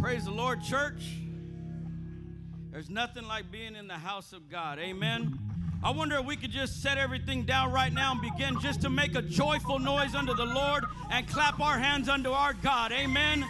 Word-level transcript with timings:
Praise 0.00 0.24
the 0.24 0.30
Lord, 0.30 0.62
church. 0.62 1.18
There's 2.72 2.88
nothing 2.88 3.28
like 3.28 3.52
being 3.52 3.76
in 3.76 3.86
the 3.86 3.98
house 3.98 4.32
of 4.32 4.48
God. 4.48 4.78
Amen. 4.78 5.38
I 5.84 5.90
wonder 5.90 6.16
if 6.16 6.24
we 6.24 6.36
could 6.36 6.50
just 6.50 6.80
set 6.80 6.96
everything 6.96 7.44
down 7.44 7.70
right 7.70 7.92
now 7.92 8.12
and 8.12 8.20
begin 8.22 8.58
just 8.60 8.80
to 8.82 8.90
make 8.90 9.14
a 9.14 9.20
joyful 9.20 9.78
noise 9.78 10.14
unto 10.14 10.34
the 10.34 10.46
Lord 10.46 10.84
and 11.10 11.28
clap 11.28 11.60
our 11.60 11.78
hands 11.78 12.08
unto 12.08 12.30
our 12.30 12.54
God. 12.54 12.92
Amen. 12.92 13.44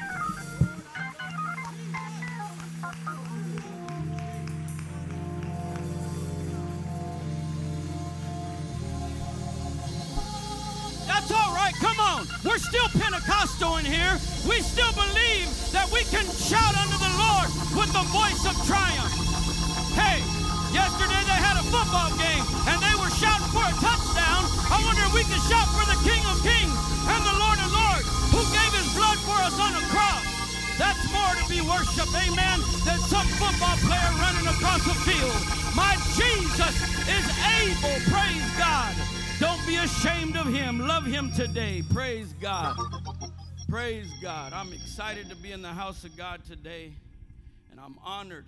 That's 11.06 11.30
all 11.30 11.54
right. 11.54 11.74
Come 11.78 12.00
on. 12.00 12.26
We're 12.44 12.58
still 12.58 12.88
Pentecostal 12.88 13.76
in 13.76 13.84
here. 13.84 14.18
We 14.48 14.60
still 14.62 14.92
believe 14.94 15.59
we 15.92 16.06
can 16.06 16.26
shout 16.38 16.74
unto 16.78 16.96
the 16.98 17.12
Lord 17.18 17.48
with 17.74 17.90
the 17.90 18.06
voice 18.14 18.42
of 18.46 18.54
triumph. 18.66 19.10
Hey, 19.94 20.22
yesterday 20.70 21.22
they 21.26 21.38
had 21.38 21.58
a 21.58 21.64
football 21.66 22.10
game 22.14 22.44
and 22.70 22.78
they 22.78 22.94
were 22.98 23.10
shouting 23.18 23.50
for 23.50 23.62
a 23.66 23.74
touchdown. 23.82 24.46
I 24.70 24.78
wonder 24.86 25.02
if 25.02 25.12
we 25.14 25.26
can 25.26 25.38
shout 25.50 25.66
for 25.74 25.84
the 25.90 25.98
King 26.06 26.22
of 26.30 26.38
Kings 26.46 26.74
and 27.10 27.20
the 27.26 27.36
Lord 27.42 27.58
of 27.58 27.70
Lords 27.74 28.06
who 28.30 28.42
gave 28.54 28.70
his 28.74 28.88
blood 28.94 29.18
for 29.26 29.38
us 29.42 29.56
on 29.58 29.74
the 29.74 29.84
cross. 29.90 30.22
That's 30.78 31.02
more 31.10 31.34
to 31.36 31.44
be 31.50 31.60
worshiped, 31.60 32.14
amen, 32.14 32.62
than 32.86 32.98
some 33.10 33.26
football 33.36 33.76
player 33.84 34.10
running 34.22 34.46
across 34.46 34.80
the 34.86 34.96
field. 35.04 35.38
My 35.74 35.98
Jesus 36.14 36.74
is 37.10 37.26
able, 37.60 37.98
praise 38.08 38.46
God. 38.56 38.94
Don't 39.40 39.60
be 39.66 39.76
ashamed 39.76 40.36
of 40.36 40.46
him. 40.46 40.78
Love 40.86 41.04
him 41.04 41.32
today. 41.32 41.82
Praise 41.92 42.32
God. 42.40 42.76
Praise 43.70 44.10
God. 44.20 44.52
I'm 44.52 44.72
excited 44.72 45.30
to 45.30 45.36
be 45.36 45.52
in 45.52 45.62
the 45.62 45.68
house 45.68 46.02
of 46.02 46.16
God 46.16 46.44
today, 46.44 46.92
and 47.70 47.78
I'm 47.78 47.96
honored 48.04 48.46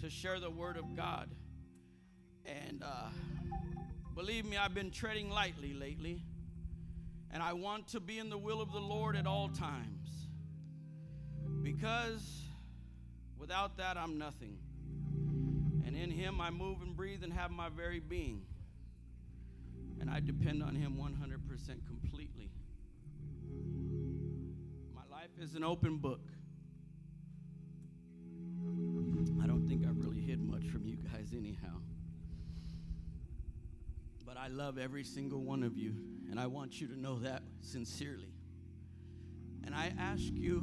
to 0.00 0.08
share 0.08 0.38
the 0.38 0.48
word 0.48 0.76
of 0.76 0.94
God. 0.94 1.28
And 2.44 2.84
uh, 2.84 3.08
believe 4.14 4.44
me, 4.44 4.56
I've 4.56 4.72
been 4.72 4.92
treading 4.92 5.30
lightly 5.30 5.74
lately, 5.74 6.22
and 7.32 7.42
I 7.42 7.54
want 7.54 7.88
to 7.88 7.98
be 7.98 8.20
in 8.20 8.30
the 8.30 8.38
will 8.38 8.60
of 8.60 8.70
the 8.70 8.78
Lord 8.78 9.16
at 9.16 9.26
all 9.26 9.48
times 9.48 10.28
because 11.64 12.42
without 13.40 13.76
that, 13.78 13.96
I'm 13.96 14.16
nothing. 14.16 14.58
And 15.84 15.96
in 15.96 16.12
Him, 16.12 16.40
I 16.40 16.50
move 16.50 16.82
and 16.82 16.96
breathe 16.96 17.24
and 17.24 17.32
have 17.32 17.50
my 17.50 17.68
very 17.68 17.98
being. 17.98 18.42
And 20.00 20.08
I 20.08 20.20
depend 20.20 20.62
on 20.62 20.76
Him 20.76 20.98
100% 21.00 21.08
completely. 21.84 22.05
Life 25.26 25.42
is 25.42 25.54
an 25.54 25.64
open 25.64 25.96
book. 25.96 26.20
I 29.42 29.46
don't 29.46 29.66
think 29.66 29.84
I've 29.84 29.98
really 29.98 30.20
hid 30.20 30.40
much 30.40 30.66
from 30.68 30.86
you 30.86 30.96
guys, 30.96 31.32
anyhow. 31.36 31.80
But 34.24 34.36
I 34.36 34.48
love 34.48 34.78
every 34.78 35.04
single 35.04 35.42
one 35.42 35.62
of 35.62 35.76
you, 35.76 35.94
and 36.30 36.38
I 36.38 36.46
want 36.46 36.80
you 36.80 36.86
to 36.88 36.98
know 36.98 37.18
that 37.20 37.42
sincerely. 37.60 38.34
And 39.64 39.74
I 39.74 39.92
ask 39.98 40.22
you 40.22 40.58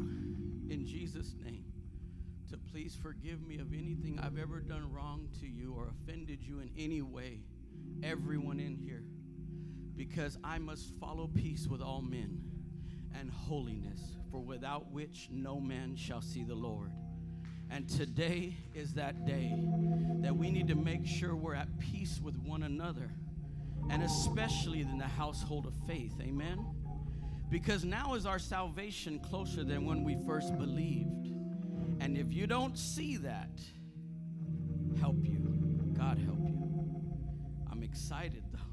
in 0.70 0.86
Jesus' 0.86 1.36
name 1.44 1.66
to 2.50 2.58
please 2.58 2.98
forgive 3.02 3.45
me 3.45 3.59
of 3.59 3.73
anything 3.73 4.20
I've 4.22 4.38
ever 4.38 4.61
done 4.61 4.92
wrong 4.94 5.27
to 5.42 5.48
you 5.48 5.73
or 5.77 5.89
offended 5.89 6.42
you 6.42 6.59
in 6.59 6.70
any 6.77 7.02
way, 7.02 7.42
everyone 8.02 8.59
in 8.59 8.75
here, 8.75 9.03
because 9.98 10.38
I 10.44 10.59
must 10.59 10.94
follow 11.00 11.27
peace 11.27 11.67
with 11.67 11.81
all 11.81 12.02
men 12.02 12.52
and 13.19 13.30
holiness, 13.30 14.00
for 14.31 14.39
without 14.39 14.92
which 14.92 15.28
no 15.31 15.59
man 15.59 15.95
shall 15.95 16.22
see 16.22 16.44
the 16.44 16.56
Lord. 16.56 16.92
And 17.70 17.89
today 17.89 18.55
is 18.75 18.94
that 18.94 19.25
day 19.25 19.53
that 20.22 20.36
we 20.36 20.52
need 20.52 20.67
to 20.67 20.75
make 20.75 21.05
sure 21.08 21.36
we're 21.36 21.55
at 21.55 21.80
peace 21.80 22.20
with 22.21 22.37
one 22.37 22.64
another, 22.64 23.10
and 23.89 24.04
especially 24.04 24.82
in 24.82 24.98
the 24.98 25.05
household 25.05 25.65
of 25.65 25.73
faith. 25.87 26.14
Amen. 26.21 26.65
Because 27.49 27.83
now 27.83 28.14
is 28.15 28.26
our 28.26 28.39
salvation 28.39 29.20
closer 29.20 29.64
than 29.64 29.86
when 29.86 30.04
we 30.04 30.17
first 30.26 30.58
believed. 30.58 31.27
And 31.99 32.17
if 32.17 32.33
you 32.33 32.48
don't 32.48 32.77
see 32.77 33.17
that, 33.17 33.60
help 34.99 35.17
you. 35.23 35.39
God 35.98 36.17
help 36.17 36.39
you. 36.48 36.60
I'm 37.71 37.83
excited 37.83 38.43
though. 38.52 38.73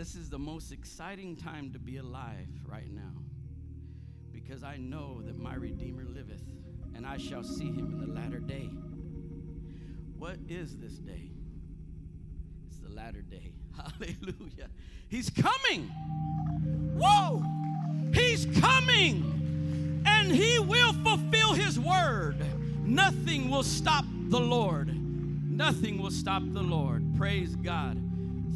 This 0.00 0.14
is 0.14 0.30
the 0.30 0.38
most 0.38 0.72
exciting 0.72 1.36
time 1.36 1.74
to 1.74 1.78
be 1.78 1.98
alive 1.98 2.48
right 2.64 2.90
now. 2.90 3.12
Because 4.32 4.64
I 4.64 4.78
know 4.78 5.20
that 5.26 5.36
my 5.36 5.54
Redeemer 5.54 6.06
liveth, 6.06 6.40
and 6.94 7.06
I 7.06 7.18
shall 7.18 7.44
see 7.44 7.66
him 7.66 7.92
in 7.92 8.00
the 8.00 8.06
latter 8.06 8.38
day. 8.38 8.70
What 10.16 10.38
is 10.48 10.78
this 10.78 10.94
day? 10.94 11.30
It's 12.66 12.78
the 12.78 12.88
latter 12.88 13.20
day. 13.20 13.52
Hallelujah. 13.76 14.70
He's 15.10 15.28
coming. 15.28 15.88
Whoa! 16.98 17.44
He's 18.14 18.46
coming 18.58 20.02
and 20.06 20.32
he 20.32 20.60
will 20.60 20.94
fulfill 20.94 21.52
his 21.52 21.78
word. 21.78 22.38
Nothing 22.86 23.50
will 23.50 23.64
stop 23.64 24.06
the 24.30 24.40
Lord. 24.40 24.88
Nothing 24.88 26.00
will 26.00 26.10
stop 26.10 26.42
the 26.46 26.62
Lord. 26.62 27.04
Praise 27.18 27.54
God. 27.54 28.09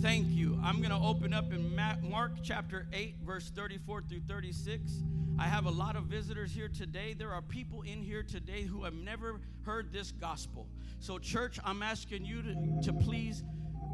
Thank 0.04 0.26
you. 0.28 0.60
I'm 0.62 0.82
going 0.82 0.90
to 0.90 0.98
open 0.98 1.32
up 1.32 1.50
in 1.50 1.74
Mark 2.02 2.32
chapter 2.42 2.86
8, 2.92 3.20
verse 3.24 3.48
34 3.48 4.02
through 4.02 4.20
36. 4.28 5.02
I 5.38 5.44
have 5.44 5.64
a 5.64 5.70
lot 5.70 5.96
of 5.96 6.04
visitors 6.04 6.52
here 6.52 6.68
today. 6.68 7.14
There 7.14 7.32
are 7.32 7.40
people 7.40 7.80
in 7.80 8.02
here 8.02 8.22
today 8.22 8.64
who 8.64 8.84
have 8.84 8.92
never 8.92 9.40
heard 9.64 9.94
this 9.94 10.12
gospel. 10.12 10.68
So, 11.00 11.18
church, 11.18 11.58
I'm 11.64 11.82
asking 11.82 12.26
you 12.26 12.42
to, 12.42 12.82
to 12.82 12.92
please 12.92 13.44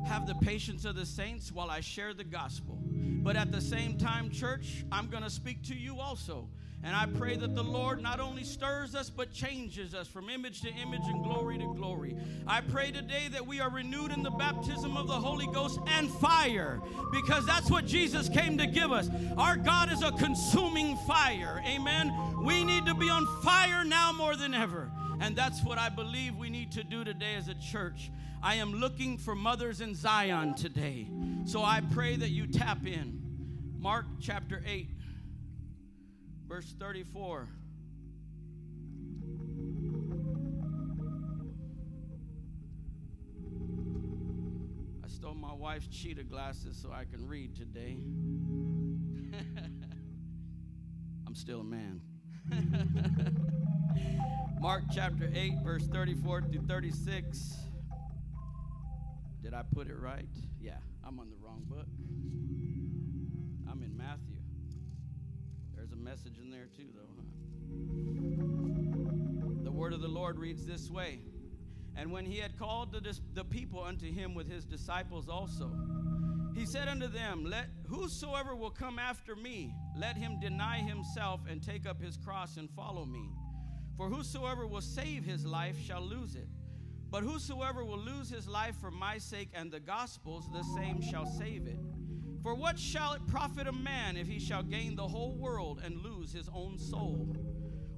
have 0.05 0.27
the 0.27 0.35
patience 0.35 0.85
of 0.85 0.97
the 0.97 1.07
saints 1.07 1.53
while 1.53 1.71
I 1.71 1.79
share 1.79 2.13
the 2.13 2.25
gospel. 2.25 2.81
But 2.83 3.37
at 3.37 3.53
the 3.53 3.61
same 3.61 3.97
time, 3.97 4.31
church, 4.31 4.85
I'm 4.91 5.07
going 5.07 5.23
to 5.23 5.31
speak 5.31 5.63
to 5.69 5.77
you 5.77 6.01
also. 6.01 6.49
And 6.83 6.97
I 6.97 7.05
pray 7.05 7.37
that 7.37 7.55
the 7.55 7.63
Lord 7.63 8.03
not 8.03 8.21
only 8.21 8.43
stirs 8.43 8.95
us, 8.95 9.11
but 9.11 9.33
changes 9.33 9.95
us 9.95 10.09
from 10.09 10.31
image 10.31 10.63
to 10.63 10.69
image 10.73 11.03
and 11.05 11.23
glory 11.23 11.59
to 11.59 11.75
glory. 11.75 12.17
I 12.47 12.63
pray 12.63 12.91
today 12.91 13.29
that 13.33 13.47
we 13.47 13.61
are 13.61 13.69
renewed 13.69 14.13
in 14.13 14.23
the 14.23 14.31
baptism 14.31 14.97
of 14.97 15.07
the 15.07 15.13
Holy 15.13 15.47
Ghost 15.49 15.79
and 15.87 16.11
fire, 16.11 16.81
because 17.13 17.45
that's 17.45 17.71
what 17.71 17.85
Jesus 17.85 18.31
came 18.31 18.57
to 18.57 18.67
give 18.67 18.93
us. 18.93 19.11
Our 19.37 19.57
God 19.57 19.93
is 19.93 20.03
a 20.03 20.11
consuming 20.13 20.97
fire. 21.07 21.63
Amen. 21.67 22.15
We 22.43 22.65
need 22.65 22.87
to 22.87 22.95
be 22.95 23.11
on 23.11 23.27
fire 23.43 23.85
now 23.85 24.13
more 24.13 24.35
than 24.35 24.55
ever. 24.55 24.91
And 25.21 25.37
that's 25.37 25.63
what 25.63 25.77
I 25.77 25.91
believe 25.91 26.35
we 26.37 26.49
need 26.49 26.73
to 26.73 26.83
do 26.83 27.05
today 27.05 27.35
as 27.35 27.49
a 27.49 27.55
church. 27.55 28.11
I 28.43 28.55
am 28.55 28.73
looking 28.73 29.19
for 29.19 29.35
mothers 29.35 29.83
in 29.83 29.95
Zion 29.95 30.55
today. 30.55 31.09
So 31.45 31.63
I 31.63 31.83
pray 31.93 32.17
that 32.17 32.31
you 32.31 32.47
tap 32.47 32.87
in. 32.87 33.21
Mark 33.79 34.07
chapter 34.19 34.63
8, 34.67 34.89
verse 36.51 36.75
34. 36.81 37.47
I 45.05 45.09
stole 45.09 45.35
my 45.35 45.53
wife's 45.53 45.87
cheetah 45.87 46.25
glasses 46.25 46.77
so 46.77 46.91
I 46.91 47.05
can 47.05 47.29
read 47.29 47.55
today. 47.55 47.99
I'm 51.25 51.37
still 51.37 51.61
a 51.61 51.65
man. 51.65 52.01
Mark 54.61 54.83
chapter 54.93 55.31
8, 55.33 55.53
verse 55.63 55.87
34 55.87 56.43
through 56.51 56.63
36. 56.63 57.59
Did 59.41 59.55
I 59.55 59.63
put 59.73 59.87
it 59.87 60.01
right? 60.01 60.27
Yeah, 60.61 60.79
I'm 61.07 61.21
on 61.21 61.31
the 61.31 61.37
wrong 61.37 61.63
book. 61.69 61.87
Message 66.01 66.39
in 66.43 66.51
there 66.51 66.67
too, 66.77 66.89
though, 66.95 67.13
huh? 67.17 67.23
The 69.65 69.71
word 69.71 69.93
of 69.93 70.01
the 70.01 70.09
Lord 70.09 70.39
reads 70.39 70.67
this 70.67 70.91
way 70.91 71.21
And 71.97 72.11
when 72.11 72.25
he 72.25 72.39
had 72.39 72.59
called 72.59 72.93
the, 72.93 73.19
the 73.35 73.45
people 73.45 73.83
unto 73.83 74.11
him 74.11 74.35
with 74.35 74.51
his 74.51 74.65
disciples 74.65 75.29
also, 75.29 75.71
he 76.55 76.67
said 76.67 76.89
unto 76.89 77.07
them, 77.07 77.45
Let 77.45 77.67
whosoever 77.87 78.57
will 78.57 78.71
come 78.71 78.99
after 78.99 79.37
me, 79.37 79.75
let 79.97 80.17
him 80.17 80.41
deny 80.41 80.79
himself 80.79 81.43
and 81.49 81.63
take 81.63 81.87
up 81.87 82.03
his 82.03 82.17
cross 82.17 82.57
and 82.57 82.69
follow 82.71 83.05
me. 83.05 83.31
For 83.97 84.09
whosoever 84.09 84.67
will 84.67 84.81
save 84.81 85.25
his 85.25 85.45
life 85.45 85.77
shall 85.79 86.03
lose 86.03 86.35
it. 86.35 86.49
But 87.11 87.23
whosoever 87.23 87.85
will 87.85 87.99
lose 87.99 88.31
his 88.31 88.47
life 88.47 88.77
for 88.81 88.91
my 88.91 89.19
sake 89.19 89.51
and 89.53 89.71
the 89.71 89.81
gospel's, 89.81 90.49
the 90.53 90.63
same 90.77 91.03
shall 91.03 91.27
save 91.27 91.67
it. 91.67 91.79
For 92.43 92.55
what 92.55 92.79
shall 92.79 93.13
it 93.13 93.27
profit 93.27 93.67
a 93.67 93.73
man 93.73 94.17
if 94.17 94.27
he 94.27 94.39
shall 94.39 94.63
gain 94.63 94.97
the 94.97 95.07
whole 95.07 95.35
world 95.35 95.81
and 95.85 96.03
lose 96.03 96.33
his 96.33 96.49
own 96.55 96.79
soul? 96.79 97.37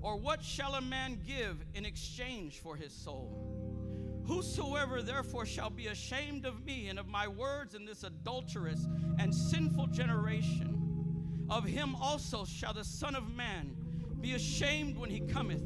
Or 0.01 0.17
what 0.17 0.43
shall 0.43 0.75
a 0.75 0.81
man 0.81 1.21
give 1.25 1.65
in 1.75 1.85
exchange 1.85 2.59
for 2.59 2.75
his 2.75 2.93
soul? 2.93 4.23
Whosoever 4.27 5.01
therefore 5.01 5.47
shall 5.47 5.71
be 5.71 5.87
ashamed 5.87 6.45
of 6.45 6.65
me 6.65 6.89
and 6.89 6.99
of 6.99 7.07
my 7.07 7.29
words 7.29 7.75
in 7.75 7.85
this 7.85 8.03
adulterous 8.03 8.87
and 9.19 9.33
sinful 9.33 9.89
generation, 9.89 11.47
of 11.49 11.65
him 11.65 11.95
also 11.97 12.45
shall 12.45 12.73
the 12.73 12.85
Son 12.85 13.15
of 13.15 13.29
Man 13.29 13.77
be 14.21 14.35
ashamed 14.35 14.97
when 14.97 15.11
he 15.11 15.21
cometh 15.21 15.63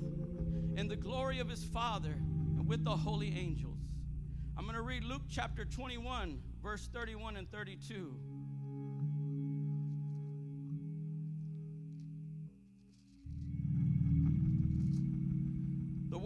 in 0.76 0.88
the 0.88 0.96
glory 0.96 1.38
of 1.38 1.49
his 1.49 1.64
Father 1.64 2.12
and 2.12 2.67
with 2.67 2.84
the 2.84 2.96
holy 2.96 3.28
angels. 3.38 3.78
I'm 4.56 4.64
going 4.64 4.75
to 4.75 4.82
read 4.82 5.05
Luke 5.05 5.23
chapter 5.31 5.64
21, 5.64 6.40
verse 6.62 6.88
31 6.93 7.37
and 7.37 7.50
32. 7.50 8.17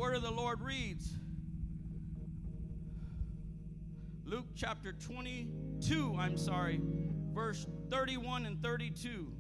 Word 0.00 0.17
of 0.17 0.23
the 0.23 0.31
Lord 0.31 0.62
reads 0.62 1.12
Luke 4.25 4.47
chapter 4.56 4.94
22, 4.94 6.17
I'm 6.19 6.38
sorry, 6.38 6.81
verse 7.35 7.67
31 7.91 8.47
and 8.47 8.62
32. 8.62 9.31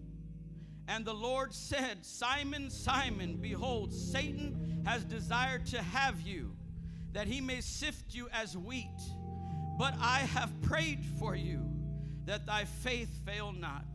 And 0.86 1.06
the 1.06 1.14
Lord 1.14 1.54
said, 1.54 2.04
Simon, 2.04 2.68
Simon, 2.68 3.38
behold, 3.40 3.94
Satan 3.94 4.82
has 4.84 5.02
desired 5.02 5.64
to 5.66 5.80
have 5.80 6.20
you, 6.20 6.54
that 7.14 7.26
he 7.26 7.40
may 7.40 7.62
sift 7.62 8.14
you 8.14 8.28
as 8.30 8.54
wheat. 8.54 9.00
But 9.78 9.94
I 9.98 10.18
have 10.18 10.52
prayed 10.60 11.06
for 11.18 11.34
you, 11.34 11.64
that 12.26 12.44
thy 12.44 12.66
faith 12.66 13.08
fail 13.24 13.52
not. 13.52 13.86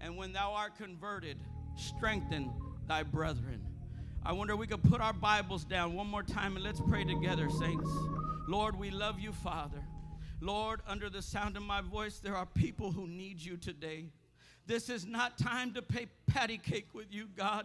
And 0.00 0.16
when 0.16 0.32
thou 0.32 0.54
art 0.54 0.76
converted, 0.76 1.38
strengthen 1.76 2.50
thy 2.88 3.04
brethren. 3.04 3.57
I 4.24 4.32
wonder 4.32 4.52
if 4.54 4.58
we 4.58 4.66
could 4.66 4.82
put 4.82 5.00
our 5.00 5.12
Bibles 5.12 5.64
down 5.64 5.94
one 5.94 6.06
more 6.06 6.22
time 6.22 6.56
and 6.56 6.64
let's 6.64 6.80
pray 6.80 7.04
together, 7.04 7.48
saints. 7.48 7.88
Lord, 8.46 8.78
we 8.78 8.90
love 8.90 9.18
you, 9.18 9.32
Father. 9.32 9.82
Lord, 10.40 10.80
under 10.86 11.08
the 11.08 11.22
sound 11.22 11.56
of 11.56 11.62
my 11.62 11.80
voice, 11.80 12.18
there 12.18 12.36
are 12.36 12.46
people 12.46 12.92
who 12.92 13.06
need 13.06 13.40
you 13.40 13.56
today. 13.56 14.06
This 14.66 14.90
is 14.90 15.06
not 15.06 15.38
time 15.38 15.72
to 15.74 15.82
pay 15.82 16.08
patty 16.26 16.58
cake 16.58 16.88
with 16.92 17.06
you, 17.10 17.28
God. 17.36 17.64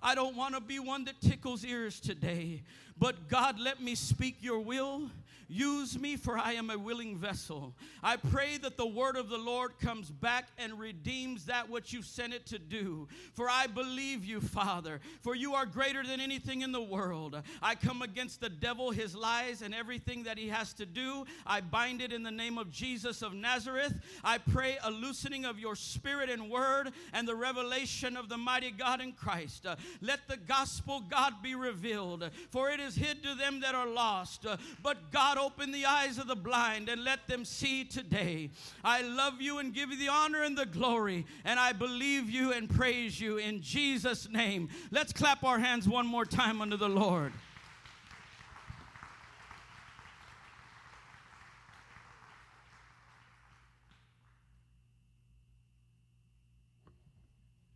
I 0.00 0.14
don't 0.14 0.36
want 0.36 0.54
to 0.54 0.60
be 0.60 0.78
one 0.78 1.04
that 1.06 1.20
tickles 1.20 1.64
ears 1.64 1.98
today. 1.98 2.62
But 2.98 3.28
God, 3.28 3.58
let 3.58 3.80
me 3.80 3.94
speak 3.94 4.36
your 4.40 4.60
will 4.60 5.10
Use 5.50 5.98
me, 5.98 6.16
for 6.16 6.36
I 6.36 6.52
am 6.52 6.68
a 6.68 6.78
willing 6.78 7.16
vessel. 7.16 7.74
I 8.02 8.16
pray 8.16 8.58
that 8.58 8.76
the 8.76 8.86
word 8.86 9.16
of 9.16 9.30
the 9.30 9.38
Lord 9.38 9.78
comes 9.80 10.10
back 10.10 10.48
and 10.58 10.78
redeems 10.78 11.46
that 11.46 11.70
which 11.70 11.90
you 11.90 12.02
sent 12.02 12.34
it 12.34 12.44
to 12.46 12.58
do. 12.58 13.08
For 13.32 13.48
I 13.48 13.66
believe 13.66 14.26
you, 14.26 14.42
Father, 14.42 15.00
for 15.22 15.34
you 15.34 15.54
are 15.54 15.64
greater 15.64 16.04
than 16.04 16.20
anything 16.20 16.60
in 16.60 16.70
the 16.70 16.82
world. 16.82 17.40
I 17.62 17.76
come 17.76 18.02
against 18.02 18.42
the 18.42 18.50
devil, 18.50 18.90
his 18.90 19.14
lies, 19.16 19.62
and 19.62 19.74
everything 19.74 20.24
that 20.24 20.36
he 20.36 20.48
has 20.48 20.74
to 20.74 20.84
do. 20.84 21.24
I 21.46 21.62
bind 21.62 22.02
it 22.02 22.12
in 22.12 22.22
the 22.22 22.30
name 22.30 22.58
of 22.58 22.70
Jesus 22.70 23.22
of 23.22 23.32
Nazareth. 23.32 23.94
I 24.22 24.36
pray 24.36 24.76
a 24.84 24.90
loosening 24.90 25.46
of 25.46 25.58
your 25.58 25.76
spirit 25.76 26.28
and 26.28 26.50
word 26.50 26.90
and 27.14 27.26
the 27.26 27.34
revelation 27.34 28.18
of 28.18 28.28
the 28.28 28.36
mighty 28.36 28.70
God 28.70 29.00
in 29.00 29.12
Christ. 29.12 29.64
Let 30.02 30.28
the 30.28 30.36
gospel, 30.36 31.02
God, 31.08 31.42
be 31.42 31.54
revealed, 31.54 32.30
for 32.50 32.68
it 32.68 32.80
is 32.80 32.87
hid 32.96 33.22
to 33.22 33.34
them 33.34 33.60
that 33.60 33.74
are 33.74 33.86
lost. 33.86 34.46
Uh, 34.46 34.56
but 34.82 35.10
God, 35.10 35.38
open 35.38 35.72
the 35.72 35.86
eyes 35.86 36.18
of 36.18 36.26
the 36.26 36.36
blind 36.36 36.88
and 36.88 37.04
let 37.04 37.26
them 37.28 37.44
see 37.44 37.84
today. 37.84 38.50
I 38.84 39.02
love 39.02 39.40
you 39.40 39.58
and 39.58 39.74
give 39.74 39.90
you 39.90 39.98
the 39.98 40.08
honor 40.08 40.42
and 40.42 40.56
the 40.56 40.66
glory, 40.66 41.26
and 41.44 41.58
I 41.58 41.72
believe 41.72 42.30
you 42.30 42.52
and 42.52 42.68
praise 42.68 43.20
you 43.20 43.38
in 43.38 43.60
Jesus' 43.60 44.28
name. 44.28 44.68
Let's 44.90 45.12
clap 45.12 45.44
our 45.44 45.58
hands 45.58 45.88
one 45.88 46.06
more 46.06 46.24
time 46.24 46.60
unto 46.60 46.76
the 46.76 46.88
Lord. 46.88 47.32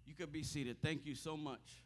You 0.06 0.14
could 0.14 0.32
be 0.32 0.42
seated. 0.42 0.76
Thank 0.82 1.06
you 1.06 1.14
so 1.14 1.36
much. 1.36 1.81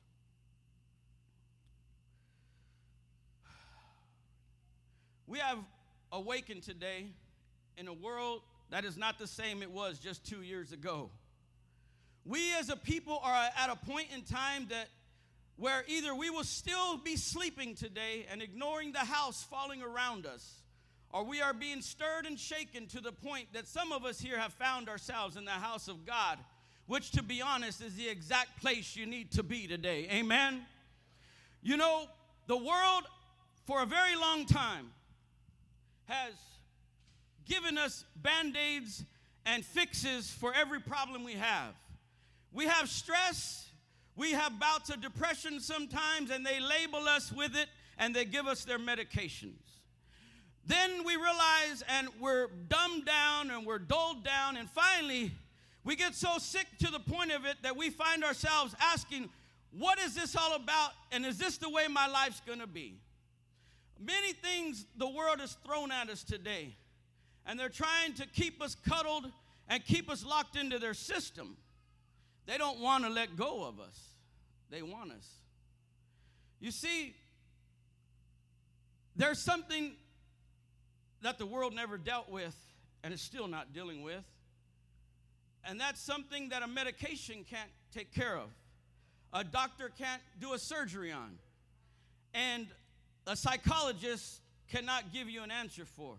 We 5.26 5.38
have 5.40 5.58
awakened 6.12 6.62
today 6.62 7.06
in 7.76 7.88
a 7.88 7.92
world 7.92 8.42
that 8.70 8.84
is 8.84 8.96
not 8.96 9.18
the 9.18 9.26
same 9.26 9.62
it 9.62 9.70
was 9.70 9.98
just 9.98 10.24
two 10.24 10.42
years 10.42 10.72
ago. 10.72 11.10
We 12.24 12.54
as 12.54 12.70
a 12.70 12.76
people 12.76 13.20
are 13.22 13.34
at 13.34 13.70
a 13.70 13.76
point 13.76 14.08
in 14.14 14.22
time 14.22 14.66
that 14.70 14.88
where 15.56 15.84
either 15.88 16.14
we 16.14 16.30
will 16.30 16.44
still 16.44 16.96
be 16.96 17.16
sleeping 17.16 17.74
today 17.74 18.26
and 18.30 18.42
ignoring 18.42 18.92
the 18.92 18.98
house 19.00 19.42
falling 19.42 19.82
around 19.82 20.26
us, 20.26 20.62
or 21.12 21.24
we 21.24 21.40
are 21.40 21.54
being 21.54 21.80
stirred 21.80 22.26
and 22.26 22.38
shaken 22.38 22.86
to 22.88 23.00
the 23.00 23.12
point 23.12 23.46
that 23.52 23.66
some 23.66 23.90
of 23.90 24.04
us 24.04 24.20
here 24.20 24.38
have 24.38 24.52
found 24.52 24.88
ourselves 24.88 25.36
in 25.36 25.44
the 25.44 25.50
house 25.50 25.88
of 25.88 26.04
God, 26.04 26.38
which, 26.86 27.10
to 27.12 27.22
be 27.22 27.40
honest, 27.40 27.80
is 27.80 27.94
the 27.94 28.08
exact 28.08 28.60
place 28.60 28.94
you 28.96 29.06
need 29.06 29.30
to 29.32 29.42
be 29.42 29.66
today. 29.66 30.08
Amen? 30.10 30.66
You 31.62 31.76
know, 31.76 32.06
the 32.48 32.56
world, 32.56 33.04
for 33.64 33.82
a 33.82 33.86
very 33.86 34.14
long 34.14 34.44
time, 34.44 34.90
has 36.06 36.32
given 37.44 37.78
us 37.78 38.04
band 38.16 38.56
aids 38.56 39.04
and 39.44 39.64
fixes 39.64 40.30
for 40.30 40.52
every 40.54 40.80
problem 40.80 41.24
we 41.24 41.34
have. 41.34 41.74
We 42.52 42.66
have 42.66 42.88
stress, 42.88 43.68
we 44.16 44.32
have 44.32 44.58
bouts 44.58 44.90
of 44.90 45.00
depression 45.00 45.60
sometimes, 45.60 46.30
and 46.30 46.44
they 46.44 46.58
label 46.58 47.06
us 47.06 47.32
with 47.32 47.54
it 47.54 47.68
and 47.98 48.14
they 48.14 48.24
give 48.24 48.46
us 48.46 48.64
their 48.64 48.78
medications. 48.78 49.60
Then 50.66 51.04
we 51.04 51.14
realize 51.16 51.84
and 51.88 52.08
we're 52.20 52.48
dumbed 52.68 53.04
down 53.04 53.50
and 53.50 53.64
we're 53.64 53.78
dulled 53.78 54.24
down, 54.24 54.56
and 54.56 54.68
finally, 54.68 55.32
we 55.84 55.94
get 55.94 56.16
so 56.16 56.38
sick 56.38 56.66
to 56.80 56.90
the 56.90 56.98
point 56.98 57.30
of 57.30 57.44
it 57.44 57.56
that 57.62 57.76
we 57.76 57.90
find 57.90 58.24
ourselves 58.24 58.74
asking, 58.80 59.28
What 59.70 60.00
is 60.00 60.14
this 60.14 60.34
all 60.34 60.56
about? 60.56 60.90
And 61.12 61.24
is 61.24 61.38
this 61.38 61.58
the 61.58 61.70
way 61.70 61.86
my 61.88 62.08
life's 62.08 62.42
gonna 62.44 62.66
be? 62.66 62.98
Many 63.98 64.32
things 64.32 64.84
the 64.96 65.08
world 65.08 65.40
has 65.40 65.56
thrown 65.64 65.90
at 65.90 66.08
us 66.10 66.22
today, 66.22 66.76
and 67.46 67.58
they're 67.58 67.68
trying 67.68 68.14
to 68.14 68.26
keep 68.26 68.62
us 68.62 68.74
cuddled 68.74 69.30
and 69.68 69.84
keep 69.84 70.10
us 70.10 70.24
locked 70.24 70.56
into 70.56 70.78
their 70.78 70.94
system. 70.94 71.56
They 72.46 72.58
don't 72.58 72.80
want 72.80 73.04
to 73.04 73.10
let 73.10 73.36
go 73.36 73.64
of 73.64 73.80
us, 73.80 73.98
they 74.70 74.82
want 74.82 75.12
us. 75.12 75.28
You 76.60 76.70
see, 76.70 77.14
there's 79.14 79.38
something 79.38 79.92
that 81.22 81.38
the 81.38 81.46
world 81.46 81.74
never 81.74 81.98
dealt 81.98 82.30
with 82.30 82.54
and 83.02 83.12
is 83.12 83.20
still 83.20 83.48
not 83.48 83.72
dealing 83.72 84.02
with. 84.02 84.24
And 85.64 85.80
that's 85.80 86.00
something 86.00 86.50
that 86.50 86.62
a 86.62 86.66
medication 86.66 87.44
can't 87.48 87.70
take 87.92 88.14
care 88.14 88.36
of. 88.36 88.50
A 89.32 89.42
doctor 89.42 89.90
can't 89.98 90.22
do 90.40 90.52
a 90.52 90.58
surgery 90.58 91.10
on. 91.10 91.38
And 92.32 92.68
a 93.26 93.36
psychologist 93.36 94.40
cannot 94.68 95.12
give 95.12 95.28
you 95.28 95.42
an 95.42 95.50
answer 95.50 95.84
for, 95.84 96.16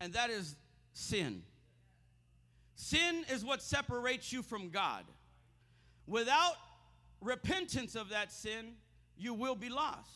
and 0.00 0.12
that 0.12 0.30
is 0.30 0.56
sin. 0.92 1.42
Sin 2.74 3.24
is 3.30 3.44
what 3.44 3.62
separates 3.62 4.32
you 4.32 4.42
from 4.42 4.70
God. 4.70 5.04
Without 6.06 6.54
repentance 7.20 7.94
of 7.94 8.10
that 8.10 8.32
sin, 8.32 8.74
you 9.16 9.34
will 9.34 9.56
be 9.56 9.68
lost. 9.68 10.10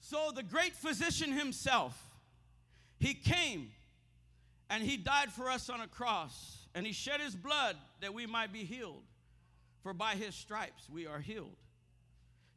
So, 0.00 0.30
the 0.34 0.42
great 0.42 0.74
physician 0.74 1.32
himself, 1.32 2.00
he 2.98 3.12
came 3.14 3.70
and 4.70 4.82
he 4.82 4.96
died 4.96 5.32
for 5.32 5.50
us 5.50 5.68
on 5.68 5.80
a 5.80 5.86
cross, 5.86 6.66
and 6.74 6.86
he 6.86 6.92
shed 6.92 7.20
his 7.20 7.36
blood 7.36 7.76
that 8.00 8.14
we 8.14 8.26
might 8.26 8.52
be 8.52 8.64
healed. 8.64 9.02
For 9.82 9.92
by 9.92 10.14
his 10.14 10.34
stripes 10.34 10.88
we 10.90 11.06
are 11.06 11.20
healed. 11.20 11.56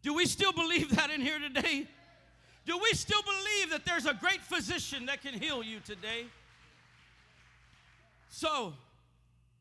Do 0.02 0.14
we 0.14 0.26
still 0.26 0.54
believe 0.54 0.96
that 0.96 1.10
in 1.10 1.22
here 1.22 1.40
today? 1.40 1.88
Do 2.66 2.78
we 2.78 2.94
still 2.94 3.22
believe 3.22 3.72
that 3.72 3.86
there's 3.86 4.06
a 4.06 4.14
great 4.14 4.42
physician 4.42 5.08
that 5.08 5.22
can 5.22 5.34
heal 5.34 5.64
you 5.64 5.80
today? 5.80 6.26
So, 8.30 8.74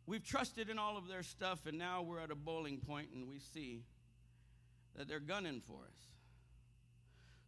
we've 0.06 0.24
trusted 0.24 0.68
in 0.68 0.78
all 0.78 0.96
of 0.96 1.08
their 1.08 1.22
stuff, 1.22 1.66
and 1.66 1.78
now 1.78 2.02
we're 2.02 2.20
at 2.20 2.30
a 2.30 2.34
bowling 2.34 2.78
point 2.78 3.08
and 3.14 3.28
we 3.28 3.38
see 3.38 3.82
that 4.96 5.08
they're 5.08 5.20
gunning 5.20 5.62
for 5.66 5.76
us. 5.76 6.06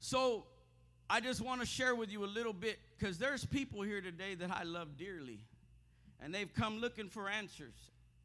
So, 0.01 0.45
I 1.09 1.21
just 1.21 1.41
want 1.41 1.61
to 1.61 1.67
share 1.67 1.95
with 1.95 2.11
you 2.11 2.25
a 2.25 2.27
little 2.27 2.53
bit 2.53 2.79
because 2.97 3.19
there's 3.19 3.45
people 3.45 3.83
here 3.83 4.01
today 4.01 4.35
that 4.37 4.51
I 4.51 4.63
love 4.63 4.97
dearly, 4.97 5.41
and 6.21 6.33
they've 6.33 6.53
come 6.55 6.79
looking 6.79 7.09
for 7.09 7.29
answers, 7.29 7.75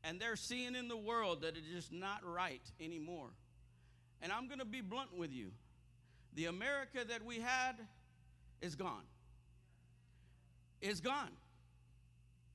and 0.04 0.20
they're 0.20 0.36
seeing 0.36 0.76
in 0.76 0.88
the 0.88 0.98
world 0.98 1.42
that 1.42 1.58
it's 1.58 1.68
just 1.68 1.92
not 1.92 2.20
right 2.24 2.62
anymore. 2.80 3.30
And 4.26 4.34
I'm 4.34 4.48
going 4.48 4.58
to 4.58 4.66
be 4.66 4.82
blunt 4.82 5.16
with 5.16 5.32
you. 5.32 5.52
The 6.34 6.46
America 6.46 7.06
that 7.08 7.24
we 7.24 7.36
had 7.36 7.76
is 8.60 8.74
gone. 8.74 9.04
Is 10.82 11.00
gone. 11.00 11.30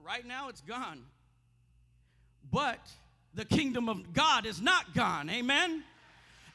Right 0.05 0.27
now, 0.27 0.49
it's 0.49 0.62
gone. 0.62 1.03
But 2.50 2.81
the 3.35 3.45
kingdom 3.45 3.89
of 3.89 4.12
God 4.12 4.47
is 4.47 4.61
not 4.61 4.95
gone. 4.95 5.31
Amen? 5.31 5.85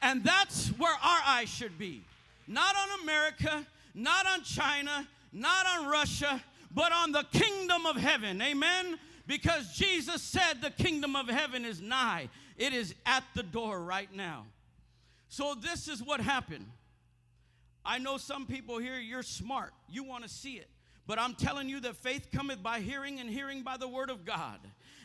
And 0.02 0.22
that's 0.22 0.68
where 0.76 0.92
our 0.92 1.20
eyes 1.26 1.48
should 1.48 1.78
be. 1.78 2.02
Not 2.46 2.76
on 2.76 3.00
America, 3.02 3.66
not 3.94 4.26
on 4.26 4.42
China, 4.42 5.08
not 5.32 5.64
on 5.78 5.86
Russia, 5.88 6.44
but 6.74 6.92
on 6.92 7.12
the 7.12 7.24
kingdom 7.32 7.86
of 7.86 7.96
heaven. 7.96 8.42
Amen? 8.42 8.98
Because 9.26 9.72
Jesus 9.72 10.20
said 10.20 10.60
the 10.60 10.72
kingdom 10.72 11.16
of 11.16 11.26
heaven 11.26 11.64
is 11.64 11.80
nigh, 11.80 12.28
it 12.58 12.74
is 12.74 12.94
at 13.06 13.24
the 13.34 13.42
door 13.42 13.80
right 13.80 14.14
now. 14.14 14.44
So, 15.28 15.54
this 15.54 15.88
is 15.88 16.02
what 16.02 16.20
happened. 16.20 16.66
I 17.84 17.98
know 17.98 18.16
some 18.16 18.46
people 18.46 18.78
here, 18.78 18.98
you're 18.98 19.22
smart, 19.22 19.72
you 19.88 20.02
want 20.02 20.24
to 20.24 20.28
see 20.28 20.54
it. 20.54 20.68
But 21.06 21.20
I'm 21.20 21.34
telling 21.34 21.68
you 21.68 21.78
that 21.80 21.96
faith 21.96 22.28
cometh 22.32 22.62
by 22.62 22.80
hearing, 22.80 23.20
and 23.20 23.30
hearing 23.30 23.62
by 23.62 23.76
the 23.76 23.86
word 23.86 24.10
of 24.10 24.24
God. 24.24 24.58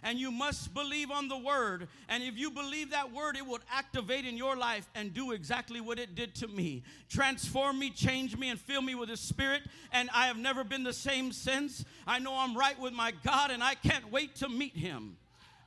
And 0.03 0.17
you 0.17 0.31
must 0.31 0.73
believe 0.73 1.11
on 1.11 1.27
the 1.27 1.37
word. 1.37 1.87
And 2.09 2.23
if 2.23 2.35
you 2.35 2.49
believe 2.49 2.89
that 2.89 3.13
word, 3.13 3.37
it 3.37 3.45
will 3.45 3.59
activate 3.71 4.25
in 4.25 4.35
your 4.35 4.55
life 4.55 4.89
and 4.95 5.13
do 5.13 5.31
exactly 5.31 5.79
what 5.79 5.99
it 5.99 6.15
did 6.15 6.33
to 6.35 6.47
me 6.47 6.81
transform 7.07 7.77
me, 7.77 7.91
change 7.91 8.35
me, 8.35 8.49
and 8.49 8.59
fill 8.59 8.81
me 8.81 8.95
with 8.95 9.09
His 9.09 9.19
Spirit. 9.19 9.61
And 9.91 10.09
I 10.11 10.25
have 10.25 10.37
never 10.37 10.63
been 10.63 10.83
the 10.83 10.93
same 10.93 11.31
since. 11.31 11.85
I 12.07 12.17
know 12.17 12.35
I'm 12.35 12.57
right 12.57 12.79
with 12.79 12.93
my 12.93 13.13
God, 13.23 13.51
and 13.51 13.63
I 13.63 13.75
can't 13.75 14.11
wait 14.11 14.37
to 14.37 14.49
meet 14.49 14.75
Him. 14.75 15.17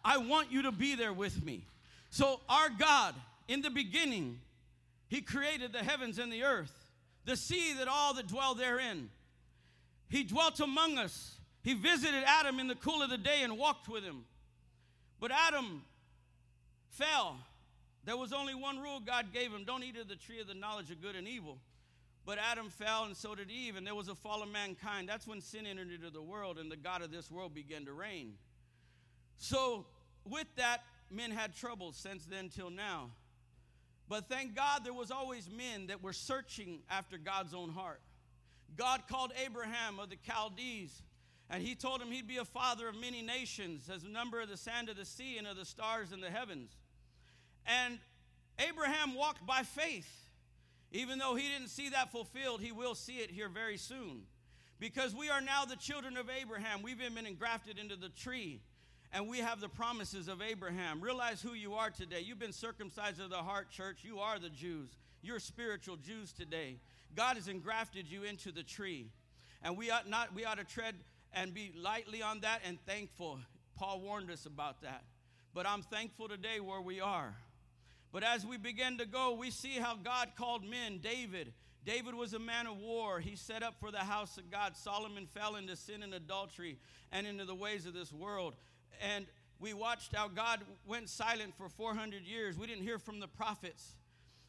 I 0.04 0.18
want 0.18 0.50
you 0.50 0.62
to 0.62 0.72
be 0.72 0.96
there 0.96 1.12
with 1.12 1.44
me. 1.44 1.64
So, 2.10 2.40
our 2.48 2.70
God, 2.70 3.14
in 3.46 3.62
the 3.62 3.70
beginning, 3.70 4.40
He 5.14 5.20
created 5.20 5.72
the 5.72 5.78
heavens 5.78 6.18
and 6.18 6.32
the 6.32 6.42
earth, 6.42 6.88
the 7.24 7.36
sea 7.36 7.72
that 7.74 7.86
all 7.86 8.14
that 8.14 8.26
dwell 8.26 8.56
therein. 8.56 9.10
He 10.08 10.24
dwelt 10.24 10.58
among 10.58 10.98
us. 10.98 11.36
He 11.62 11.74
visited 11.74 12.24
Adam 12.26 12.58
in 12.58 12.66
the 12.66 12.74
cool 12.74 13.00
of 13.00 13.10
the 13.10 13.16
day 13.16 13.42
and 13.44 13.56
walked 13.56 13.88
with 13.88 14.02
him. 14.02 14.24
But 15.20 15.30
Adam 15.30 15.84
fell. 16.88 17.36
There 18.02 18.16
was 18.16 18.32
only 18.32 18.56
one 18.56 18.80
rule 18.80 18.98
God 18.98 19.32
gave 19.32 19.52
him 19.52 19.62
don't 19.64 19.84
eat 19.84 19.96
of 19.98 20.08
the 20.08 20.16
tree 20.16 20.40
of 20.40 20.48
the 20.48 20.54
knowledge 20.54 20.90
of 20.90 21.00
good 21.00 21.14
and 21.14 21.28
evil. 21.28 21.58
But 22.26 22.38
Adam 22.38 22.68
fell, 22.68 23.04
and 23.04 23.16
so 23.16 23.36
did 23.36 23.52
Eve, 23.52 23.76
and 23.76 23.86
there 23.86 23.94
was 23.94 24.08
a 24.08 24.16
fall 24.16 24.42
of 24.42 24.48
mankind. 24.48 25.08
That's 25.08 25.28
when 25.28 25.40
sin 25.40 25.64
entered 25.64 25.92
into 25.92 26.10
the 26.10 26.22
world, 26.22 26.58
and 26.58 26.72
the 26.72 26.76
God 26.76 27.02
of 27.02 27.12
this 27.12 27.30
world 27.30 27.54
began 27.54 27.84
to 27.84 27.92
reign. 27.92 28.32
So, 29.36 29.86
with 30.28 30.48
that, 30.56 30.82
men 31.08 31.30
had 31.30 31.54
trouble 31.54 31.92
since 31.92 32.24
then 32.24 32.48
till 32.48 32.70
now. 32.70 33.12
But 34.08 34.28
thank 34.28 34.54
God 34.54 34.84
there 34.84 34.92
was 34.92 35.10
always 35.10 35.48
men 35.48 35.86
that 35.86 36.02
were 36.02 36.12
searching 36.12 36.80
after 36.90 37.16
God's 37.16 37.54
own 37.54 37.70
heart. 37.70 38.00
God 38.76 39.02
called 39.08 39.32
Abraham 39.44 39.98
of 39.98 40.10
the 40.10 40.18
Chaldees, 40.26 41.02
and 41.48 41.62
he 41.62 41.74
told 41.74 42.02
him 42.02 42.10
he'd 42.10 42.28
be 42.28 42.38
a 42.38 42.44
father 42.44 42.88
of 42.88 42.96
many 42.96 43.22
nations, 43.22 43.88
as 43.88 44.02
the 44.02 44.08
number 44.08 44.40
of 44.40 44.48
the 44.48 44.56
sand 44.56 44.88
of 44.88 44.96
the 44.96 45.04
sea 45.04 45.38
and 45.38 45.46
of 45.46 45.56
the 45.56 45.64
stars 45.64 46.12
in 46.12 46.20
the 46.20 46.30
heavens. 46.30 46.76
And 47.66 47.98
Abraham 48.58 49.14
walked 49.14 49.46
by 49.46 49.62
faith. 49.62 50.08
Even 50.92 51.18
though 51.18 51.34
he 51.34 51.48
didn't 51.48 51.70
see 51.70 51.88
that 51.88 52.12
fulfilled, 52.12 52.60
he 52.60 52.70
will 52.70 52.94
see 52.94 53.18
it 53.18 53.30
here 53.30 53.48
very 53.48 53.76
soon. 53.76 54.22
Because 54.78 55.14
we 55.14 55.28
are 55.28 55.40
now 55.40 55.64
the 55.64 55.76
children 55.76 56.16
of 56.16 56.30
Abraham. 56.30 56.82
We've 56.82 56.98
been 56.98 57.26
engrafted 57.26 57.78
into 57.78 57.96
the 57.96 58.10
tree, 58.10 58.60
and 59.14 59.28
we 59.28 59.38
have 59.38 59.60
the 59.60 59.68
promises 59.68 60.26
of 60.26 60.42
Abraham. 60.42 61.00
Realize 61.00 61.40
who 61.40 61.54
you 61.54 61.74
are 61.74 61.88
today. 61.88 62.20
You've 62.20 62.40
been 62.40 62.52
circumcised 62.52 63.20
of 63.20 63.30
the 63.30 63.36
heart, 63.36 63.70
church. 63.70 63.98
You 64.02 64.18
are 64.18 64.40
the 64.40 64.50
Jews. 64.50 64.90
You're 65.22 65.38
spiritual 65.38 65.96
Jews 65.96 66.32
today. 66.32 66.80
God 67.14 67.36
has 67.36 67.46
engrafted 67.46 68.10
you 68.10 68.24
into 68.24 68.50
the 68.50 68.64
tree. 68.64 69.06
And 69.62 69.78
we 69.78 69.92
ought 69.92 70.10
not, 70.10 70.34
we 70.34 70.44
ought 70.44 70.58
to 70.58 70.64
tread 70.64 70.96
and 71.32 71.54
be 71.54 71.72
lightly 71.80 72.22
on 72.22 72.40
that 72.40 72.62
and 72.66 72.76
thankful. 72.86 73.38
Paul 73.76 74.00
warned 74.00 74.32
us 74.32 74.46
about 74.46 74.82
that. 74.82 75.04
But 75.54 75.64
I'm 75.64 75.82
thankful 75.82 76.28
today 76.28 76.58
where 76.58 76.80
we 76.80 77.00
are. 77.00 77.36
But 78.10 78.24
as 78.24 78.44
we 78.44 78.56
begin 78.56 78.98
to 78.98 79.06
go, 79.06 79.34
we 79.34 79.50
see 79.50 79.76
how 79.76 79.94
God 79.94 80.30
called 80.36 80.64
men. 80.68 80.98
David, 81.00 81.52
David 81.84 82.14
was 82.14 82.34
a 82.34 82.40
man 82.40 82.66
of 82.66 82.78
war. 82.78 83.20
He 83.20 83.36
set 83.36 83.62
up 83.62 83.74
for 83.78 83.92
the 83.92 83.98
house 83.98 84.38
of 84.38 84.50
God. 84.50 84.76
Solomon 84.76 85.26
fell 85.26 85.54
into 85.54 85.76
sin 85.76 86.02
and 86.02 86.14
adultery 86.14 86.78
and 87.12 87.28
into 87.28 87.44
the 87.44 87.54
ways 87.54 87.86
of 87.86 87.94
this 87.94 88.12
world. 88.12 88.54
And 89.00 89.26
we 89.60 89.72
watched 89.72 90.14
how 90.14 90.28
God 90.28 90.60
went 90.86 91.08
silent 91.08 91.54
for 91.56 91.68
400 91.68 92.22
years. 92.22 92.58
We 92.58 92.66
didn't 92.66 92.82
hear 92.82 92.98
from 92.98 93.20
the 93.20 93.28
prophets. 93.28 93.94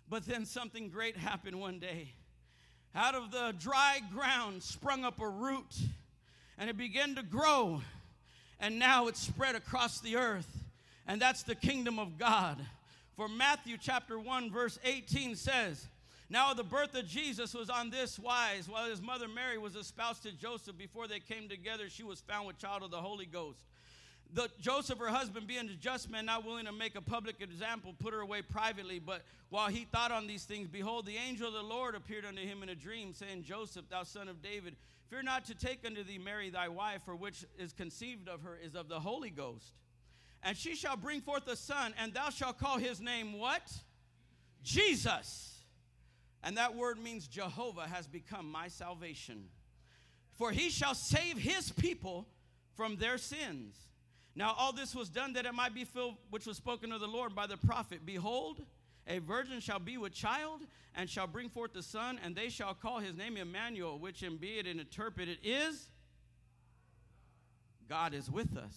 But 0.10 0.26
then 0.26 0.46
something 0.46 0.90
great 0.90 1.18
happened 1.18 1.60
one 1.60 1.80
day. 1.80 2.14
Out 2.94 3.16
of 3.16 3.32
the 3.32 3.54
dry 3.60 4.00
ground 4.14 4.64
sprung 4.64 5.04
up 5.04 5.20
a 5.20 5.28
root, 5.28 5.76
and 6.58 6.70
it 6.70 6.78
began 6.78 7.16
to 7.16 7.24
grow, 7.24 7.82
and 8.60 8.80
now 8.80 9.08
it's 9.08 9.20
spread 9.20 9.56
across 9.56 10.00
the 10.00 10.16
earth. 10.16 10.48
And 11.08 11.22
that's 11.22 11.44
the 11.44 11.56
kingdom 11.56 12.00
of 12.00 12.18
God. 12.18 12.58
For 13.16 13.28
Matthew 13.28 13.78
chapter 13.80 14.18
1, 14.18 14.52
verse 14.52 14.80
18 14.84 15.36
says, 15.36 15.88
Now 16.30 16.54
the 16.54 16.64
birth 16.64 16.96
of 16.96 17.06
Jesus 17.06 17.54
was 17.54 17.70
on 17.70 17.90
this 17.90 18.18
wise, 18.18 18.68
while 18.70 18.90
his 18.90 19.02
mother 19.02 19.28
Mary 19.28 19.58
was 19.58 19.76
espoused 19.76 20.24
to 20.24 20.32
Joseph 20.32 20.78
before 20.78 21.08
they 21.08 21.20
came 21.20 21.50
together, 21.50 21.90
she 21.90 22.04
was 22.04 22.22
found 22.22 22.48
with 22.48 22.58
child 22.58 22.84
of 22.84 22.92
the 22.92 23.02
Holy 23.02 23.26
Ghost. 23.26 23.60
The, 24.36 24.50
Joseph, 24.60 25.00
her 25.00 25.08
husband, 25.08 25.48
being 25.48 25.70
a 25.70 25.76
just 25.76 26.10
man, 26.10 26.26
not 26.26 26.46
willing 26.46 26.66
to 26.66 26.74
make 26.74 26.96
a 26.96 27.02
public 27.02 27.40
example, 27.40 27.96
put 27.98 28.14
her 28.14 28.20
away 28.20 28.42
privately. 28.42 29.00
But 29.00 29.22
while 29.50 29.70
he 29.70 29.86
thought 29.86 30.12
on 30.12 30.28
these 30.28 30.44
things, 30.44 30.68
behold, 30.68 31.06
the 31.06 31.16
angel 31.16 31.48
of 31.48 31.54
the 31.54 31.64
Lord 31.64 31.96
appeared 31.96 32.26
unto 32.26 32.42
him 32.42 32.62
in 32.62 32.68
a 32.68 32.76
dream, 32.76 33.14
saying, 33.14 33.44
Joseph, 33.44 33.86
thou 33.90 34.04
son 34.04 34.28
of 34.28 34.42
David, 34.42 34.76
fear 35.10 35.24
not 35.24 35.46
to 35.46 35.56
take 35.56 35.86
unto 35.86 36.04
thee 36.04 36.18
Mary 36.18 36.50
thy 36.50 36.68
wife, 36.68 37.02
for 37.06 37.16
which 37.16 37.46
is 37.58 37.72
conceived 37.72 38.28
of 38.28 38.42
her 38.42 38.60
is 38.62 38.76
of 38.76 38.90
the 38.90 39.00
Holy 39.00 39.30
Ghost. 39.30 39.74
And 40.44 40.58
she 40.58 40.76
shall 40.76 40.98
bring 40.98 41.22
forth 41.22 41.48
a 41.48 41.56
son, 41.56 41.94
and 41.98 42.14
thou 42.14 42.30
shalt 42.30 42.60
call 42.60 42.78
his 42.78 43.00
name 43.00 43.40
what? 43.40 43.72
Jesus. 44.64 45.64
And 46.44 46.58
that 46.58 46.76
word 46.76 47.00
means 47.00 47.26
Jehovah 47.26 47.88
has 47.88 48.06
become 48.06 48.52
my 48.52 48.68
salvation. 48.68 49.46
For 50.34 50.52
he 50.52 50.70
shall 50.70 50.94
save 50.94 51.38
his 51.38 51.72
people 51.72 52.28
from 52.76 52.98
their 52.98 53.18
sins. 53.18 53.78
Now, 54.36 54.54
all 54.58 54.74
this 54.74 54.94
was 54.94 55.10
done 55.10 55.34
that 55.34 55.46
it 55.46 55.54
might 55.54 55.74
be 55.74 55.86
filled, 55.86 56.16
which 56.30 56.46
was 56.46 56.58
spoken 56.58 56.92
of 56.92 57.00
the 57.00 57.08
Lord 57.08 57.34
by 57.34 57.48
the 57.48 57.58
prophet. 57.58 58.06
Behold, 58.06 58.62
a 59.08 59.20
virgin 59.20 59.60
shall 59.60 59.80
be 59.80 59.98
with 59.98 60.14
child, 60.14 60.62
and 60.96 61.10
shall 61.10 61.28
bring 61.28 61.50
forth 61.50 61.74
the 61.74 61.84
son, 61.84 62.20
and 62.24 62.36
they 62.36 62.50
shall 62.50 62.74
call 62.74 63.00
his 63.00 63.16
name 63.16 63.38
Emmanuel, 63.38 64.00
which, 64.00 64.24
in 64.24 64.38
be 64.38 64.60
it 64.60 64.68
interpreted, 64.68 65.38
is 65.44 65.90
God 67.88 68.14
is 68.14 68.30
with 68.30 68.58
us. 68.58 68.76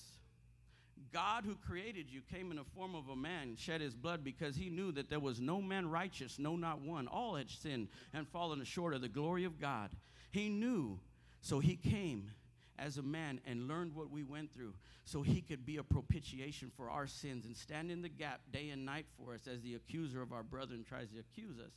God 1.13 1.45
who 1.45 1.55
created 1.55 2.11
you 2.11 2.21
came 2.21 2.51
in 2.51 2.59
the 2.59 2.65
form 2.65 2.95
of 2.95 3.09
a 3.09 3.17
man, 3.17 3.57
shed 3.57 3.81
his 3.81 3.95
blood 3.95 4.23
because 4.23 4.57
he 4.57 4.69
knew 4.69 4.93
that 4.93 5.09
there 5.09 5.21
was 5.21 5.41
no 5.41 5.63
man 5.63 5.89
righteous, 5.89 6.39
no, 6.39 6.57
not 6.57 6.83
one. 6.83 7.09
All 7.09 7.37
had 7.37 7.49
sinned 7.49 7.89
and 8.13 8.29
fallen 8.29 8.63
short 8.65 8.95
of 8.95 9.01
the 9.01 9.09
glory 9.09 9.45
of 9.45 9.59
God. 9.59 9.91
He 10.31 10.51
knew, 10.51 11.01
so 11.41 11.61
he 11.61 11.77
came 11.77 12.31
as 12.79 12.99
a 12.99 13.03
man 13.03 13.41
and 13.47 13.69
learned 13.69 13.95
what 13.95 14.11
we 14.11 14.23
went 14.23 14.53
through 14.53 14.75
so 15.05 15.23
he 15.23 15.41
could 15.41 15.65
be 15.65 15.77
a 15.79 15.83
propitiation 15.83 16.71
for 16.77 16.91
our 16.91 17.07
sins 17.07 17.47
and 17.47 17.57
stand 17.57 17.91
in 17.91 18.03
the 18.03 18.09
gap 18.09 18.41
day 18.53 18.71
and 18.71 18.85
night 18.85 19.07
for 19.17 19.35
us 19.35 19.47
as 19.47 19.63
the 19.63 19.75
accuser 19.75 20.23
of 20.23 20.33
our 20.33 20.43
brethren 20.43 20.85
tries 20.89 21.09
to 21.09 21.19
accuse 21.19 21.59
us. 21.59 21.73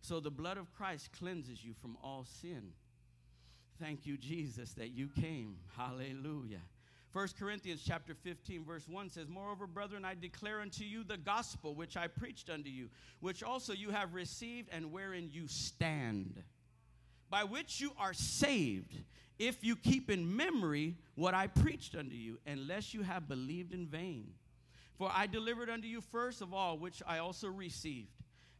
So 0.00 0.20
the 0.20 0.30
blood 0.30 0.58
of 0.58 0.72
Christ 0.74 1.10
cleanses 1.18 1.64
you 1.64 1.74
from 1.80 1.96
all 2.02 2.24
sin. 2.40 2.72
Thank 3.80 4.06
you, 4.06 4.16
Jesus, 4.16 4.72
that 4.74 4.90
you 4.90 5.08
came. 5.08 5.56
Hallelujah. 5.76 6.62
1 7.12 7.28
Corinthians 7.38 7.82
chapter 7.86 8.14
15, 8.14 8.64
verse 8.64 8.86
1 8.86 9.08
says, 9.08 9.26
Moreover, 9.26 9.66
brethren, 9.66 10.04
I 10.04 10.14
declare 10.14 10.60
unto 10.60 10.84
you 10.84 11.02
the 11.02 11.16
gospel 11.16 11.74
which 11.74 11.96
I 11.96 12.08
preached 12.08 12.50
unto 12.50 12.68
you, 12.68 12.88
which 13.20 13.42
also 13.42 13.72
you 13.72 13.90
have 13.90 14.12
received 14.12 14.68
and 14.70 14.92
wherein 14.92 15.30
you 15.32 15.48
stand, 15.48 16.42
by 17.30 17.44
which 17.44 17.80
you 17.80 17.92
are 17.98 18.14
saved 18.14 18.94
if 19.38 19.62
you 19.62 19.76
keep 19.76 20.10
in 20.10 20.36
memory 20.36 20.94
what 21.14 21.34
I 21.34 21.46
preached 21.46 21.94
unto 21.94 22.14
you, 22.14 22.38
unless 22.46 22.94
you 22.94 23.02
have 23.02 23.28
believed 23.28 23.74
in 23.74 23.86
vain. 23.86 24.28
For 24.96 25.10
I 25.12 25.26
delivered 25.26 25.68
unto 25.68 25.86
you 25.86 26.00
first 26.00 26.40
of 26.40 26.54
all, 26.54 26.78
which 26.78 27.02
I 27.06 27.18
also 27.18 27.48
received, 27.48 28.08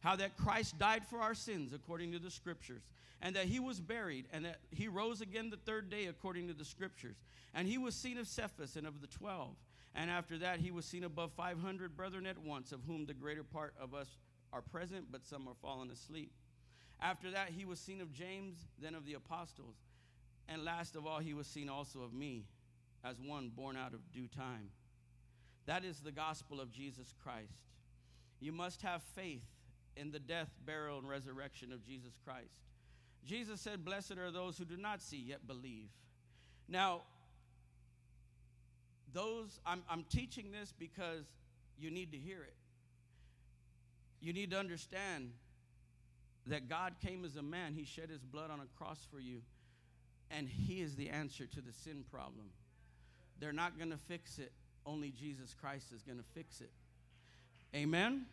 how 0.01 0.15
that 0.17 0.37
Christ 0.37 0.77
died 0.77 1.05
for 1.05 1.19
our 1.19 1.33
sins 1.33 1.73
according 1.73 2.11
to 2.11 2.19
the 2.19 2.29
Scriptures, 2.29 2.83
and 3.21 3.35
that 3.35 3.45
he 3.45 3.59
was 3.59 3.79
buried, 3.79 4.25
and 4.31 4.45
that 4.45 4.59
he 4.69 4.87
rose 4.87 5.21
again 5.21 5.49
the 5.49 5.57
third 5.57 5.89
day 5.89 6.05
according 6.05 6.47
to 6.47 6.53
the 6.53 6.65
Scriptures. 6.65 7.15
And 7.55 7.67
he 7.67 7.79
was 7.79 7.95
seen 7.95 8.19
of 8.19 8.27
Cephas 8.27 8.75
and 8.75 8.85
of 8.85 9.01
the 9.01 9.07
twelve. 9.07 9.55
And 9.95 10.11
after 10.11 10.37
that, 10.37 10.59
he 10.59 10.69
was 10.69 10.85
seen 10.85 11.03
above 11.03 11.31
500 11.31 11.97
brethren 11.97 12.27
at 12.27 12.37
once, 12.37 12.71
of 12.71 12.81
whom 12.85 13.07
the 13.07 13.15
greater 13.15 13.43
part 13.43 13.73
of 13.81 13.95
us 13.95 14.19
are 14.53 14.61
present, 14.61 15.07
but 15.11 15.25
some 15.25 15.47
are 15.47 15.55
fallen 15.59 15.89
asleep. 15.89 16.31
After 17.01 17.31
that, 17.31 17.49
he 17.49 17.65
was 17.65 17.79
seen 17.79 18.01
of 18.01 18.11
James, 18.11 18.55
then 18.81 18.95
of 18.95 19.05
the 19.05 19.13
apostles. 19.13 19.75
And 20.49 20.63
last 20.63 20.95
of 20.95 21.05
all, 21.05 21.19
he 21.19 21.33
was 21.33 21.47
seen 21.47 21.69
also 21.69 22.01
of 22.01 22.13
me 22.13 22.45
as 23.03 23.19
one 23.19 23.51
born 23.55 23.77
out 23.77 23.93
of 23.93 24.11
due 24.11 24.27
time. 24.27 24.69
That 25.65 25.83
is 25.83 25.99
the 25.99 26.11
gospel 26.11 26.59
of 26.59 26.71
Jesus 26.71 27.13
Christ. 27.21 27.59
You 28.39 28.51
must 28.51 28.81
have 28.81 29.03
faith 29.15 29.45
in 29.95 30.11
the 30.11 30.19
death, 30.19 30.49
burial, 30.65 30.99
and 30.99 31.09
resurrection 31.09 31.71
of 31.71 31.85
Jesus 31.85 32.13
Christ. 32.23 32.61
Jesus 33.25 33.59
said, 33.59 33.83
Blessed 33.83 34.17
are 34.17 34.31
those 34.31 34.57
who 34.57 34.65
do 34.65 34.77
not 34.77 35.01
see 35.01 35.17
yet 35.17 35.45
believe. 35.45 35.89
Now, 36.67 37.01
those, 39.13 39.59
I'm, 39.65 39.83
I'm 39.89 40.05
teaching 40.09 40.51
this 40.51 40.73
because 40.77 41.25
you 41.77 41.91
need 41.91 42.11
to 42.11 42.17
hear 42.17 42.41
it. 42.43 42.55
You 44.21 44.33
need 44.33 44.51
to 44.51 44.57
understand 44.57 45.31
that 46.47 46.69
God 46.69 46.95
came 47.05 47.25
as 47.25 47.35
a 47.35 47.41
man, 47.41 47.73
He 47.73 47.85
shed 47.85 48.09
His 48.09 48.23
blood 48.23 48.51
on 48.51 48.59
a 48.59 48.67
cross 48.77 49.05
for 49.11 49.19
you 49.19 49.41
and 50.31 50.47
He 50.47 50.81
is 50.81 50.95
the 50.95 51.09
answer 51.09 51.45
to 51.45 51.61
the 51.61 51.71
sin 51.71 52.03
problem. 52.11 52.49
They're 53.39 53.53
not 53.53 53.77
going 53.77 53.91
to 53.91 53.97
fix 53.97 54.39
it. 54.39 54.51
Only 54.85 55.11
Jesus 55.11 55.53
Christ 55.59 55.91
is 55.93 56.01
going 56.03 56.17
to 56.17 56.23
fix 56.33 56.61
it. 56.61 56.71
Amen? 57.75 58.25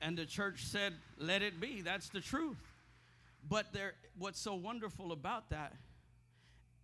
And 0.00 0.16
the 0.16 0.26
church 0.26 0.64
said, 0.64 0.94
let 1.18 1.42
it 1.42 1.60
be. 1.60 1.82
That's 1.82 2.08
the 2.08 2.20
truth. 2.20 2.58
But 3.48 3.72
there, 3.72 3.94
what's 4.18 4.40
so 4.40 4.54
wonderful 4.54 5.12
about 5.12 5.50
that 5.50 5.72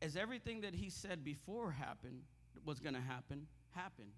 is 0.01 0.17
everything 0.17 0.63
that 0.63 0.75
he 0.75 0.91
said 0.91 1.25
before 1.25 1.71
happened, 1.71 2.23
was 2.65 2.81
going 2.81 2.95
to 2.95 3.01
happen, 3.01 3.47
happened. 3.71 4.13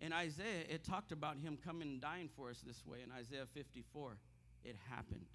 In 0.00 0.12
Isaiah, 0.12 0.64
it 0.68 0.84
talked 0.84 1.12
about 1.12 1.36
him 1.38 1.58
coming 1.64 1.88
and 1.88 2.00
dying 2.00 2.28
for 2.36 2.50
us 2.50 2.62
this 2.66 2.84
way. 2.86 2.98
In 3.04 3.12
Isaiah 3.12 3.46
54, 3.54 4.16
it 4.64 4.76
happened. 4.90 5.26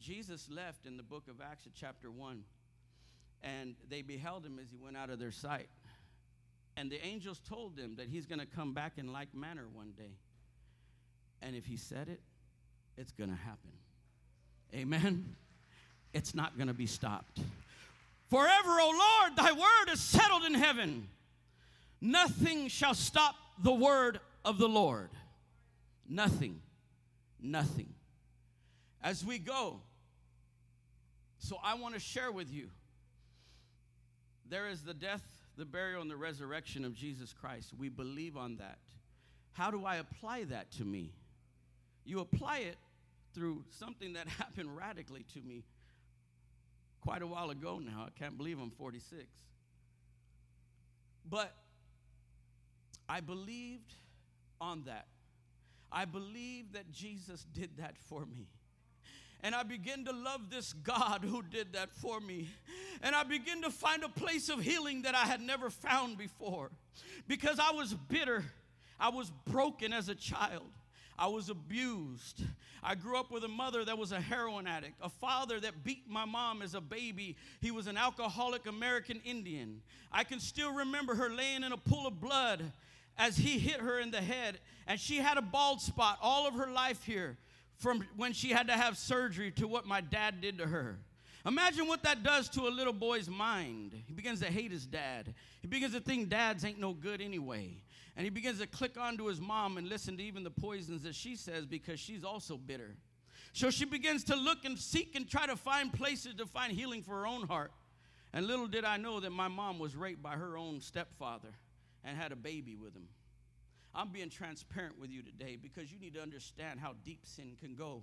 Jesus 0.00 0.48
left 0.50 0.86
in 0.86 0.96
the 0.96 1.02
book 1.02 1.24
of 1.28 1.40
Acts, 1.40 1.66
chapter 1.74 2.10
1, 2.10 2.42
and 3.42 3.74
they 3.88 4.02
beheld 4.02 4.44
him 4.44 4.58
as 4.62 4.70
he 4.70 4.76
went 4.76 4.96
out 4.96 5.10
of 5.10 5.18
their 5.18 5.32
sight. 5.32 5.68
And 6.76 6.90
the 6.90 7.04
angels 7.04 7.40
told 7.48 7.76
them 7.76 7.96
that 7.96 8.06
he's 8.08 8.26
going 8.26 8.38
to 8.38 8.46
come 8.46 8.72
back 8.72 8.92
in 8.96 9.12
like 9.12 9.34
manner 9.34 9.64
one 9.72 9.92
day. 9.96 10.12
And 11.42 11.56
if 11.56 11.66
he 11.66 11.76
said 11.76 12.08
it, 12.08 12.20
it's 12.96 13.12
going 13.12 13.30
to 13.30 13.36
happen. 13.36 13.72
Amen. 14.74 15.34
It's 16.12 16.34
not 16.34 16.56
going 16.56 16.68
to 16.68 16.74
be 16.74 16.86
stopped. 16.86 17.40
Forever, 18.28 18.68
O 18.80 19.20
Lord, 19.22 19.36
thy 19.36 19.52
word 19.52 19.92
is 19.92 20.00
settled 20.00 20.44
in 20.44 20.54
heaven. 20.54 21.08
Nothing 22.00 22.68
shall 22.68 22.94
stop 22.94 23.34
the 23.62 23.72
word 23.72 24.20
of 24.44 24.58
the 24.58 24.68
Lord. 24.68 25.10
Nothing. 26.08 26.60
Nothing. 27.40 27.88
As 29.02 29.24
we 29.24 29.38
go, 29.38 29.80
so 31.38 31.58
I 31.62 31.74
want 31.74 31.94
to 31.94 32.00
share 32.00 32.32
with 32.32 32.52
you 32.52 32.68
there 34.48 34.68
is 34.68 34.82
the 34.82 34.94
death, 34.94 35.22
the 35.56 35.64
burial, 35.64 36.02
and 36.02 36.10
the 36.10 36.16
resurrection 36.16 36.84
of 36.84 36.94
Jesus 36.94 37.32
Christ. 37.32 37.72
We 37.78 37.88
believe 37.88 38.36
on 38.36 38.56
that. 38.56 38.78
How 39.52 39.70
do 39.70 39.84
I 39.84 39.96
apply 39.96 40.44
that 40.44 40.70
to 40.72 40.84
me? 40.84 41.12
You 42.04 42.20
apply 42.20 42.58
it 42.58 42.76
through 43.34 43.64
something 43.78 44.14
that 44.14 44.28
happened 44.38 44.76
radically 44.76 45.24
to 45.34 45.40
me 45.40 45.64
quite 47.00 47.22
a 47.22 47.26
while 47.26 47.50
ago 47.50 47.78
now. 47.78 48.06
I 48.06 48.18
can't 48.18 48.36
believe 48.36 48.58
I'm 48.58 48.70
46. 48.70 49.24
But 51.28 51.54
I 53.08 53.20
believed 53.20 53.94
on 54.60 54.84
that. 54.86 55.06
I 55.90 56.04
believe 56.04 56.72
that 56.72 56.90
Jesus 56.90 57.44
did 57.52 57.78
that 57.78 57.96
for 58.08 58.24
me. 58.26 58.48
And 59.42 59.54
I 59.54 59.62
begin 59.62 60.04
to 60.06 60.12
love 60.12 60.50
this 60.50 60.72
God 60.72 61.24
who 61.24 61.42
did 61.42 61.74
that 61.74 61.92
for 61.92 62.20
me. 62.20 62.48
And 63.02 63.14
I 63.14 63.22
begin 63.22 63.62
to 63.62 63.70
find 63.70 64.02
a 64.02 64.08
place 64.08 64.48
of 64.48 64.60
healing 64.60 65.02
that 65.02 65.14
I 65.14 65.26
had 65.26 65.40
never 65.40 65.70
found 65.70 66.18
before. 66.18 66.70
Because 67.28 67.60
I 67.60 67.70
was 67.70 67.94
bitter, 67.94 68.44
I 68.98 69.10
was 69.10 69.30
broken 69.46 69.92
as 69.92 70.08
a 70.08 70.14
child. 70.14 70.66
I 71.18 71.26
was 71.26 71.50
abused. 71.50 72.42
I 72.82 72.94
grew 72.94 73.18
up 73.18 73.30
with 73.32 73.42
a 73.42 73.48
mother 73.48 73.84
that 73.84 73.98
was 73.98 74.12
a 74.12 74.20
heroin 74.20 74.68
addict, 74.68 74.94
a 75.00 75.08
father 75.08 75.58
that 75.60 75.82
beat 75.82 76.08
my 76.08 76.24
mom 76.24 76.62
as 76.62 76.74
a 76.74 76.80
baby. 76.80 77.36
He 77.60 77.72
was 77.72 77.88
an 77.88 77.96
alcoholic 77.96 78.66
American 78.66 79.20
Indian. 79.24 79.82
I 80.12 80.22
can 80.22 80.38
still 80.38 80.72
remember 80.72 81.16
her 81.16 81.28
laying 81.28 81.64
in 81.64 81.72
a 81.72 81.76
pool 81.76 82.06
of 82.06 82.20
blood 82.20 82.72
as 83.16 83.36
he 83.36 83.58
hit 83.58 83.80
her 83.80 83.98
in 83.98 84.12
the 84.12 84.20
head, 84.20 84.60
and 84.86 84.98
she 84.98 85.16
had 85.16 85.36
a 85.36 85.42
bald 85.42 85.80
spot 85.80 86.18
all 86.22 86.46
of 86.46 86.54
her 86.54 86.70
life 86.70 87.02
here 87.02 87.36
from 87.78 88.04
when 88.16 88.32
she 88.32 88.50
had 88.50 88.66
to 88.66 88.74
have 88.74 88.98
surgery 88.98 89.50
to 89.52 89.66
what 89.66 89.86
my 89.86 90.00
dad 90.00 90.40
did 90.40 90.58
to 90.58 90.66
her. 90.66 90.98
Imagine 91.46 91.86
what 91.86 92.02
that 92.02 92.22
does 92.22 92.48
to 92.50 92.62
a 92.62 92.68
little 92.68 92.92
boy's 92.92 93.28
mind. 93.28 93.94
He 94.06 94.12
begins 94.12 94.40
to 94.40 94.46
hate 94.46 94.72
his 94.72 94.84
dad. 94.84 95.34
He 95.62 95.68
begins 95.68 95.94
to 95.94 96.00
think 96.00 96.28
dads 96.28 96.64
ain't 96.64 96.80
no 96.80 96.92
good 96.92 97.20
anyway. 97.20 97.82
And 98.16 98.24
he 98.24 98.30
begins 98.30 98.58
to 98.58 98.66
click 98.66 98.98
onto 98.98 99.26
his 99.26 99.40
mom 99.40 99.78
and 99.78 99.88
listen 99.88 100.16
to 100.16 100.22
even 100.22 100.42
the 100.42 100.50
poisons 100.50 101.04
that 101.04 101.14
she 101.14 101.36
says 101.36 101.64
because 101.64 102.00
she's 102.00 102.24
also 102.24 102.56
bitter. 102.56 102.96
So 103.52 103.70
she 103.70 103.84
begins 103.84 104.24
to 104.24 104.36
look 104.36 104.64
and 104.64 104.76
seek 104.76 105.14
and 105.14 105.28
try 105.28 105.46
to 105.46 105.56
find 105.56 105.92
places 105.92 106.34
to 106.34 106.46
find 106.46 106.72
healing 106.72 107.02
for 107.02 107.12
her 107.12 107.26
own 107.26 107.46
heart. 107.46 107.72
And 108.32 108.46
little 108.46 108.66
did 108.66 108.84
I 108.84 108.96
know 108.96 109.20
that 109.20 109.30
my 109.30 109.48
mom 109.48 109.78
was 109.78 109.96
raped 109.96 110.22
by 110.22 110.32
her 110.32 110.56
own 110.56 110.80
stepfather 110.80 111.48
and 112.04 112.16
had 112.16 112.32
a 112.32 112.36
baby 112.36 112.76
with 112.76 112.94
him. 112.94 113.08
I'm 113.94 114.08
being 114.08 114.30
transparent 114.30 114.98
with 115.00 115.10
you 115.10 115.22
today 115.22 115.56
because 115.60 115.92
you 115.92 115.98
need 115.98 116.14
to 116.14 116.22
understand 116.22 116.80
how 116.80 116.94
deep 117.04 117.20
sin 117.24 117.56
can 117.60 117.74
go 117.74 118.02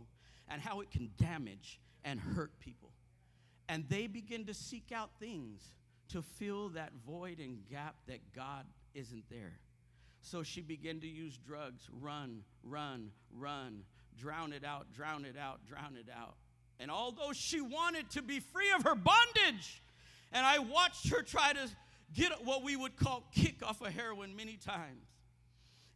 and 0.50 0.62
how 0.62 0.82
it 0.82 0.91
can 0.91 1.10
damage 1.17 1.80
and 2.04 2.19
hurt 2.19 2.60
people. 2.60 2.91
And 3.67 3.86
they 3.89 4.08
begin 4.08 4.45
to 4.45 4.54
seek 4.54 4.91
out 4.93 5.12
things 5.19 5.74
to 6.10 6.21
fill 6.21 6.69
that 6.69 6.91
void 7.06 7.39
and 7.39 7.65
gap 7.69 7.95
that 8.08 8.19
God 8.34 8.65
isn't 8.93 9.24
there. 9.30 9.60
So 10.21 10.43
she 10.43 10.62
began 10.62 11.00
to 11.02 11.08
use 11.08 11.38
drugs, 11.38 11.88
run, 11.91 12.41
run, 12.63 13.12
run, 13.32 13.84
drown 14.17 14.54
it 14.54 14.63
out, 14.63 14.91
drown 14.93 15.26
it 15.26 15.36
out, 15.38 15.60
drown 15.67 15.95
it 15.98 16.10
out. 16.15 16.36
And 16.80 16.91
although 16.91 17.32
she 17.34 17.62
wanted 17.62 18.10
to 18.12 18.21
be 18.21 18.39
free 18.39 18.71
of 18.76 18.84
her 18.84 18.95
bondage, 18.95 19.82
and 20.32 20.45
I 20.45 20.60
watched 20.60 21.10
her 21.10 21.21
try 21.21 21.54
to 21.54 21.69
get 22.13 22.32
what 22.43 22.63
we 22.63 22.76
would 22.76 22.98
call 22.98 23.24
kick 23.34 23.63
off 23.63 23.82
of 23.82 23.93
heroin 23.93 24.36
many 24.36 24.58
times. 24.58 25.06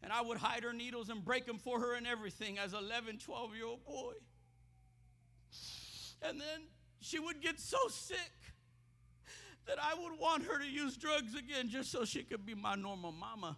And 0.01 0.13
I 0.13 0.21
would 0.21 0.38
hide 0.38 0.63
her 0.63 0.73
needles 0.73 1.09
and 1.09 1.23
break 1.23 1.45
them 1.45 1.57
for 1.57 1.79
her 1.79 1.93
and 1.93 2.07
everything 2.07 2.57
as 2.57 2.73
11, 2.73 3.19
12 3.19 3.55
year 3.55 3.65
old 3.65 3.85
boy. 3.85 4.13
And 6.21 6.39
then 6.39 6.67
she 7.01 7.19
would 7.19 7.41
get 7.41 7.59
so 7.59 7.77
sick 7.89 8.31
that 9.67 9.77
I 9.81 9.93
would 9.93 10.19
want 10.19 10.45
her 10.45 10.57
to 10.57 10.65
use 10.65 10.97
drugs 10.97 11.35
again 11.35 11.69
just 11.69 11.91
so 11.91 12.05
she 12.05 12.23
could 12.23 12.45
be 12.45 12.55
my 12.55 12.75
normal 12.75 13.12
mama. 13.12 13.57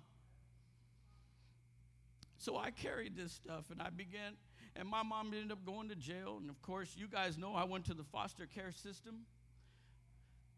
So 2.37 2.57
I 2.57 2.71
carried 2.71 3.15
this 3.15 3.31
stuff 3.31 3.69
and 3.69 3.81
I 3.81 3.89
began, 3.89 4.33
and 4.75 4.87
my 4.87 5.03
mom 5.03 5.27
ended 5.27 5.51
up 5.51 5.63
going 5.65 5.89
to 5.89 5.95
jail. 5.95 6.37
And 6.41 6.49
of 6.49 6.61
course, 6.61 6.95
you 6.97 7.07
guys 7.07 7.37
know 7.37 7.53
I 7.53 7.65
went 7.65 7.85
to 7.85 7.93
the 7.93 8.03
foster 8.03 8.47
care 8.47 8.71
system. 8.71 9.21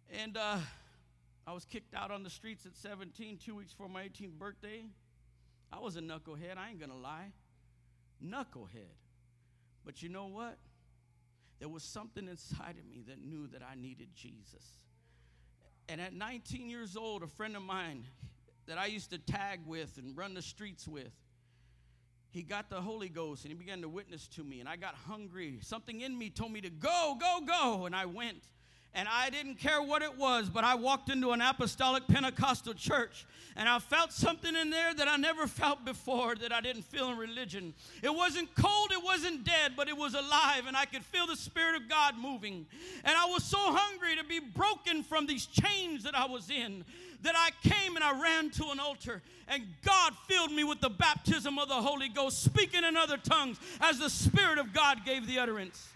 And 0.09 0.37
uh, 0.37 0.57
I 1.45 1.53
was 1.53 1.65
kicked 1.65 1.93
out 1.93 2.09
on 2.09 2.23
the 2.23 2.29
streets 2.29 2.65
at 2.65 2.75
17, 2.75 3.37
two 3.37 3.55
weeks 3.55 3.71
before 3.71 3.89
my 3.89 4.03
18th 4.03 4.33
birthday. 4.33 4.85
I 5.73 5.79
was 5.79 5.95
a 5.95 6.01
knucklehead, 6.01 6.57
I 6.57 6.69
ain't 6.69 6.79
gonna 6.79 6.95
lie. 6.95 7.31
Knucklehead. 8.23 8.93
But 9.83 10.03
you 10.03 10.09
know 10.09 10.27
what? 10.27 10.57
There 11.59 11.67
was 11.69 11.83
something 11.83 12.27
inside 12.27 12.75
of 12.77 12.85
me 12.85 13.03
that 13.07 13.19
knew 13.23 13.47
that 13.47 13.61
I 13.63 13.75
needed 13.75 14.09
Jesus. 14.13 14.65
And 15.89 15.99
at 15.99 16.13
19 16.13 16.69
years 16.69 16.95
old, 16.95 17.23
a 17.23 17.27
friend 17.27 17.55
of 17.55 17.63
mine 17.63 18.05
that 18.67 18.77
I 18.77 18.85
used 18.85 19.09
to 19.11 19.17
tag 19.17 19.61
with 19.65 19.97
and 19.97 20.15
run 20.15 20.33
the 20.33 20.41
streets 20.41 20.87
with, 20.87 21.11
he 22.29 22.43
got 22.43 22.69
the 22.69 22.81
Holy 22.81 23.09
Ghost 23.09 23.43
and 23.43 23.51
he 23.51 23.57
began 23.57 23.81
to 23.81 23.89
witness 23.89 24.27
to 24.29 24.43
me. 24.43 24.59
And 24.59 24.69
I 24.69 24.75
got 24.75 24.95
hungry. 24.95 25.59
Something 25.61 26.01
in 26.01 26.17
me 26.17 26.29
told 26.29 26.51
me 26.51 26.61
to 26.61 26.69
go, 26.69 27.17
go, 27.19 27.39
go. 27.45 27.85
And 27.85 27.95
I 27.95 28.05
went 28.05 28.43
and 28.95 29.07
I 29.11 29.29
didn't 29.29 29.55
care 29.55 29.81
what 29.81 30.01
it 30.01 30.17
was, 30.17 30.49
but 30.49 30.63
I 30.63 30.75
walked 30.75 31.09
into 31.09 31.31
an 31.31 31.41
apostolic 31.41 32.07
Pentecostal 32.07 32.73
church 32.73 33.25
and 33.55 33.69
I 33.69 33.79
felt 33.79 34.11
something 34.11 34.55
in 34.55 34.69
there 34.69 34.93
that 34.93 35.07
I 35.07 35.15
never 35.15 35.47
felt 35.47 35.85
before 35.85 36.35
that 36.35 36.51
I 36.51 36.61
didn't 36.61 36.83
feel 36.83 37.09
in 37.09 37.17
religion. 37.17 37.73
It 38.01 38.13
wasn't 38.13 38.53
cold, 38.55 38.91
it 38.91 39.03
wasn't 39.03 39.43
dead, 39.43 39.73
but 39.75 39.87
it 39.87 39.97
was 39.97 40.13
alive 40.13 40.65
and 40.67 40.75
I 40.75 40.85
could 40.85 41.03
feel 41.03 41.27
the 41.27 41.35
Spirit 41.35 41.75
of 41.75 41.89
God 41.89 42.17
moving. 42.17 42.65
And 43.03 43.15
I 43.17 43.25
was 43.25 43.43
so 43.43 43.57
hungry 43.59 44.15
to 44.15 44.23
be 44.23 44.39
broken 44.39 45.03
from 45.03 45.27
these 45.27 45.45
chains 45.45 46.03
that 46.03 46.15
I 46.15 46.25
was 46.25 46.49
in 46.49 46.83
that 47.23 47.35
I 47.37 47.51
came 47.67 47.95
and 47.95 48.03
I 48.03 48.19
ran 48.21 48.49
to 48.51 48.69
an 48.71 48.79
altar 48.79 49.21
and 49.47 49.63
God 49.83 50.13
filled 50.27 50.51
me 50.51 50.63
with 50.63 50.81
the 50.81 50.89
baptism 50.89 51.59
of 51.59 51.67
the 51.67 51.75
Holy 51.75 52.09
Ghost, 52.09 52.43
speaking 52.43 52.83
in 52.83 52.97
other 52.97 53.17
tongues 53.17 53.57
as 53.81 53.99
the 53.99 54.09
Spirit 54.09 54.57
of 54.57 54.73
God 54.73 55.05
gave 55.05 55.27
the 55.27 55.39
utterance. 55.39 55.87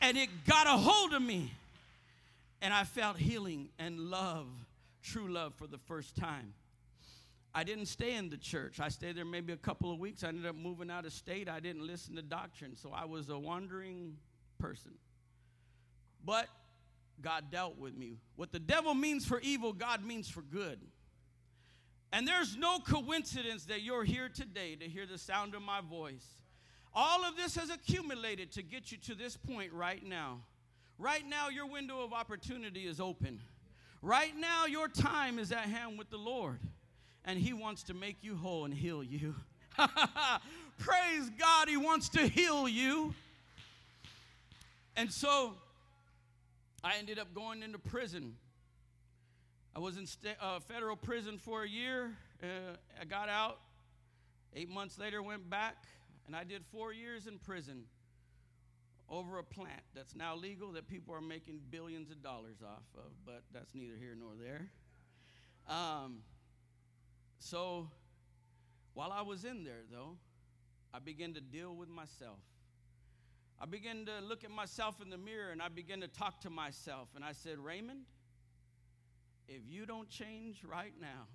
And 0.00 0.16
it 0.16 0.28
got 0.46 0.66
a 0.66 0.76
hold 0.76 1.12
of 1.12 1.22
me. 1.22 1.52
And 2.60 2.74
I 2.74 2.84
felt 2.84 3.18
healing 3.18 3.68
and 3.78 3.98
love, 3.98 4.48
true 5.02 5.28
love, 5.28 5.54
for 5.54 5.66
the 5.66 5.78
first 5.78 6.16
time. 6.16 6.54
I 7.54 7.64
didn't 7.64 7.86
stay 7.86 8.14
in 8.14 8.28
the 8.28 8.36
church. 8.36 8.78
I 8.80 8.88
stayed 8.88 9.16
there 9.16 9.24
maybe 9.24 9.52
a 9.52 9.56
couple 9.56 9.92
of 9.92 9.98
weeks. 9.98 10.22
I 10.22 10.28
ended 10.28 10.46
up 10.46 10.56
moving 10.56 10.90
out 10.90 11.06
of 11.06 11.12
state. 11.12 11.48
I 11.48 11.60
didn't 11.60 11.86
listen 11.86 12.16
to 12.16 12.22
doctrine, 12.22 12.76
so 12.76 12.92
I 12.94 13.04
was 13.04 13.30
a 13.30 13.38
wandering 13.38 14.16
person. 14.58 14.92
But 16.24 16.48
God 17.20 17.44
dealt 17.50 17.78
with 17.78 17.96
me. 17.96 18.18
What 18.36 18.52
the 18.52 18.58
devil 18.58 18.94
means 18.94 19.26
for 19.26 19.40
evil, 19.40 19.72
God 19.72 20.04
means 20.04 20.28
for 20.28 20.42
good. 20.42 20.78
And 22.12 22.26
there's 22.26 22.56
no 22.56 22.78
coincidence 22.78 23.64
that 23.66 23.82
you're 23.82 24.04
here 24.04 24.28
today 24.28 24.76
to 24.76 24.86
hear 24.86 25.06
the 25.06 25.18
sound 25.18 25.54
of 25.54 25.62
my 25.62 25.80
voice. 25.80 26.26
All 26.94 27.24
of 27.24 27.36
this 27.36 27.56
has 27.56 27.70
accumulated 27.70 28.52
to 28.52 28.62
get 28.62 28.90
you 28.90 28.98
to 28.98 29.14
this 29.14 29.36
point 29.36 29.72
right 29.72 30.04
now. 30.04 30.40
Right 30.98 31.24
now, 31.28 31.48
your 31.48 31.66
window 31.66 32.02
of 32.02 32.12
opportunity 32.12 32.84
is 32.84 32.98
open. 32.98 33.38
Right 34.02 34.36
now, 34.36 34.66
your 34.66 34.88
time 34.88 35.38
is 35.38 35.52
at 35.52 35.60
hand 35.60 35.96
with 35.96 36.10
the 36.10 36.16
Lord, 36.16 36.58
and 37.24 37.38
He 37.38 37.52
wants 37.52 37.84
to 37.84 37.94
make 37.94 38.16
you 38.22 38.34
whole 38.34 38.64
and 38.64 38.74
heal 38.74 39.04
you. 39.04 39.36
Praise 40.78 41.30
God, 41.38 41.68
He 41.68 41.76
wants 41.76 42.08
to 42.10 42.26
heal 42.26 42.68
you. 42.68 43.14
And 44.96 45.12
so, 45.12 45.54
I 46.82 46.96
ended 46.98 47.20
up 47.20 47.32
going 47.32 47.62
into 47.62 47.78
prison. 47.78 48.34
I 49.76 49.78
was 49.78 49.96
in 49.96 50.06
uh, 50.40 50.58
federal 50.58 50.96
prison 50.96 51.38
for 51.38 51.62
a 51.62 51.68
year. 51.68 52.10
Uh, 52.42 52.46
I 53.00 53.04
got 53.04 53.28
out. 53.28 53.60
Eight 54.56 54.68
months 54.68 54.98
later, 54.98 55.22
went 55.22 55.48
back. 55.48 55.76
And 56.26 56.34
I 56.34 56.42
did 56.42 56.64
four 56.72 56.92
years 56.92 57.28
in 57.28 57.38
prison 57.38 57.84
over 59.10 59.38
a 59.38 59.44
plant 59.44 59.82
that's 59.94 60.14
now 60.14 60.36
legal 60.36 60.72
that 60.72 60.86
people 60.86 61.14
are 61.14 61.20
making 61.20 61.60
billions 61.70 62.10
of 62.10 62.22
dollars 62.22 62.56
off 62.62 62.84
of, 62.96 63.10
but 63.24 63.42
that's 63.52 63.74
neither 63.74 63.96
here 63.98 64.14
nor 64.18 64.30
there. 64.40 64.68
Um, 65.68 66.18
so 67.38 67.88
while 68.94 69.12
I 69.12 69.22
was 69.22 69.44
in 69.44 69.64
there, 69.64 69.82
though, 69.90 70.16
I 70.92 70.98
began 70.98 71.34
to 71.34 71.40
deal 71.40 71.74
with 71.74 71.88
myself. 71.88 72.38
I 73.60 73.66
began 73.66 74.06
to 74.06 74.24
look 74.24 74.44
at 74.44 74.50
myself 74.50 75.00
in 75.02 75.10
the 75.10 75.18
mirror 75.18 75.50
and 75.50 75.60
I 75.60 75.68
began 75.68 76.00
to 76.00 76.08
talk 76.08 76.40
to 76.42 76.50
myself. 76.50 77.08
And 77.14 77.24
I 77.24 77.32
said, 77.32 77.58
Raymond, 77.58 78.00
if 79.48 79.62
you 79.66 79.84
don't 79.86 80.08
change 80.08 80.62
right 80.64 80.92
now, 81.00 81.26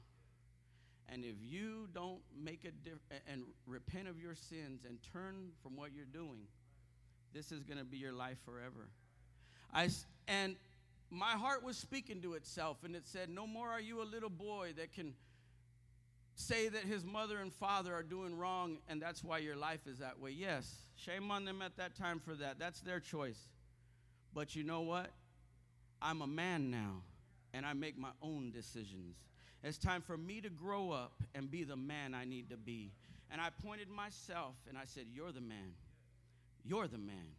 and 1.09 1.25
if 1.25 1.35
you 1.41 1.89
don't 1.93 2.21
make 2.35 2.63
a 2.63 2.71
difference 2.71 3.23
and 3.31 3.43
repent 3.67 4.07
of 4.07 4.19
your 4.19 4.35
sins 4.35 4.81
and 4.87 4.97
turn 5.11 5.49
from 5.61 5.75
what 5.75 5.91
you're 5.93 6.05
doing, 6.05 6.47
this 7.33 7.51
is 7.51 7.63
going 7.63 7.79
to 7.79 7.85
be 7.85 7.97
your 7.97 8.13
life 8.13 8.37
forever. 8.45 8.87
I, 9.73 9.89
and 10.27 10.55
my 11.09 11.31
heart 11.31 11.63
was 11.63 11.77
speaking 11.77 12.21
to 12.21 12.33
itself, 12.33 12.77
and 12.83 12.95
it 12.95 13.05
said, 13.05 13.29
No 13.29 13.47
more 13.47 13.69
are 13.69 13.81
you 13.81 14.01
a 14.01 14.05
little 14.05 14.29
boy 14.29 14.73
that 14.77 14.93
can 14.93 15.13
say 16.35 16.67
that 16.69 16.83
his 16.83 17.03
mother 17.03 17.37
and 17.39 17.53
father 17.53 17.93
are 17.93 18.03
doing 18.03 18.37
wrong, 18.37 18.77
and 18.87 19.01
that's 19.01 19.23
why 19.23 19.37
your 19.37 19.55
life 19.55 19.87
is 19.87 19.99
that 19.99 20.19
way. 20.19 20.31
Yes, 20.31 20.71
shame 20.95 21.31
on 21.31 21.45
them 21.45 21.61
at 21.61 21.77
that 21.77 21.95
time 21.95 22.19
for 22.19 22.33
that. 22.35 22.59
That's 22.59 22.81
their 22.81 22.99
choice. 22.99 23.39
But 24.33 24.55
you 24.55 24.63
know 24.63 24.81
what? 24.81 25.11
I'm 26.01 26.21
a 26.21 26.27
man 26.27 26.71
now, 26.71 27.01
and 27.53 27.65
I 27.65 27.73
make 27.73 27.97
my 27.97 28.09
own 28.21 28.51
decisions. 28.51 29.15
It's 29.63 29.77
time 29.77 30.01
for 30.01 30.17
me 30.17 30.41
to 30.41 30.49
grow 30.49 30.91
up 30.91 31.13
and 31.33 31.49
be 31.49 31.63
the 31.63 31.77
man 31.77 32.13
I 32.13 32.25
need 32.25 32.49
to 32.49 32.57
be. 32.57 32.91
And 33.31 33.39
I 33.39 33.49
pointed 33.65 33.89
myself 33.89 34.55
and 34.67 34.77
I 34.77 34.83
said, 34.85 35.05
You're 35.13 35.31
the 35.31 35.41
man. 35.41 35.73
You're 36.63 36.87
the 36.87 36.97
man. 36.97 37.33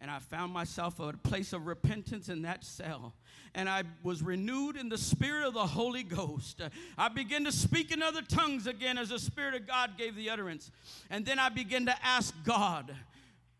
And 0.00 0.10
I 0.10 0.20
found 0.20 0.52
myself 0.52 1.00
at 1.00 1.14
a 1.14 1.18
place 1.18 1.52
of 1.52 1.66
repentance 1.66 2.28
in 2.28 2.42
that 2.42 2.64
cell. 2.64 3.14
And 3.54 3.68
I 3.68 3.82
was 4.04 4.22
renewed 4.22 4.76
in 4.76 4.88
the 4.88 4.98
spirit 4.98 5.46
of 5.46 5.54
the 5.54 5.66
Holy 5.66 6.04
Ghost. 6.04 6.60
I 6.96 7.08
began 7.08 7.44
to 7.44 7.52
speak 7.52 7.90
in 7.90 8.00
other 8.00 8.22
tongues 8.22 8.68
again 8.68 8.96
as 8.96 9.08
the 9.08 9.18
Spirit 9.18 9.54
of 9.54 9.66
God 9.66 9.98
gave 9.98 10.14
the 10.14 10.30
utterance. 10.30 10.70
And 11.10 11.26
then 11.26 11.40
I 11.40 11.48
began 11.48 11.86
to 11.86 12.04
ask 12.04 12.32
God. 12.44 12.94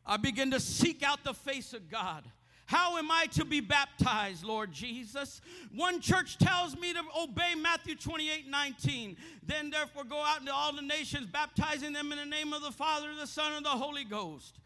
I 0.07 0.17
began 0.17 0.53
to 0.53 0.61
seek 0.61 1.03
out 1.03 1.25
the 1.25 1.35
face 1.35 1.73
of 1.73 1.91
God. 1.91 2.25
How 2.67 2.99
am 2.99 3.11
I 3.11 3.27
to 3.33 3.47
be 3.47 3.61
baptized, 3.61 4.45
Lord 4.45 4.73
Jesus? 4.73 5.41
One 5.75 6.01
church 6.01 6.37
tells 6.37 6.77
me 6.77 6.93
to 6.93 7.01
obey 7.19 7.55
Matthew 7.55 7.97
28 7.97 8.47
19. 8.47 9.17
Then, 9.43 9.71
therefore, 9.71 10.05
go 10.05 10.23
out 10.23 10.41
into 10.41 10.53
all 10.53 10.75
the 10.75 10.83
nations, 10.83 11.27
baptizing 11.27 11.95
them 11.95 12.13
in 12.13 12.19
the 12.19 12.27
name 12.27 12.53
of 12.53 12.63
the 12.63 12.71
Father, 12.71 13.09
the 13.19 13.27
Son, 13.27 13.55
and 13.55 13.65
the 13.65 13.71
Holy 13.71 14.05
Ghost. 14.05 14.59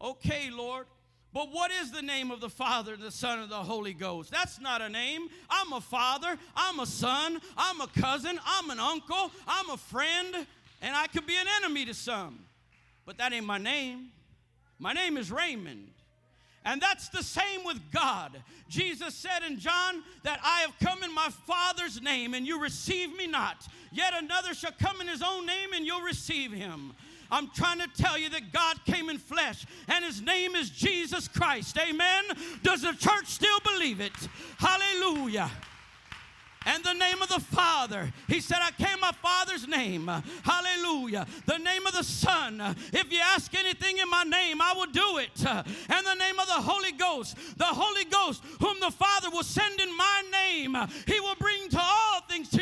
Okay, 0.00 0.50
Lord. 0.50 0.86
But 1.32 1.52
what 1.52 1.70
is 1.70 1.90
the 1.90 2.02
name 2.02 2.30
of 2.30 2.40
the 2.40 2.48
Father, 2.48 2.96
the 2.96 3.10
Son, 3.10 3.40
and 3.40 3.50
the 3.50 3.56
Holy 3.56 3.92
Ghost? 3.92 4.30
That's 4.30 4.60
not 4.60 4.80
a 4.80 4.88
name. 4.88 5.28
I'm 5.50 5.72
a 5.74 5.80
father, 5.80 6.38
I'm 6.56 6.80
a 6.80 6.86
son, 6.86 7.38
I'm 7.56 7.80
a 7.82 7.86
cousin, 7.86 8.40
I'm 8.46 8.70
an 8.70 8.80
uncle, 8.80 9.30
I'm 9.46 9.68
a 9.70 9.76
friend, 9.76 10.46
and 10.80 10.96
I 10.96 11.06
could 11.06 11.26
be 11.26 11.36
an 11.36 11.46
enemy 11.62 11.84
to 11.84 11.94
some. 11.94 12.38
But 13.04 13.18
that 13.18 13.32
ain't 13.32 13.44
my 13.44 13.58
name. 13.58 14.08
My 14.78 14.92
name 14.92 15.16
is 15.16 15.30
Raymond. 15.30 15.90
And 16.64 16.80
that's 16.80 17.08
the 17.08 17.22
same 17.22 17.64
with 17.64 17.78
God. 17.92 18.42
Jesus 18.68 19.14
said 19.14 19.42
in 19.48 19.58
John 19.58 20.02
that 20.22 20.40
I 20.42 20.60
have 20.60 20.78
come 20.80 21.02
in 21.02 21.14
my 21.14 21.28
Father's 21.46 22.02
name 22.02 22.34
and 22.34 22.46
you 22.46 22.60
receive 22.60 23.16
me 23.16 23.26
not. 23.26 23.66
Yet 23.92 24.12
another 24.16 24.54
shall 24.54 24.72
come 24.78 25.00
in 25.00 25.08
his 25.08 25.22
own 25.22 25.46
name 25.46 25.72
and 25.74 25.86
you'll 25.86 26.02
receive 26.02 26.52
him. 26.52 26.92
I'm 27.30 27.48
trying 27.50 27.78
to 27.80 27.88
tell 27.96 28.18
you 28.18 28.28
that 28.30 28.52
God 28.52 28.84
came 28.84 29.10
in 29.10 29.18
flesh 29.18 29.66
and 29.88 30.04
his 30.04 30.20
name 30.20 30.54
is 30.54 30.70
Jesus 30.70 31.28
Christ. 31.28 31.78
Amen. 31.78 32.24
Does 32.62 32.82
the 32.82 32.92
church 32.92 33.26
still 33.26 33.58
believe 33.64 34.00
it? 34.00 34.12
Hallelujah 34.58 35.50
and 36.68 36.84
the 36.84 36.92
name 36.92 37.22
of 37.22 37.28
the 37.28 37.40
Father. 37.40 38.12
He 38.28 38.40
said, 38.40 38.58
I 38.60 38.70
came 38.72 39.00
my 39.00 39.12
Father's 39.12 39.66
name. 39.66 40.10
Hallelujah. 40.42 41.26
The 41.46 41.56
name 41.56 41.86
of 41.86 41.94
the 41.94 42.04
Son. 42.04 42.60
If 42.92 43.10
you 43.10 43.20
ask 43.20 43.54
anything 43.54 43.98
in 43.98 44.08
my 44.10 44.24
name, 44.24 44.60
I 44.60 44.74
will 44.76 44.86
do 44.92 45.18
it. 45.18 45.44
And 45.46 46.06
the 46.06 46.14
name 46.14 46.38
of 46.38 46.46
the 46.46 46.60
Holy 46.60 46.92
Ghost. 46.92 47.36
The 47.56 47.64
Holy 47.64 48.04
Ghost, 48.04 48.42
whom 48.60 48.78
the 48.80 48.90
Father 48.90 49.30
will 49.30 49.42
send 49.42 49.80
in 49.80 49.96
my 49.96 50.22
name, 50.30 50.76
he 51.06 51.18
will 51.20 51.36
bring 51.36 51.68
to 51.70 51.80
all 51.80 51.97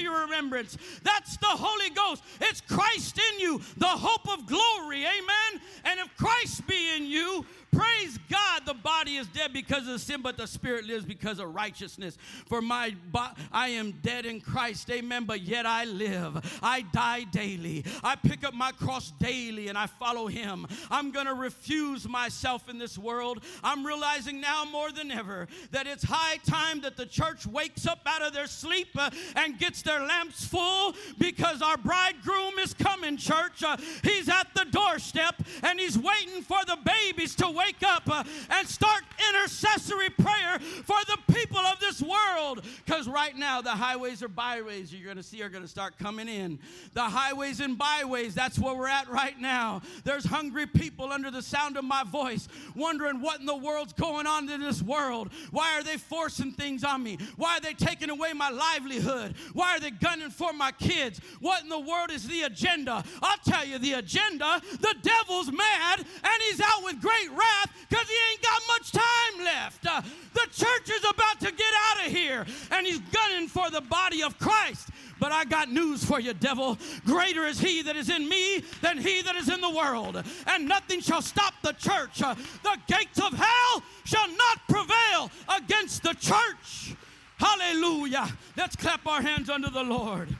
your 0.06 0.20
remembrance. 0.22 0.78
That's 1.02 1.36
the 1.36 1.46
Holy 1.46 1.90
Ghost. 1.90 2.22
It's 2.40 2.60
Christ 2.60 3.18
in 3.32 3.40
you, 3.40 3.60
the 3.76 3.86
hope 3.86 4.28
of 4.32 4.46
glory. 4.46 5.04
Amen. 5.04 5.60
And 5.84 6.00
if 6.00 6.16
Christ 6.16 6.66
be 6.66 6.96
in 6.96 7.04
you, 7.06 7.44
Praise 7.76 8.18
God, 8.30 8.62
the 8.64 8.74
body 8.74 9.16
is 9.16 9.26
dead 9.28 9.52
because 9.52 9.86
of 9.86 10.00
sin, 10.00 10.22
but 10.22 10.38
the 10.38 10.46
spirit 10.46 10.86
lives 10.86 11.04
because 11.04 11.38
of 11.38 11.54
righteousness. 11.54 12.16
For 12.46 12.62
my 12.62 12.94
bo- 13.12 13.34
I 13.52 13.68
am 13.68 13.92
dead 14.02 14.24
in 14.24 14.40
Christ, 14.40 14.90
amen, 14.90 15.24
but 15.24 15.42
yet 15.42 15.66
I 15.66 15.84
live. 15.84 16.58
I 16.62 16.82
die 16.92 17.24
daily. 17.24 17.84
I 18.02 18.16
pick 18.16 18.44
up 18.44 18.54
my 18.54 18.72
cross 18.72 19.12
daily 19.18 19.68
and 19.68 19.76
I 19.76 19.86
follow 19.86 20.26
him. 20.26 20.66
I'm 20.90 21.10
going 21.10 21.26
to 21.26 21.34
refuse 21.34 22.08
myself 22.08 22.68
in 22.70 22.78
this 22.78 22.96
world. 22.96 23.44
I'm 23.62 23.84
realizing 23.84 24.40
now 24.40 24.64
more 24.64 24.90
than 24.90 25.10
ever 25.10 25.46
that 25.72 25.86
it's 25.86 26.04
high 26.04 26.38
time 26.46 26.80
that 26.80 26.96
the 26.96 27.06
church 27.06 27.46
wakes 27.46 27.86
up 27.86 28.00
out 28.06 28.22
of 28.22 28.32
their 28.32 28.46
sleep 28.46 28.88
uh, 28.96 29.10
and 29.34 29.58
gets 29.58 29.82
their 29.82 30.00
lamps 30.00 30.46
full 30.46 30.94
because 31.18 31.60
our 31.60 31.76
bridegroom 31.76 32.58
is 32.58 32.72
coming, 32.72 33.18
church. 33.18 33.62
Uh, 33.62 33.76
he's 34.02 34.30
at 34.30 34.48
the 34.54 34.64
doorstep 34.70 35.34
and 35.62 35.78
he's 35.78 35.98
waiting 35.98 36.42
for 36.42 36.64
the 36.66 36.78
babies 36.84 37.34
to 37.34 37.50
wake 37.50 37.65
up 37.82 38.02
uh, 38.10 38.22
and 38.50 38.68
start 38.68 39.02
intercessory 39.28 40.10
prayer 40.10 40.58
for 40.58 40.96
the 41.06 41.18
people 41.32 41.58
of 41.58 41.80
this 41.80 42.02
world. 42.02 42.64
Because 42.84 43.08
right 43.08 43.36
now, 43.36 43.60
the 43.60 43.70
highways 43.70 44.22
or 44.22 44.28
byways 44.28 44.92
you're 44.92 45.04
going 45.04 45.16
to 45.16 45.22
see 45.22 45.42
are 45.42 45.48
going 45.48 45.64
to 45.64 45.68
start 45.68 45.98
coming 45.98 46.28
in. 46.28 46.58
The 46.94 47.02
highways 47.02 47.60
and 47.60 47.76
byways, 47.76 48.34
that's 48.34 48.58
where 48.58 48.74
we're 48.74 48.88
at 48.88 49.08
right 49.08 49.38
now. 49.40 49.82
There's 50.04 50.24
hungry 50.24 50.66
people 50.66 51.12
under 51.12 51.30
the 51.30 51.42
sound 51.42 51.76
of 51.76 51.84
my 51.84 52.04
voice 52.04 52.48
wondering 52.74 53.20
what 53.20 53.40
in 53.40 53.46
the 53.46 53.56
world's 53.56 53.92
going 53.92 54.26
on 54.26 54.48
in 54.48 54.60
this 54.60 54.82
world. 54.82 55.30
Why 55.50 55.78
are 55.78 55.82
they 55.82 55.96
forcing 55.96 56.52
things 56.52 56.84
on 56.84 57.02
me? 57.02 57.18
Why 57.36 57.56
are 57.56 57.60
they 57.60 57.72
taking 57.72 58.10
away 58.10 58.32
my 58.32 58.50
livelihood? 58.50 59.34
Why 59.52 59.76
are 59.76 59.80
they 59.80 59.90
gunning 59.90 60.30
for 60.30 60.52
my 60.52 60.72
kids? 60.72 61.20
What 61.40 61.62
in 61.62 61.68
the 61.68 61.80
world 61.80 62.10
is 62.10 62.26
the 62.28 62.42
agenda? 62.42 63.04
I'll 63.22 63.38
tell 63.38 63.64
you 63.64 63.78
the 63.78 63.94
agenda. 63.94 64.60
The 64.80 64.94
devil's 65.02 65.50
mad 65.50 65.98
and 65.98 66.42
he's 66.50 66.60
out 66.60 66.84
with 66.84 67.00
great 67.00 67.30
wrath 67.30 67.45
because 67.88 68.08
he 68.08 68.16
ain't 68.32 68.42
got 68.42 68.62
much 68.68 68.92
time 68.92 69.44
left. 69.44 69.86
Uh, 69.86 70.02
the 70.34 70.46
church 70.52 70.90
is 70.90 71.04
about 71.08 71.40
to 71.40 71.52
get 71.52 71.72
out 71.88 72.06
of 72.06 72.12
here, 72.12 72.44
and 72.70 72.86
he's 72.86 72.98
gunning 72.98 73.48
for 73.48 73.70
the 73.70 73.80
body 73.80 74.22
of 74.22 74.38
Christ. 74.38 74.88
But 75.18 75.32
I 75.32 75.44
got 75.44 75.70
news 75.70 76.04
for 76.04 76.20
you, 76.20 76.34
devil. 76.34 76.78
Greater 77.04 77.46
is 77.46 77.58
he 77.58 77.82
that 77.82 77.96
is 77.96 78.10
in 78.10 78.28
me 78.28 78.62
than 78.82 78.98
he 78.98 79.22
that 79.22 79.34
is 79.36 79.48
in 79.48 79.60
the 79.60 79.70
world. 79.70 80.22
And 80.46 80.68
nothing 80.68 81.00
shall 81.00 81.22
stop 81.22 81.54
the 81.62 81.72
church. 81.72 82.22
Uh, 82.22 82.34
the 82.62 82.76
gates 82.86 83.18
of 83.18 83.32
hell 83.32 83.82
shall 84.04 84.28
not 84.28 84.60
prevail 84.68 85.30
against 85.56 86.02
the 86.02 86.12
church. 86.14 86.94
Hallelujah. 87.38 88.28
Let's 88.56 88.76
clap 88.76 89.06
our 89.06 89.22
hands 89.22 89.48
unto 89.48 89.70
the 89.70 89.84
Lord. 89.84 90.34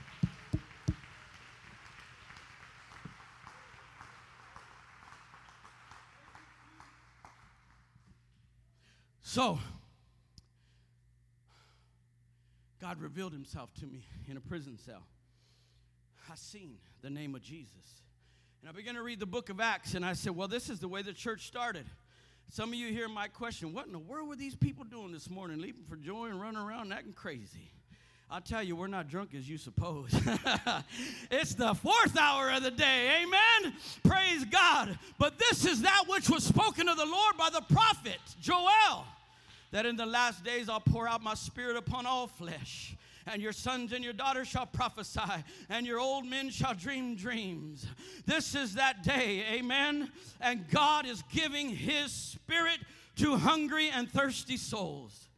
So, 9.37 9.59
God 12.81 13.03
revealed 13.03 13.35
himself 13.35 13.69
to 13.81 13.87
me 13.87 14.07
in 14.27 14.39
a 14.39 14.41
prison 14.41 14.79
cell. 14.79 15.03
I 16.33 16.37
seen 16.37 16.79
the 17.03 17.11
name 17.11 17.35
of 17.35 17.43
Jesus. 17.43 18.01
And 18.63 18.71
I 18.71 18.73
began 18.73 18.95
to 18.95 19.03
read 19.03 19.21
the 19.21 19.27
book 19.27 19.51
of 19.51 19.61
Acts, 19.61 19.93
and 19.93 20.07
I 20.07 20.15
said, 20.15 20.35
Well, 20.35 20.49
this 20.49 20.71
is 20.71 20.81
the 20.81 20.89
way 20.89 21.03
the 21.03 21.13
church 21.13 21.49
started. 21.49 21.85
Some 22.51 22.71
of 22.71 22.77
you 22.77 22.91
hear 22.91 23.11
my 23.11 23.29
question 23.29 23.75
What 23.75 23.85
in 23.85 23.93
the 23.93 23.99
world 23.99 24.27
were 24.27 24.37
these 24.37 24.55
people 24.55 24.87
doing 24.87 25.13
this 25.13 25.29
morning, 25.29 25.61
leaping 25.61 25.85
for 25.85 25.97
joy 25.97 26.29
and 26.31 26.41
running 26.41 26.63
around 26.63 26.95
acting 26.95 27.13
crazy? 27.13 27.71
I'll 28.31 28.41
tell 28.41 28.63
you, 28.63 28.75
we're 28.75 28.87
not 28.87 29.07
drunk 29.07 29.35
as 29.35 29.47
you 29.47 29.59
suppose. 29.59 30.19
it's 31.31 31.55
the 31.55 31.75
fourth 31.75 32.19
hour 32.19 32.53
of 32.53 32.63
the 32.63 32.71
day. 32.71 33.23
Amen. 33.23 33.75
Praise 34.03 34.47
God. 34.47 34.99
But 35.19 35.39
this 35.39 35.67
is 35.67 35.83
that 35.83 36.05
which 36.09 36.31
was 36.31 36.43
spoken 36.43 36.89
of 36.89 36.97
the 36.97 37.05
Lord 37.05 37.37
by 37.37 37.51
the 37.51 37.61
prophet 37.61 38.19
Joel 38.41 39.05
that 39.77 39.85
in 39.85 39.95
the 39.95 40.07
last 40.07 40.43
days 40.43 40.71
I'll 40.71 40.81
pour 40.81 41.07
out 41.07 41.23
my 41.23 41.35
spirit 41.35 41.77
upon 41.77 42.07
all 42.07 42.29
flesh. 42.29 42.97
And 43.27 43.43
your 43.43 43.53
sons 43.53 43.93
and 43.93 44.03
your 44.03 44.15
daughters 44.15 44.49
shall 44.49 44.65
prophesy, 44.65 45.21
and 45.69 45.85
your 45.87 46.01
old 46.01 46.25
men 46.25 46.49
shall 46.49 46.73
dream 46.73 47.15
dreams. 47.15 47.87
This 48.25 48.55
is 48.55 48.77
that 48.77 49.03
day, 49.03 49.45
amen. 49.53 50.11
And 50.41 50.67
God 50.71 51.05
is 51.05 51.23
giving 51.31 51.69
His 51.69 52.11
Spirit 52.11 52.79
to 53.17 53.37
hungry 53.37 53.91
and 53.91 54.11
thirsty 54.11 54.57
souls. 54.57 55.29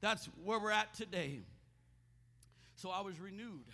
That's 0.00 0.28
where 0.42 0.58
we're 0.58 0.72
at 0.72 0.92
today. 0.94 1.42
So 2.74 2.90
I 2.90 3.00
was 3.00 3.20
renewed, 3.20 3.68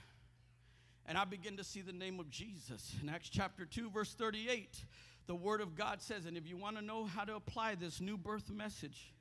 and 1.07 1.17
I 1.17 1.25
begin 1.25 1.57
to 1.57 1.65
see 1.65 1.81
the 1.81 1.95
name 1.95 2.21
of 2.21 2.29
Jesus. 2.29 2.95
In 3.01 3.09
Acts 3.09 3.31
chapter 3.31 3.65
2, 3.65 3.89
verse 3.89 4.13
38, 4.13 4.85
the 5.27 5.35
Word 5.35 5.63
of 5.63 5.75
God 5.77 6.03
says, 6.03 6.27
and 6.27 6.37
if 6.37 6.47
you 6.47 6.59
want 6.59 6.77
to 6.77 6.83
know 6.83 7.07
how 7.07 7.25
to 7.25 7.37
apply 7.37 7.77
this 7.77 8.03
new 8.03 8.19
birth 8.19 8.51
message, 8.51 9.15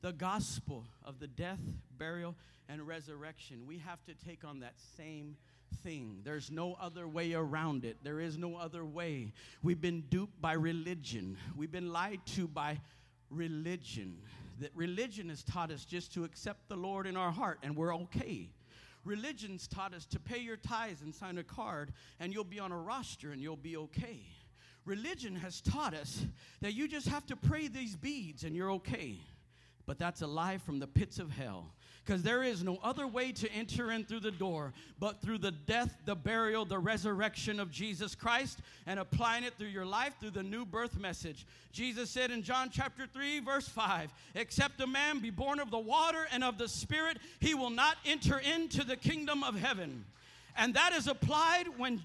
the 0.00 0.12
gospel 0.12 0.84
of 1.04 1.18
the 1.18 1.26
death, 1.26 1.60
burial, 1.96 2.34
and 2.68 2.86
resurrection, 2.86 3.66
we 3.66 3.78
have 3.78 4.04
to 4.04 4.14
take 4.14 4.44
on 4.44 4.60
that 4.60 4.74
same 4.96 5.36
thing. 5.82 6.20
There's 6.24 6.50
no 6.50 6.76
other 6.80 7.08
way 7.08 7.34
around 7.34 7.84
it. 7.84 7.96
There 8.02 8.20
is 8.20 8.38
no 8.38 8.56
other 8.56 8.84
way. 8.84 9.32
We've 9.62 9.80
been 9.80 10.02
duped 10.10 10.40
by 10.40 10.52
religion, 10.52 11.36
we've 11.56 11.72
been 11.72 11.92
lied 11.92 12.20
to 12.36 12.46
by 12.46 12.80
religion. 13.30 14.18
That 14.60 14.72
religion 14.74 15.28
has 15.28 15.44
taught 15.44 15.70
us 15.70 15.84
just 15.84 16.12
to 16.14 16.24
accept 16.24 16.68
the 16.68 16.76
Lord 16.76 17.06
in 17.06 17.16
our 17.16 17.30
heart 17.30 17.60
and 17.62 17.76
we're 17.76 17.94
okay. 17.94 18.50
Religion's 19.04 19.68
taught 19.68 19.94
us 19.94 20.04
to 20.06 20.18
pay 20.18 20.38
your 20.38 20.56
tithes 20.56 21.02
and 21.02 21.14
sign 21.14 21.38
a 21.38 21.44
card 21.44 21.92
and 22.18 22.32
you'll 22.32 22.42
be 22.42 22.58
on 22.58 22.72
a 22.72 22.76
roster 22.76 23.30
and 23.30 23.40
you'll 23.40 23.56
be 23.56 23.76
okay. 23.76 24.20
Religion 24.84 25.36
has 25.36 25.60
taught 25.60 25.94
us 25.94 26.24
that 26.60 26.74
you 26.74 26.88
just 26.88 27.06
have 27.06 27.24
to 27.26 27.36
pray 27.36 27.68
these 27.68 27.94
beads 27.94 28.42
and 28.42 28.56
you're 28.56 28.72
okay. 28.72 29.20
But 29.88 29.98
that's 29.98 30.20
a 30.20 30.26
lie 30.26 30.58
from 30.58 30.80
the 30.80 30.86
pits 30.86 31.18
of 31.18 31.30
hell. 31.30 31.72
Because 32.04 32.22
there 32.22 32.42
is 32.42 32.62
no 32.62 32.78
other 32.82 33.06
way 33.06 33.32
to 33.32 33.50
enter 33.52 33.90
in 33.90 34.04
through 34.04 34.20
the 34.20 34.30
door 34.30 34.74
but 34.98 35.22
through 35.22 35.38
the 35.38 35.50
death, 35.50 35.96
the 36.04 36.14
burial, 36.14 36.66
the 36.66 36.78
resurrection 36.78 37.58
of 37.58 37.70
Jesus 37.70 38.14
Christ 38.14 38.58
and 38.86 39.00
applying 39.00 39.44
it 39.44 39.54
through 39.54 39.68
your 39.68 39.86
life 39.86 40.12
through 40.20 40.30
the 40.30 40.42
new 40.42 40.66
birth 40.66 40.98
message. 40.98 41.46
Jesus 41.72 42.10
said 42.10 42.30
in 42.30 42.42
John 42.42 42.68
chapter 42.70 43.06
3, 43.06 43.40
verse 43.40 43.68
5 43.68 44.10
Except 44.34 44.78
a 44.82 44.86
man 44.86 45.20
be 45.20 45.30
born 45.30 45.58
of 45.58 45.70
the 45.70 45.78
water 45.78 46.26
and 46.32 46.44
of 46.44 46.58
the 46.58 46.68
Spirit, 46.68 47.16
he 47.40 47.54
will 47.54 47.70
not 47.70 47.96
enter 48.04 48.38
into 48.38 48.84
the 48.84 48.96
kingdom 48.96 49.42
of 49.42 49.54
heaven. 49.54 50.04
And 50.54 50.74
that 50.74 50.92
is 50.92 51.08
applied 51.08 51.66
when 51.78 52.02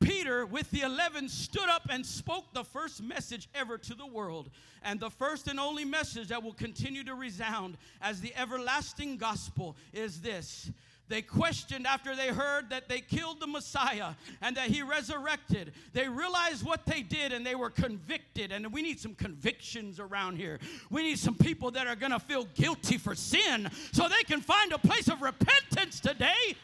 Peter, 0.00 0.44
with 0.44 0.70
the 0.70 0.82
11, 0.82 1.28
stood 1.28 1.68
up 1.68 1.88
and 1.90 2.04
spoke 2.04 2.52
the 2.52 2.64
first 2.64 3.02
message 3.02 3.48
ever 3.54 3.78
to 3.78 3.94
the 3.94 4.06
world, 4.06 4.50
and 4.82 5.00
the 5.00 5.10
first 5.10 5.48
and 5.48 5.58
only 5.58 5.84
message 5.84 6.28
that 6.28 6.42
will 6.42 6.52
continue 6.52 7.02
to 7.04 7.14
resound 7.14 7.76
as 8.02 8.20
the 8.20 8.34
everlasting 8.36 9.16
gospel 9.16 9.76
is 9.92 10.20
this. 10.20 10.70
They 11.08 11.22
questioned 11.22 11.86
after 11.86 12.16
they 12.16 12.28
heard 12.28 12.70
that 12.70 12.88
they 12.88 13.00
killed 13.00 13.40
the 13.40 13.46
Messiah 13.46 14.14
and 14.42 14.56
that 14.56 14.68
he 14.68 14.82
resurrected. 14.82 15.72
They 15.92 16.08
realized 16.08 16.64
what 16.64 16.84
they 16.84 17.02
did 17.02 17.32
and 17.32 17.46
they 17.46 17.54
were 17.54 17.70
convicted. 17.70 18.50
And 18.50 18.72
we 18.72 18.82
need 18.82 18.98
some 18.98 19.14
convictions 19.14 20.00
around 20.00 20.36
here. 20.36 20.58
We 20.90 21.02
need 21.02 21.18
some 21.18 21.36
people 21.36 21.70
that 21.72 21.86
are 21.86 21.94
going 21.94 22.10
to 22.10 22.18
feel 22.18 22.46
guilty 22.54 22.98
for 22.98 23.14
sin 23.14 23.70
so 23.92 24.08
they 24.08 24.24
can 24.24 24.40
find 24.40 24.72
a 24.72 24.78
place 24.78 25.06
of 25.08 25.22
repentance 25.22 26.00
today. 26.00 26.56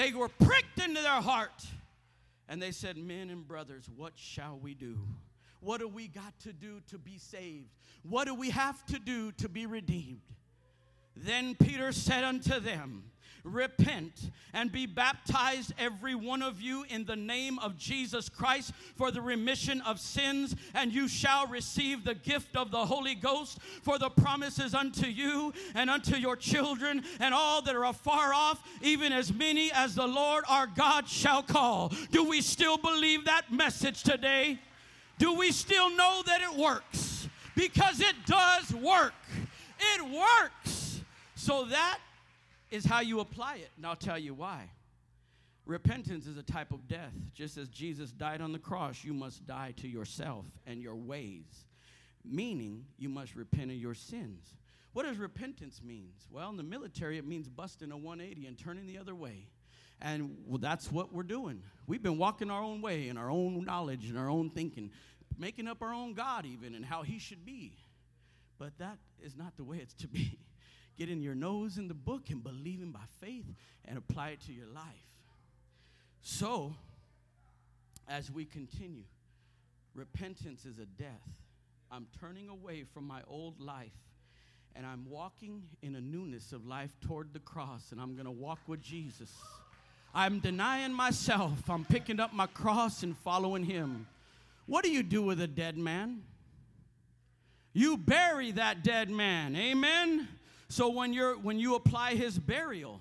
They 0.00 0.12
were 0.12 0.28
pricked 0.28 0.78
into 0.78 1.02
their 1.02 1.20
heart 1.20 1.62
and 2.48 2.62
they 2.62 2.70
said, 2.70 2.96
Men 2.96 3.28
and 3.28 3.46
brothers, 3.46 3.84
what 3.94 4.14
shall 4.16 4.58
we 4.58 4.72
do? 4.72 4.96
What 5.60 5.80
do 5.80 5.88
we 5.88 6.08
got 6.08 6.32
to 6.40 6.54
do 6.54 6.80
to 6.88 6.96
be 6.96 7.18
saved? 7.18 7.68
What 8.02 8.26
do 8.26 8.34
we 8.34 8.48
have 8.48 8.82
to 8.86 8.98
do 8.98 9.30
to 9.32 9.46
be 9.50 9.66
redeemed? 9.66 10.22
Then 11.14 11.54
Peter 11.54 11.92
said 11.92 12.24
unto 12.24 12.60
them, 12.60 13.09
repent 13.44 14.30
and 14.52 14.70
be 14.70 14.86
baptized, 14.86 15.72
every 15.78 16.14
one 16.14 16.42
of 16.42 16.60
you, 16.60 16.84
in 16.88 17.04
the 17.04 17.16
name 17.16 17.58
of 17.60 17.76
Jesus 17.76 18.28
Christ 18.28 18.72
for 18.96 19.10
the 19.10 19.20
remission 19.20 19.80
of 19.82 19.98
sins, 20.00 20.56
and 20.74 20.92
you 20.92 21.08
shall 21.08 21.46
receive 21.46 22.04
the 22.04 22.14
gift 22.14 22.56
of 22.56 22.70
the 22.70 22.84
Holy 22.84 23.14
Ghost. 23.14 23.58
For 23.82 23.98
the 23.98 24.10
promises 24.10 24.74
unto 24.74 25.06
you 25.06 25.52
and 25.74 25.88
unto 25.90 26.16
your 26.16 26.36
children 26.36 27.02
and 27.18 27.34
all 27.34 27.62
that 27.62 27.74
are 27.74 27.86
afar 27.86 28.32
off, 28.34 28.62
even 28.82 29.12
as 29.12 29.32
many 29.32 29.70
as 29.72 29.94
the 29.94 30.06
Lord 30.06 30.44
our 30.48 30.66
God 30.66 31.08
shall 31.08 31.42
call. 31.42 31.92
Do 32.10 32.24
we 32.24 32.40
still 32.40 32.78
believe 32.78 33.24
that 33.24 33.52
message 33.52 34.02
today? 34.02 34.58
Do 35.18 35.34
we 35.34 35.52
still 35.52 35.94
know 35.96 36.22
that 36.26 36.40
it 36.40 36.56
works? 36.56 37.28
Because 37.54 38.00
it 38.00 38.14
does 38.26 38.72
work. 38.74 39.12
It 39.94 40.02
works. 40.02 41.00
So 41.34 41.64
that 41.66 41.98
is 42.70 42.84
how 42.84 43.00
you 43.00 43.20
apply 43.20 43.56
it, 43.56 43.70
and 43.76 43.86
I'll 43.86 43.96
tell 43.96 44.18
you 44.18 44.34
why. 44.34 44.70
Repentance 45.66 46.26
is 46.26 46.36
a 46.36 46.42
type 46.42 46.72
of 46.72 46.88
death. 46.88 47.12
Just 47.34 47.56
as 47.56 47.68
Jesus 47.68 48.10
died 48.10 48.40
on 48.40 48.52
the 48.52 48.58
cross, 48.58 49.04
you 49.04 49.12
must 49.12 49.46
die 49.46 49.74
to 49.78 49.88
yourself 49.88 50.44
and 50.66 50.82
your 50.82 50.96
ways, 50.96 51.66
meaning 52.24 52.84
you 52.98 53.08
must 53.08 53.36
repent 53.36 53.70
of 53.70 53.76
your 53.76 53.94
sins. 53.94 54.54
What 54.92 55.04
does 55.04 55.18
repentance 55.18 55.80
mean? 55.84 56.10
Well, 56.30 56.50
in 56.50 56.56
the 56.56 56.62
military, 56.62 57.18
it 57.18 57.26
means 57.26 57.48
busting 57.48 57.92
a 57.92 57.96
180 57.96 58.46
and 58.46 58.58
turning 58.58 58.86
the 58.86 58.98
other 58.98 59.14
way. 59.14 59.48
And 60.02 60.36
well, 60.46 60.58
that's 60.58 60.90
what 60.90 61.12
we're 61.12 61.22
doing. 61.22 61.62
We've 61.86 62.02
been 62.02 62.18
walking 62.18 62.50
our 62.50 62.62
own 62.62 62.80
way 62.80 63.08
in 63.08 63.16
our 63.16 63.30
own 63.30 63.64
knowledge 63.64 64.08
and 64.08 64.18
our 64.18 64.30
own 64.30 64.50
thinking, 64.50 64.90
making 65.38 65.68
up 65.68 65.82
our 65.82 65.92
own 65.92 66.14
God 66.14 66.46
even 66.46 66.74
and 66.74 66.84
how 66.84 67.02
he 67.02 67.18
should 67.18 67.44
be. 67.44 67.74
But 68.58 68.78
that 68.78 68.98
is 69.22 69.36
not 69.36 69.56
the 69.56 69.64
way 69.64 69.78
it's 69.78 69.94
to 69.94 70.08
be 70.08 70.38
getting 71.00 71.22
your 71.22 71.34
nose 71.34 71.78
in 71.78 71.88
the 71.88 71.94
book 71.94 72.28
and 72.28 72.44
believing 72.44 72.90
by 72.90 73.00
faith 73.22 73.46
and 73.86 73.96
apply 73.96 74.28
it 74.28 74.40
to 74.42 74.52
your 74.52 74.66
life. 74.66 74.84
So, 76.20 76.74
as 78.06 78.30
we 78.30 78.44
continue, 78.44 79.04
repentance 79.94 80.66
is 80.66 80.78
a 80.78 80.84
death. 80.84 81.40
I'm 81.90 82.06
turning 82.20 82.50
away 82.50 82.84
from 82.84 83.06
my 83.06 83.22
old 83.26 83.58
life 83.62 83.96
and 84.76 84.84
I'm 84.84 85.06
walking 85.08 85.62
in 85.80 85.96
a 85.96 86.02
newness 86.02 86.52
of 86.52 86.66
life 86.66 86.94
toward 87.00 87.32
the 87.32 87.40
cross, 87.40 87.92
and 87.92 88.00
I'm 88.00 88.14
gonna 88.14 88.30
walk 88.30 88.58
with 88.66 88.82
Jesus. 88.82 89.32
I'm 90.14 90.38
denying 90.38 90.92
myself. 90.92 91.68
I'm 91.70 91.86
picking 91.86 92.20
up 92.20 92.34
my 92.34 92.46
cross 92.46 93.02
and 93.02 93.16
following 93.16 93.64
Him. 93.64 94.06
What 94.66 94.84
do 94.84 94.92
you 94.92 95.02
do 95.02 95.22
with 95.22 95.40
a 95.40 95.48
dead 95.48 95.78
man? 95.78 96.22
You 97.72 97.96
bury 97.96 98.52
that 98.52 98.84
dead 98.84 99.08
man. 99.10 99.56
Amen. 99.56 100.28
So 100.70 100.88
when 100.88 101.12
you're 101.12 101.34
when 101.34 101.58
you 101.58 101.74
apply 101.74 102.14
his 102.14 102.38
burial, 102.38 103.00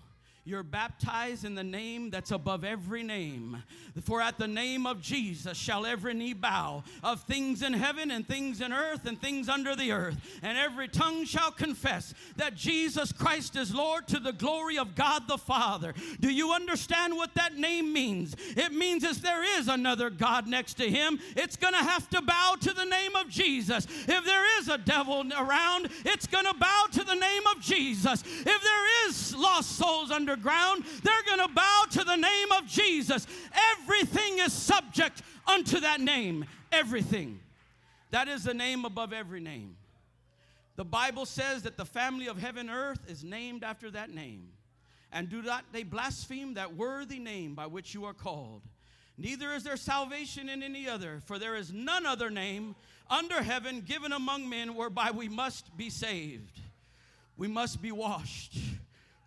you're 0.50 0.64
baptized 0.64 1.46
in 1.46 1.54
the 1.54 1.64
name 1.64 2.10
that's 2.10 2.32
above 2.32 2.64
every 2.64 3.04
name. 3.04 3.62
For 4.04 4.22
at 4.22 4.40
the 4.40 4.48
name 4.48 4.88
of 4.88 5.00
Jesus 5.02 5.58
shall 5.58 5.86
every 5.86 6.14
knee 6.14 6.34
bow 6.34 6.84
of 7.04 7.22
things 7.24 7.62
in 7.62 7.74
heaven 7.74 8.10
and 8.10 8.28
things 8.28 8.60
in 8.62 8.74
earth 8.74 9.06
and 9.06 9.22
things 9.22 9.48
under 9.48 9.76
the 9.76 9.92
earth. 9.92 10.18
And 10.42 10.58
every 10.58 10.88
tongue 10.88 11.26
shall 11.26 11.52
confess 11.52 12.14
that 12.38 12.56
Jesus 12.56 13.12
Christ 13.12 13.56
is 13.56 13.74
Lord 13.74 14.08
to 14.08 14.20
the 14.20 14.32
glory 14.32 14.78
of 14.78 14.96
God 14.96 15.28
the 15.28 15.38
Father. 15.38 15.94
Do 16.20 16.32
you 16.32 16.52
understand 16.52 17.16
what 17.16 17.36
that 17.36 17.56
name 17.56 17.94
means? 17.94 18.36
It 18.58 18.72
means 18.72 19.04
if 19.04 19.22
there 19.22 19.44
is 19.60 19.68
another 19.68 20.10
God 20.10 20.48
next 20.48 20.76
to 20.76 20.90
him, 20.90 21.20
it's 21.36 21.58
going 21.58 21.74
to 21.74 21.80
have 21.80 22.10
to 22.10 22.22
bow 22.22 22.56
to 22.62 22.74
the 22.74 22.86
name 22.86 23.16
of 23.16 23.30
Jesus. 23.30 23.86
If 23.86 24.26
there 24.26 24.60
is 24.60 24.68
a 24.68 24.78
devil 24.78 25.24
around, 25.38 25.90
it's 26.06 26.26
going 26.26 26.46
to 26.46 26.56
bow 26.56 26.86
to 26.94 27.04
the 27.04 27.16
name 27.16 27.44
of 27.56 27.62
Jesus. 27.62 28.24
If 28.24 28.46
there 28.46 29.08
is 29.08 29.36
lost 29.36 29.78
souls 29.78 30.10
under 30.10 30.39
ground, 30.42 30.84
they're 31.04 31.24
going 31.26 31.48
to 31.48 31.54
bow 31.54 31.84
to 31.92 32.04
the 32.04 32.16
name 32.16 32.52
of 32.58 32.66
Jesus. 32.68 33.28
Everything 33.78 34.40
is 34.40 34.54
subject 34.54 35.22
unto 35.48 35.80
that 35.82 36.02
name. 36.02 36.46
Everything. 36.72 37.40
That 38.12 38.28
is 38.28 38.44
the 38.44 38.54
name 38.54 38.86
above 38.86 39.14
every 39.14 39.40
name. 39.40 39.76
The 40.76 40.86
Bible 40.86 41.26
says 41.26 41.64
that 41.64 41.78
the 41.78 41.86
family 41.86 42.28
of 42.28 42.38
heaven 42.38 42.70
and 42.70 42.78
earth 42.78 43.02
is 43.08 43.24
named 43.24 43.64
after 43.64 43.92
that 43.92 44.10
name. 44.10 44.50
And 45.12 45.30
do 45.30 45.42
not 45.42 45.66
they 45.72 45.84
blaspheme 45.84 46.54
that 46.54 46.76
worthy 46.76 47.20
name 47.20 47.56
by 47.56 47.66
which 47.66 47.94
you 47.94 48.06
are 48.06 48.14
called. 48.14 48.62
Neither 49.18 49.52
is 49.54 49.64
there 49.64 49.76
salvation 49.76 50.48
in 50.48 50.64
any 50.64 50.88
other, 50.88 51.20
for 51.26 51.38
there 51.38 51.58
is 51.58 51.74
none 51.74 52.06
other 52.06 52.30
name 52.30 52.76
under 53.10 53.44
heaven 53.44 53.82
given 53.82 54.14
among 54.14 54.48
men 54.48 54.76
whereby 54.76 55.12
we 55.12 55.28
must 55.28 55.76
be 55.76 55.90
saved. 55.90 56.62
We 57.36 57.48
must 57.48 57.82
be 57.82 57.92
washed. 57.92 58.58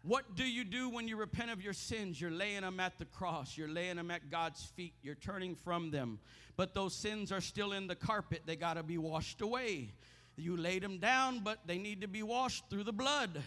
What 0.05 0.35
do 0.35 0.45
you 0.45 0.65
do 0.65 0.89
when 0.89 1.07
you 1.07 1.17
repent 1.17 1.53
of 1.53 1.63
your 1.63 1.73
sins? 1.73 2.21
You're 2.21 2.33
laying 2.33 2.63
them 2.63 2.81
at 2.81 2.99
the 2.99 3.05
cross, 3.05 3.57
you're 3.57 3.69
laying 3.69 3.97
them 3.97 4.11
at 4.11 4.31
God's 4.31 4.65
feet, 4.65 4.95
you're 5.03 5.15
turning 5.15 5.55
from 5.55 5.93
them. 5.93 6.19
But 6.57 6.75
those 6.75 6.95
sins 6.95 7.31
are 7.31 7.41
still 7.41 7.73
in 7.73 7.87
the 7.87 7.95
carpet, 7.95 8.43
they 8.45 8.57
got 8.57 8.75
to 8.75 8.83
be 8.83 8.99
washed 8.99 9.41
away. 9.41 9.93
You 10.37 10.57
laid 10.57 10.83
them 10.83 10.99
down, 10.99 11.41
but 11.41 11.59
they 11.67 11.79
need 11.79 12.01
to 12.01 12.09
be 12.09 12.23
washed 12.23 12.65
through 12.69 12.85
the 12.85 12.93
blood. 12.93 13.43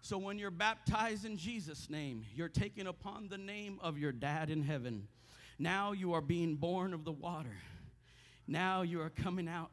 So 0.00 0.18
when 0.18 0.38
you're 0.38 0.50
baptized 0.50 1.24
in 1.24 1.36
Jesus' 1.36 1.88
name, 1.88 2.24
you're 2.34 2.48
taking 2.48 2.88
upon 2.88 3.28
the 3.28 3.38
name 3.38 3.78
of 3.80 3.96
your 3.96 4.10
dad 4.10 4.50
in 4.50 4.62
heaven. 4.62 5.06
Now 5.58 5.92
you 5.92 6.14
are 6.14 6.20
being 6.20 6.56
born 6.56 6.92
of 6.94 7.04
the 7.04 7.12
water. 7.12 7.56
Now 8.48 8.82
you 8.82 9.00
are 9.00 9.10
coming 9.10 9.46
out 9.46 9.70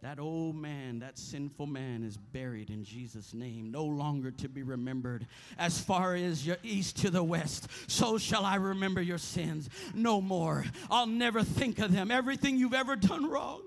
that 0.00 0.20
old 0.20 0.54
man, 0.54 1.00
that 1.00 1.18
sinful 1.18 1.66
man, 1.66 2.04
is 2.04 2.16
buried 2.16 2.70
in 2.70 2.84
Jesus' 2.84 3.34
name, 3.34 3.70
no 3.72 3.84
longer 3.84 4.30
to 4.30 4.48
be 4.48 4.62
remembered. 4.62 5.26
As 5.58 5.80
far 5.80 6.14
as 6.14 6.46
your 6.46 6.58
east 6.62 6.98
to 6.98 7.10
the 7.10 7.22
west, 7.22 7.68
so 7.88 8.16
shall 8.16 8.44
I 8.44 8.56
remember 8.56 9.02
your 9.02 9.18
sins 9.18 9.68
no 9.94 10.20
more. 10.20 10.64
I'll 10.88 11.06
never 11.06 11.42
think 11.42 11.80
of 11.80 11.92
them. 11.92 12.10
Everything 12.10 12.58
you've 12.58 12.74
ever 12.74 12.94
done 12.94 13.28
wrong. 13.28 13.62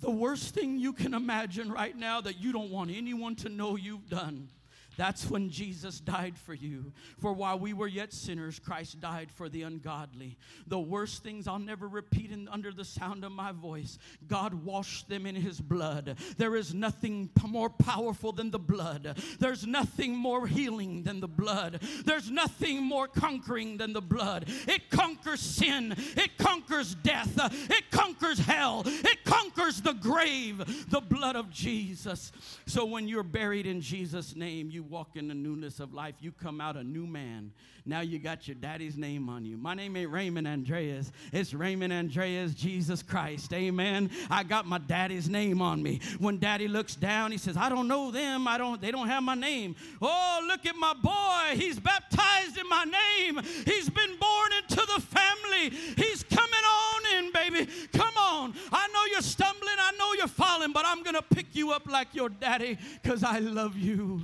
The 0.00 0.10
worst 0.10 0.54
thing 0.54 0.78
you 0.78 0.92
can 0.92 1.14
imagine 1.14 1.70
right 1.70 1.96
now 1.96 2.20
that 2.20 2.40
you 2.40 2.52
don't 2.52 2.70
want 2.70 2.90
anyone 2.90 3.36
to 3.36 3.48
know 3.48 3.76
you've 3.76 4.08
done. 4.08 4.48
That's 4.96 5.28
when 5.30 5.50
Jesus 5.50 6.00
died 6.00 6.38
for 6.38 6.54
you. 6.54 6.92
For 7.18 7.32
while 7.32 7.58
we 7.58 7.72
were 7.72 7.88
yet 7.88 8.12
sinners, 8.12 8.58
Christ 8.58 9.00
died 9.00 9.30
for 9.30 9.48
the 9.48 9.62
ungodly. 9.62 10.36
The 10.66 10.78
worst 10.80 11.22
things 11.22 11.48
I'll 11.48 11.58
never 11.58 11.88
repeat 11.88 12.30
in, 12.30 12.48
under 12.48 12.72
the 12.72 12.84
sound 12.84 13.24
of 13.24 13.32
my 13.32 13.52
voice, 13.52 13.98
God 14.28 14.54
washed 14.54 15.08
them 15.08 15.26
in 15.26 15.34
His 15.34 15.60
blood. 15.60 16.18
There 16.36 16.56
is 16.56 16.74
nothing 16.74 17.30
more 17.46 17.70
powerful 17.70 18.32
than 18.32 18.50
the 18.50 18.58
blood. 18.58 19.18
There's 19.38 19.66
nothing 19.66 20.16
more 20.16 20.46
healing 20.46 21.02
than 21.02 21.20
the 21.20 21.28
blood. 21.28 21.82
There's 22.04 22.30
nothing 22.30 22.82
more 22.82 23.08
conquering 23.08 23.76
than 23.76 23.92
the 23.92 24.02
blood. 24.02 24.48
It 24.66 24.90
conquers 24.90 25.40
sin, 25.40 25.94
it 26.16 26.36
conquers 26.38 26.94
death, 26.96 27.38
it 27.70 27.90
conquers 27.90 28.38
hell, 28.38 28.82
it 28.86 29.24
conquers 29.24 29.80
the 29.80 29.94
grave. 29.94 30.88
The 30.90 31.00
blood 31.00 31.36
of 31.36 31.50
Jesus. 31.50 32.32
So 32.66 32.84
when 32.84 33.08
you're 33.08 33.22
buried 33.22 33.66
in 33.66 33.80
Jesus' 33.80 34.36
name, 34.36 34.70
you 34.70 34.81
walk 34.82 35.16
in 35.16 35.28
the 35.28 35.34
newness 35.34 35.80
of 35.80 35.94
life. 35.94 36.14
You 36.20 36.32
come 36.32 36.60
out 36.60 36.76
a 36.76 36.84
new 36.84 37.06
man. 37.06 37.52
Now 37.84 38.00
you 38.00 38.18
got 38.18 38.46
your 38.46 38.54
daddy's 38.54 38.96
name 38.96 39.28
on 39.28 39.44
you. 39.44 39.56
My 39.56 39.74
name 39.74 39.96
ain't 39.96 40.10
Raymond 40.10 40.46
Andreas. 40.46 41.10
It's 41.32 41.52
Raymond 41.52 41.92
Andreas 41.92 42.54
Jesus 42.54 43.02
Christ. 43.02 43.52
Amen. 43.52 44.10
I 44.30 44.44
got 44.44 44.66
my 44.66 44.78
daddy's 44.78 45.28
name 45.28 45.60
on 45.60 45.82
me. 45.82 46.00
When 46.18 46.38
daddy 46.38 46.68
looks 46.68 46.94
down, 46.94 47.32
he 47.32 47.38
says, 47.38 47.56
I 47.56 47.68
don't 47.68 47.88
know 47.88 48.10
them. 48.10 48.46
I 48.46 48.58
don't, 48.58 48.80
they 48.80 48.92
don't 48.92 49.08
have 49.08 49.22
my 49.22 49.34
name. 49.34 49.74
Oh, 50.00 50.44
look 50.46 50.64
at 50.64 50.76
my 50.76 50.94
boy. 50.94 51.60
He's 51.60 51.80
baptized 51.80 52.56
in 52.56 52.68
my 52.68 52.84
name. 52.84 53.40
He's 53.64 53.90
been 53.90 54.16
born 54.16 54.50
into 54.62 54.76
the 54.76 55.02
family. 55.02 55.70
He's 55.96 56.22
coming 56.22 56.52
on 56.52 57.24
in, 57.24 57.32
baby. 57.32 57.70
Come 57.92 58.16
on. 58.16 58.54
I 58.70 58.86
know 58.88 59.04
you're 59.10 59.22
stumbling. 59.22 59.76
I 59.78 59.92
know 59.98 60.12
you're 60.14 60.28
falling, 60.28 60.72
but 60.72 60.84
I'm 60.86 61.02
going 61.02 61.16
to 61.16 61.22
pick 61.22 61.54
you 61.54 61.72
up 61.72 61.86
like 61.88 62.14
your 62.14 62.28
daddy 62.28 62.78
because 63.02 63.24
I 63.24 63.38
love 63.40 63.76
you. 63.76 64.22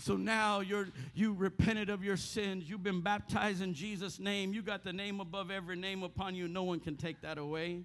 So 0.00 0.16
now 0.16 0.60
you're 0.60 0.88
you 1.14 1.34
repented 1.34 1.90
of 1.90 2.02
your 2.02 2.16
sins. 2.16 2.68
You've 2.68 2.82
been 2.82 3.02
baptized 3.02 3.60
in 3.60 3.74
Jesus' 3.74 4.18
name. 4.18 4.54
You 4.54 4.62
got 4.62 4.82
the 4.82 4.92
name 4.92 5.20
above 5.20 5.50
every 5.50 5.76
name 5.76 6.02
upon 6.02 6.34
you. 6.34 6.48
No 6.48 6.62
one 6.62 6.80
can 6.80 6.96
take 6.96 7.20
that 7.20 7.36
away. 7.36 7.84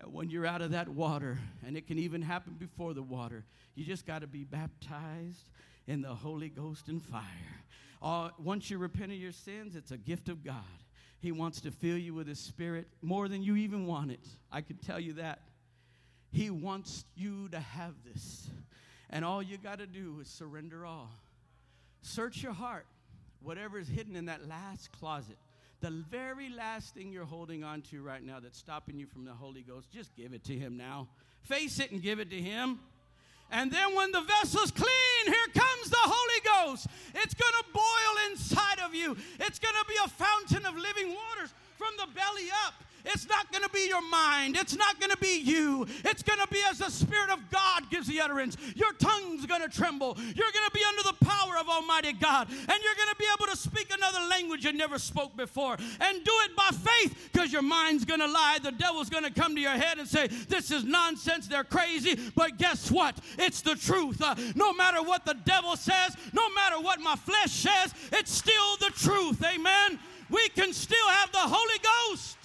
And 0.00 0.12
when 0.12 0.30
you're 0.30 0.46
out 0.46 0.62
of 0.62 0.70
that 0.70 0.88
water, 0.88 1.38
and 1.66 1.76
it 1.76 1.86
can 1.86 1.98
even 1.98 2.22
happen 2.22 2.54
before 2.58 2.94
the 2.94 3.02
water, 3.02 3.44
you 3.74 3.84
just 3.84 4.06
got 4.06 4.20
to 4.20 4.26
be 4.26 4.44
baptized 4.44 5.50
in 5.86 6.00
the 6.00 6.14
Holy 6.14 6.48
Ghost 6.48 6.88
and 6.88 7.02
fire. 7.02 7.22
Uh, 8.00 8.30
once 8.38 8.70
you 8.70 8.78
repent 8.78 9.12
of 9.12 9.18
your 9.18 9.32
sins, 9.32 9.74
it's 9.74 9.90
a 9.90 9.98
gift 9.98 10.28
of 10.28 10.44
God. 10.44 10.62
He 11.20 11.32
wants 11.32 11.60
to 11.62 11.70
fill 11.70 11.98
you 11.98 12.14
with 12.14 12.26
His 12.26 12.40
Spirit 12.40 12.88
more 13.00 13.28
than 13.28 13.42
you 13.42 13.56
even 13.56 13.86
want 13.86 14.10
it. 14.10 14.26
I 14.50 14.60
can 14.60 14.76
tell 14.76 14.98
you 14.98 15.14
that. 15.14 15.40
He 16.32 16.50
wants 16.50 17.04
you 17.14 17.48
to 17.50 17.60
have 17.60 17.94
this. 18.04 18.48
And 19.10 19.24
all 19.24 19.42
you 19.42 19.58
got 19.58 19.78
to 19.78 19.86
do 19.86 20.18
is 20.20 20.28
surrender 20.28 20.86
all. 20.86 21.10
Search 22.02 22.42
your 22.42 22.52
heart. 22.52 22.86
Whatever 23.42 23.78
is 23.78 23.88
hidden 23.88 24.14
in 24.14 24.26
that 24.26 24.48
last 24.48 24.92
closet, 24.92 25.36
the 25.80 25.90
very 25.90 26.48
last 26.48 26.94
thing 26.94 27.10
you're 27.10 27.24
holding 27.24 27.64
on 27.64 27.82
to 27.82 28.02
right 28.02 28.22
now 28.22 28.38
that's 28.38 28.58
stopping 28.58 28.98
you 28.98 29.06
from 29.06 29.24
the 29.24 29.32
Holy 29.32 29.62
Ghost, 29.62 29.90
just 29.90 30.14
give 30.14 30.32
it 30.32 30.44
to 30.44 30.56
Him 30.56 30.76
now. 30.76 31.08
Face 31.42 31.80
it 31.80 31.90
and 31.90 32.00
give 32.00 32.20
it 32.20 32.30
to 32.30 32.40
Him. 32.40 32.78
And 33.50 33.70
then 33.70 33.94
when 33.94 34.12
the 34.12 34.20
vessel's 34.20 34.70
clean, 34.70 35.26
here 35.26 35.48
comes 35.54 35.90
the 35.90 35.96
Holy 35.98 36.68
Ghost. 36.68 36.86
It's 37.16 37.34
going 37.34 37.52
to 37.58 37.64
boil 37.72 38.30
inside 38.30 38.78
of 38.84 38.94
you, 38.94 39.16
it's 39.40 39.58
going 39.58 39.74
to 39.74 39.88
be 39.88 39.96
a 40.04 40.08
fountain 40.08 40.66
of 40.66 40.76
living 40.76 41.08
waters 41.08 41.52
from 41.76 41.90
the 41.98 42.06
belly 42.14 42.48
up. 42.66 42.74
It's 43.04 43.28
not 43.28 43.50
going 43.50 43.64
to 43.64 43.70
be 43.70 43.86
your 43.88 44.02
mind. 44.08 44.56
It's 44.56 44.76
not 44.76 44.98
going 45.00 45.10
to 45.10 45.16
be 45.18 45.40
you. 45.40 45.86
It's 46.04 46.22
going 46.22 46.38
to 46.38 46.46
be 46.48 46.60
as 46.70 46.78
the 46.78 46.90
Spirit 46.90 47.30
of 47.30 47.50
God 47.50 47.90
gives 47.90 48.06
the 48.06 48.20
utterance. 48.20 48.56
Your 48.76 48.92
tongue's 48.92 49.46
going 49.46 49.62
to 49.62 49.68
tremble. 49.68 50.16
You're 50.18 50.52
going 50.52 50.66
to 50.66 50.74
be 50.74 50.82
under 50.88 51.02
the 51.02 51.24
power 51.24 51.58
of 51.58 51.68
Almighty 51.68 52.12
God. 52.12 52.48
And 52.48 52.58
you're 52.68 52.94
going 52.94 53.10
to 53.10 53.16
be 53.18 53.26
able 53.36 53.50
to 53.50 53.56
speak 53.56 53.92
another 53.92 54.20
language 54.28 54.64
you 54.64 54.72
never 54.72 54.98
spoke 54.98 55.36
before. 55.36 55.76
And 56.00 56.24
do 56.24 56.32
it 56.44 56.56
by 56.56 56.70
faith 56.70 57.30
because 57.32 57.52
your 57.52 57.62
mind's 57.62 58.04
going 58.04 58.20
to 58.20 58.26
lie. 58.26 58.58
The 58.62 58.72
devil's 58.72 59.10
going 59.10 59.24
to 59.24 59.32
come 59.32 59.54
to 59.54 59.60
your 59.60 59.70
head 59.70 59.98
and 59.98 60.06
say, 60.06 60.26
This 60.26 60.70
is 60.70 60.84
nonsense. 60.84 61.48
They're 61.48 61.64
crazy. 61.64 62.18
But 62.36 62.58
guess 62.58 62.90
what? 62.90 63.16
It's 63.38 63.62
the 63.62 63.74
truth. 63.74 64.22
Uh, 64.22 64.34
no 64.54 64.72
matter 64.72 65.02
what 65.02 65.24
the 65.24 65.34
devil 65.44 65.76
says, 65.76 66.16
no 66.32 66.48
matter 66.50 66.80
what 66.80 67.00
my 67.00 67.16
flesh 67.16 67.50
says, 67.50 67.94
it's 68.12 68.32
still 68.32 68.76
the 68.78 68.90
truth. 68.94 69.42
Amen. 69.44 69.98
We 70.30 70.48
can 70.50 70.72
still 70.72 71.08
have 71.08 71.30
the 71.32 71.38
Holy 71.38 71.78
Ghost. 71.82 72.38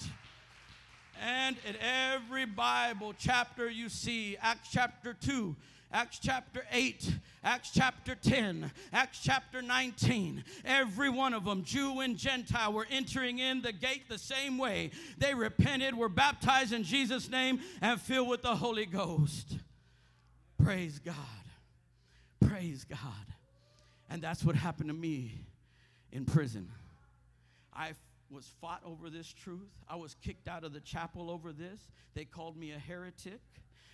And 1.20 1.56
in 1.68 1.74
every 1.80 2.46
Bible 2.46 3.14
chapter 3.18 3.68
you 3.68 3.88
see, 3.88 4.36
Acts 4.40 4.68
chapter 4.70 5.14
2, 5.14 5.56
Acts 5.90 6.18
chapter 6.18 6.64
8, 6.70 7.12
Acts 7.42 7.70
chapter 7.74 8.14
10, 8.14 8.70
Acts 8.92 9.20
chapter 9.22 9.62
19, 9.62 10.44
every 10.64 11.08
one 11.08 11.34
of 11.34 11.44
them, 11.44 11.64
Jew 11.64 12.00
and 12.00 12.16
Gentile, 12.16 12.72
were 12.72 12.86
entering 12.90 13.38
in 13.38 13.62
the 13.62 13.72
gate 13.72 14.08
the 14.08 14.18
same 14.18 14.58
way. 14.58 14.90
They 15.16 15.34
repented, 15.34 15.94
were 15.96 16.10
baptized 16.10 16.72
in 16.72 16.84
Jesus' 16.84 17.30
name, 17.30 17.60
and 17.80 18.00
filled 18.00 18.28
with 18.28 18.42
the 18.42 18.54
Holy 18.54 18.86
Ghost. 18.86 19.56
Praise 20.62 20.98
God. 20.98 21.14
Praise 22.46 22.84
God. 22.84 22.98
And 24.10 24.22
that's 24.22 24.44
what 24.44 24.56
happened 24.56 24.90
to 24.90 24.94
me 24.94 25.32
in 26.12 26.24
prison. 26.24 26.68
I 27.74 27.92
was 28.30 28.52
fought 28.60 28.82
over 28.84 29.10
this 29.10 29.32
truth. 29.32 29.70
I 29.88 29.96
was 29.96 30.14
kicked 30.22 30.48
out 30.48 30.64
of 30.64 30.72
the 30.72 30.80
chapel 30.80 31.30
over 31.30 31.52
this. 31.52 31.80
They 32.14 32.24
called 32.24 32.56
me 32.56 32.72
a 32.72 32.78
heretic. 32.78 33.40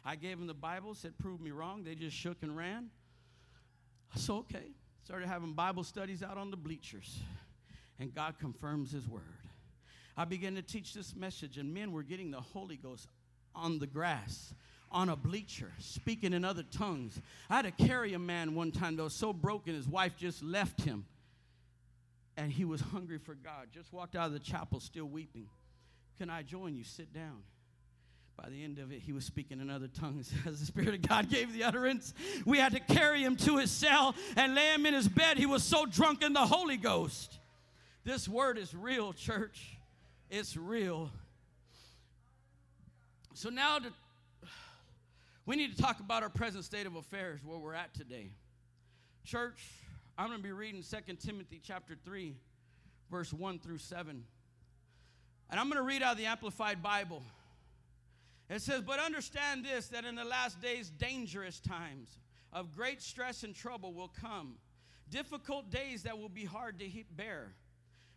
I 0.05 0.17
gave 0.17 0.39
them 0.39 0.47
the 0.47 0.55
Bible, 0.55 0.95
said, 0.95 1.17
prove 1.19 1.41
me 1.41 1.51
wrong. 1.51 1.85
They 1.85 1.95
just 1.95 2.17
shook 2.17 2.39
and 2.43 2.57
ran. 2.57 2.91
So, 4.17 4.39
okay. 4.39 4.73
Started 5.05 5.29
having 5.29 5.53
Bible 5.53 5.85
studies 5.85 6.23
out 6.23 6.39
on 6.39 6.51
the 6.51 6.57
bleachers. 6.57 7.21
And 7.99 8.15
God 8.15 8.35
confirms 8.39 8.93
His 8.93 9.09
word. 9.09 9.23
I 10.17 10.25
began 10.25 10.55
to 10.55 10.63
teach 10.63 10.95
this 10.95 11.15
message, 11.15 11.59
and 11.59 11.75
men 11.75 11.93
were 11.93 12.03
getting 12.03 12.31
the 12.31 12.41
Holy 12.41 12.77
Ghost 12.77 13.09
on 13.55 13.79
the 13.79 13.87
grass, 13.87 14.55
on 14.91 15.09
a 15.09 15.17
bleacher, 15.17 15.73
speaking 15.79 16.33
in 16.33 16.45
other 16.45 16.63
tongues. 16.63 17.21
I 17.51 17.57
had 17.57 17.65
to 17.65 17.87
carry 17.87 18.15
a 18.15 18.19
man 18.19 18.55
one 18.55 18.71
time 18.71 18.97
that 18.97 19.03
was 19.03 19.19
so 19.19 19.33
broken, 19.33 19.75
his 19.75 19.89
wife 19.89 20.17
just 20.17 20.43
left 20.43 20.83
him 20.83 21.05
and 22.37 22.53
he 22.53 22.65
was 22.65 22.81
hungry 22.93 23.19
for 23.19 23.35
God. 23.35 23.69
Just 23.73 23.93
walked 23.93 24.17
out 24.17 24.27
of 24.27 24.33
the 24.33 24.39
chapel 24.39 24.81
still 24.81 25.07
weeping. 25.07 25.49
Can 26.19 26.31
I 26.31 26.43
join 26.43 26.75
you? 26.75 26.85
Sit 26.85 27.13
down. 27.13 27.43
By 28.37 28.49
the 28.49 28.65
end 28.65 28.79
of 28.79 28.91
it, 28.91 29.01
he 29.01 29.13
was 29.13 29.25
speaking 29.25 29.61
in 29.61 29.71
other 29.71 29.87
tongues 29.87 30.33
as 30.47 30.59
the 30.59 30.67
Spirit 30.67 30.95
of 30.95 31.03
God 31.03 31.29
gave 31.29 31.53
the 31.53 31.65
utterance. 31.65 32.15
We 32.45 32.59
had 32.59 32.73
to 32.73 32.81
carry 32.81 33.23
him 33.23 33.37
to 33.37 33.59
his 33.59 33.71
cell 33.71 34.15
and 34.37 34.55
lay 34.55 34.75
him 34.75 34.87
in 34.87 34.95
his 34.95 35.09
bed. 35.09 35.39
He 35.39 35.47
was 35.47 35.63
so 35.63 35.87
drunk 35.87 36.23
in 36.23 36.33
the 36.33 36.41
Holy 36.41 36.77
Ghost. 36.77 37.39
This 38.05 38.29
word 38.29 38.59
is 38.59 38.75
real, 38.75 39.13
church. 39.13 39.79
It's 40.31 40.57
real. 40.57 41.11
So 43.35 43.51
now 43.51 43.79
to, 43.79 43.89
we 45.47 45.57
need 45.57 45.77
to 45.77 45.83
talk 45.83 46.01
about 46.01 46.23
our 46.23 46.29
present 46.29 46.65
state 46.65 46.87
of 46.87 46.97
affairs, 46.97 47.41
where 47.45 47.59
we're 47.59 47.75
at 47.75 47.95
today. 47.95 48.31
Church, 49.25 49.63
I'm 50.17 50.29
going 50.29 50.39
to 50.39 50.45
be 50.45 50.53
reading 50.53 50.83
2 50.83 51.15
Timothy 51.15 51.61
chapter 51.61 51.97
3, 52.05 52.37
verse 53.11 53.33
1 53.33 53.59
through 53.59 53.79
7. 53.79 54.23
And 55.51 55.61
I'm 55.61 55.69
going 55.69 55.77
to 55.77 55.87
read 55.87 56.03
out 56.03 56.17
the 56.17 56.27
Amplified 56.27 56.83
Bible. 56.85 57.21
It 58.49 58.63
says, 58.63 58.83
But 58.83 59.01
understand 59.01 59.65
this, 59.65 59.89
that 59.89 60.05
in 60.05 60.15
the 60.15 60.25
last 60.25 60.61
days, 60.61 60.89
dangerous 60.89 61.59
times 61.59 62.19
of 62.53 62.77
great 62.77 63.03
stress 63.03 63.43
and 63.43 63.57
trouble 63.57 63.93
will 63.93 64.13
come. 64.21 64.55
Difficult 65.11 65.69
days 65.71 66.05
that 66.05 66.17
will 66.17 66.29
be 66.29 66.45
hard 66.45 66.79
to 66.79 66.89
bear. 67.11 67.53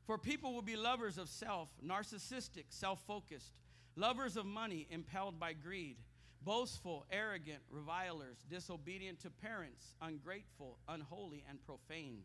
For 0.05 0.19
people 0.19 0.53
will 0.53 0.61
be 0.61 0.75
lovers 0.75 1.17
of 1.17 1.27
self, 1.29 1.69
narcissistic, 1.83 2.65
self 2.69 3.01
focused, 3.07 3.53
lovers 3.95 4.37
of 4.37 4.45
money, 4.45 4.87
impelled 4.91 5.39
by 5.39 5.53
greed 5.53 5.97
boastful, 6.43 7.05
arrogant, 7.11 7.59
revilers, 7.69 8.37
disobedient 8.49 9.19
to 9.21 9.29
parents, 9.29 9.93
ungrateful, 10.01 10.77
unholy, 10.87 11.43
and 11.49 11.63
profane. 11.65 12.21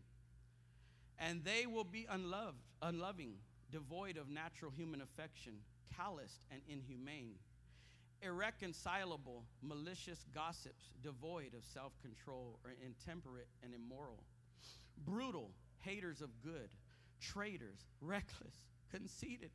And 1.19 1.45
they 1.45 1.67
will 1.67 1.85
be 1.85 2.07
unloved, 2.11 2.63
unloving, 2.81 3.35
devoid 3.71 4.17
of 4.17 4.29
natural 4.29 4.71
human 4.71 5.01
affection, 5.01 5.55
calloused 5.97 6.41
and 6.51 6.61
inhumane, 6.69 7.35
irreconcilable, 8.23 9.45
malicious 9.63 10.27
gossips, 10.35 10.91
devoid 11.03 11.55
of 11.55 11.65
self 11.65 11.93
control, 12.03 12.59
or 12.65 12.73
intemperate 12.85 13.49
and 13.63 13.75
immoral, 13.75 14.23
brutal, 15.05 15.51
haters 15.81 16.21
of 16.21 16.31
good, 16.43 16.71
traitors, 17.21 17.87
reckless, 18.01 18.55
conceited, 18.91 19.51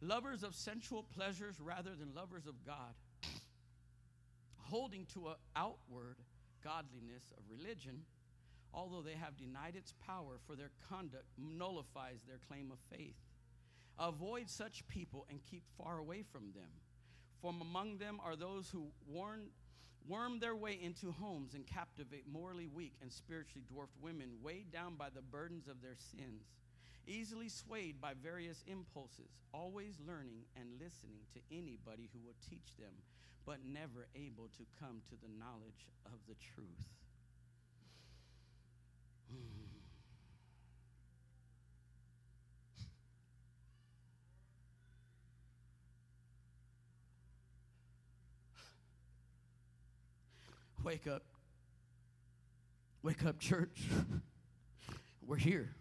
lovers 0.00 0.42
of 0.42 0.54
sensual 0.54 1.04
pleasures 1.14 1.60
rather 1.60 1.94
than 1.94 2.14
lovers 2.14 2.46
of 2.46 2.64
God 2.64 2.94
holding 4.72 5.04
to 5.04 5.28
an 5.28 5.34
outward 5.54 6.16
godliness 6.64 7.30
of 7.36 7.44
religion, 7.50 8.00
although 8.72 9.02
they 9.02 9.12
have 9.12 9.36
denied 9.36 9.76
its 9.76 9.92
power, 10.06 10.40
for 10.46 10.56
their 10.56 10.70
conduct 10.88 11.26
nullifies 11.36 12.22
their 12.26 12.40
claim 12.48 12.72
of 12.72 12.78
faith. 12.96 13.20
Avoid 13.98 14.48
such 14.48 14.88
people 14.88 15.26
and 15.28 15.40
keep 15.44 15.62
far 15.76 15.98
away 15.98 16.22
from 16.22 16.52
them. 16.54 16.70
From 17.42 17.60
among 17.60 17.98
them 17.98 18.18
are 18.24 18.34
those 18.34 18.70
who 18.70 18.86
warn 19.06 19.50
worm 20.08 20.40
their 20.40 20.56
way 20.56 20.78
into 20.82 21.12
homes 21.12 21.54
and 21.54 21.66
captivate 21.66 22.24
morally 22.26 22.66
weak 22.66 22.94
and 23.02 23.12
spiritually 23.12 23.64
dwarfed 23.68 23.94
women 24.00 24.30
weighed 24.42 24.72
down 24.72 24.94
by 24.96 25.08
the 25.14 25.20
burdens 25.20 25.68
of 25.68 25.82
their 25.82 25.94
sins, 25.94 26.48
easily 27.06 27.48
swayed 27.48 28.00
by 28.00 28.12
various 28.20 28.64
impulses, 28.66 29.36
always 29.52 30.00
learning 30.08 30.42
and 30.56 30.80
listening 30.80 31.20
to 31.34 31.40
anybody 31.56 32.08
who 32.12 32.18
will 32.24 32.34
teach 32.48 32.74
them, 32.78 32.94
but 33.44 33.64
never 33.64 34.06
able 34.14 34.48
to 34.56 34.64
come 34.78 35.02
to 35.08 35.16
the 35.20 35.26
knowledge 35.38 35.88
of 36.06 36.20
the 36.28 36.36
truth. 36.54 36.86
Wake 50.84 51.06
up. 51.06 51.22
Wake 53.02 53.24
up, 53.24 53.38
church. 53.40 53.82
We're 55.26 55.36
here. 55.36 55.74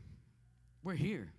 We're 0.83 0.95
here. 0.95 1.31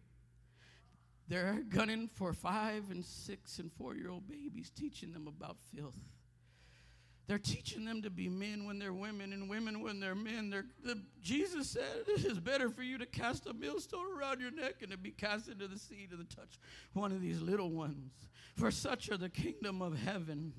They're 1.33 1.63
gunning 1.71 2.11
for 2.13 2.35
five 2.35 2.91
and 2.91 3.03
six 3.03 3.59
and 3.59 3.73
four 3.73 3.95
year 3.95 4.11
old 4.11 4.29
babies, 4.29 4.71
teaching 4.71 5.15
them 5.15 5.27
about 5.27 5.57
filth. 5.75 5.97
They're 7.27 7.39
teaching 7.39 7.87
them 7.87 8.03
to 8.03 8.11
be 8.11 8.29
men 8.29 8.67
when 8.67 8.79
they're 8.79 8.93
women 8.93 9.33
and 9.33 9.49
women 9.49 9.81
when 9.81 9.99
they're 9.99 10.15
men. 10.15 10.51
They're, 10.51 10.67
the, 10.85 11.01
Jesus 11.23 11.71
said 11.71 12.05
it 12.07 12.27
is 12.27 12.39
better 12.39 12.69
for 12.69 12.83
you 12.83 12.99
to 12.99 13.07
cast 13.07 13.47
a 13.47 13.55
millstone 13.55 14.15
around 14.15 14.43
your 14.43 14.51
neck 14.51 14.83
and 14.83 14.91
to 14.91 14.99
be 14.99 15.11
cast 15.11 15.49
into 15.49 15.69
the 15.69 15.79
sea 15.79 16.07
to 16.11 16.37
touch 16.37 16.59
one 16.93 17.13
of 17.13 17.23
these 17.23 17.41
little 17.41 17.71
ones. 17.71 18.13
For 18.55 18.71
such 18.71 19.11
are 19.11 19.17
the 19.17 19.31
kingdom 19.31 19.81
of 19.81 19.99
heaven. 19.99 20.53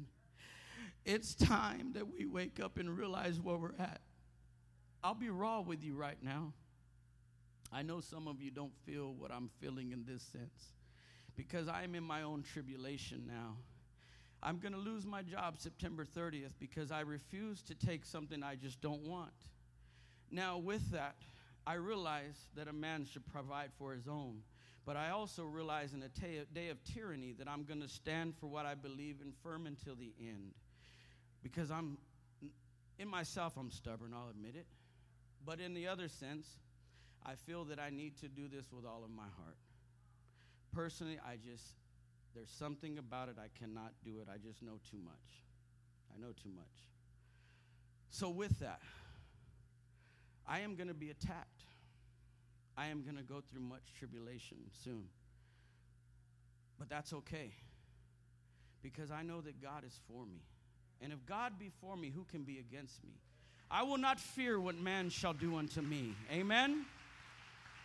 It's 1.06 1.36
time 1.36 1.92
that 1.94 2.12
we 2.12 2.26
wake 2.26 2.60
up 2.60 2.80
and 2.80 2.98
realize 2.98 3.40
where 3.40 3.58
we're 3.58 3.76
at. 3.78 4.02
I'll 5.04 5.14
be 5.14 5.30
raw 5.30 5.62
with 5.62 5.84
you 5.84 5.94
right 5.94 6.18
now. 6.24 6.54
I 7.74 7.82
know 7.82 8.00
some 8.00 8.28
of 8.28 8.42
you 8.42 8.52
don't 8.52 8.74
feel 8.86 9.14
what 9.14 9.32
I'm 9.32 9.50
feeling 9.60 9.92
in 9.92 10.06
this 10.06 10.22
sense 10.22 10.74
because 11.36 11.68
I'm 11.68 11.96
in 11.96 12.04
my 12.04 12.22
own 12.22 12.44
tribulation 12.44 13.24
now. 13.28 13.58
I'm 14.42 14.60
going 14.60 14.74
to 14.74 14.80
lose 14.80 15.06
my 15.06 15.22
job 15.22 15.58
September 15.58 16.06
30th 16.06 16.52
because 16.60 16.92
I 16.92 17.02
refuse 17.02 17.62
to 17.64 17.76
take 17.76 18.06
something 18.06 18.44
I 18.44 18.56
just 18.56 18.82
don't 18.82 19.08
want. 19.08 19.32
Now, 20.30 20.58
with 20.58 20.92
that, 20.92 21.16
I 21.66 21.76
realize 21.76 22.48
that 22.56 22.68
a 22.68 22.74
man 22.74 23.06
should 23.06 23.26
provide 23.26 23.72
for 23.78 23.94
his 23.94 24.08
own. 24.08 24.42
But 24.86 24.98
I 24.98 25.12
also 25.12 25.44
realize 25.44 25.94
in 25.94 26.04
a 26.04 26.10
day 26.10 26.70
of 26.70 26.84
tyranny 26.84 27.34
that 27.40 27.48
I'm 27.48 27.64
going 27.64 27.82
to 27.82 27.88
stand 27.88 28.36
for 28.36 28.48
what 28.48 28.66
I 28.66 28.76
believe 28.76 29.18
in 29.22 29.32
firm 29.42 29.66
until 29.66 29.96
the 29.96 30.14
end 30.20 30.54
because 31.42 31.72
I'm, 31.72 31.98
in 32.98 33.08
myself, 33.08 33.54
I'm 33.58 33.72
stubborn, 33.72 34.14
I'll 34.14 34.30
admit 34.30 34.56
it. 34.56 34.66
But 35.46 35.60
in 35.60 35.74
the 35.74 35.88
other 35.88 36.08
sense, 36.08 36.48
I 37.26 37.36
feel 37.36 37.64
that 37.66 37.80
I 37.80 37.90
need 37.90 38.18
to 38.20 38.28
do 38.28 38.48
this 38.48 38.72
with 38.72 38.86
all 38.86 39.04
of 39.04 39.10
my 39.10 39.24
heart. 39.38 39.58
Personally, 40.74 41.20
I 41.26 41.36
just, 41.36 41.64
there's 42.36 42.50
something 42.50 42.98
about 42.98 43.30
it, 43.30 43.36
I 43.38 43.48
cannot 43.58 43.94
do 44.04 44.20
it. 44.22 44.28
I 44.34 44.38
just 44.38 44.62
know 44.62 44.80
too 44.90 44.98
much. 45.04 45.44
I 46.14 46.20
know 46.20 46.32
too 46.32 46.50
much. 46.56 46.66
So, 48.10 48.30
with 48.30 48.60
that, 48.60 48.82
I 50.48 50.60
am 50.60 50.76
going 50.76 50.88
to 50.88 50.94
be 50.94 51.10
attacked. 51.10 51.64
I 52.78 52.88
am 52.88 53.04
going 53.04 53.18
to 53.18 53.24
go 53.24 53.42
through 53.42 53.62
much 53.62 53.94
tribulation 53.98 54.58
soon. 54.84 55.06
But 56.78 56.90
that's 56.90 57.14
okay 57.14 57.54
because 58.82 59.12
I 59.12 59.24
know 59.24 59.42
that 59.42 59.62
God 59.62 59.84
is 59.86 60.00
for 60.08 60.26
me. 60.26 60.42
And 61.02 61.14
if 61.14 61.26
God 61.26 61.58
be 61.58 61.72
for 61.82 61.96
me, 61.96 62.12
who 62.14 62.26
can 62.26 62.44
be 62.44 62.60
against 62.60 63.04
me? 63.04 63.14
I 63.72 63.84
will 63.84 63.98
not 63.98 64.20
fear 64.20 64.60
what 64.60 64.78
man 64.78 65.10
shall 65.10 65.34
do 65.34 65.58
unto 65.58 65.82
me. 65.82 66.14
Amen. 66.32 66.86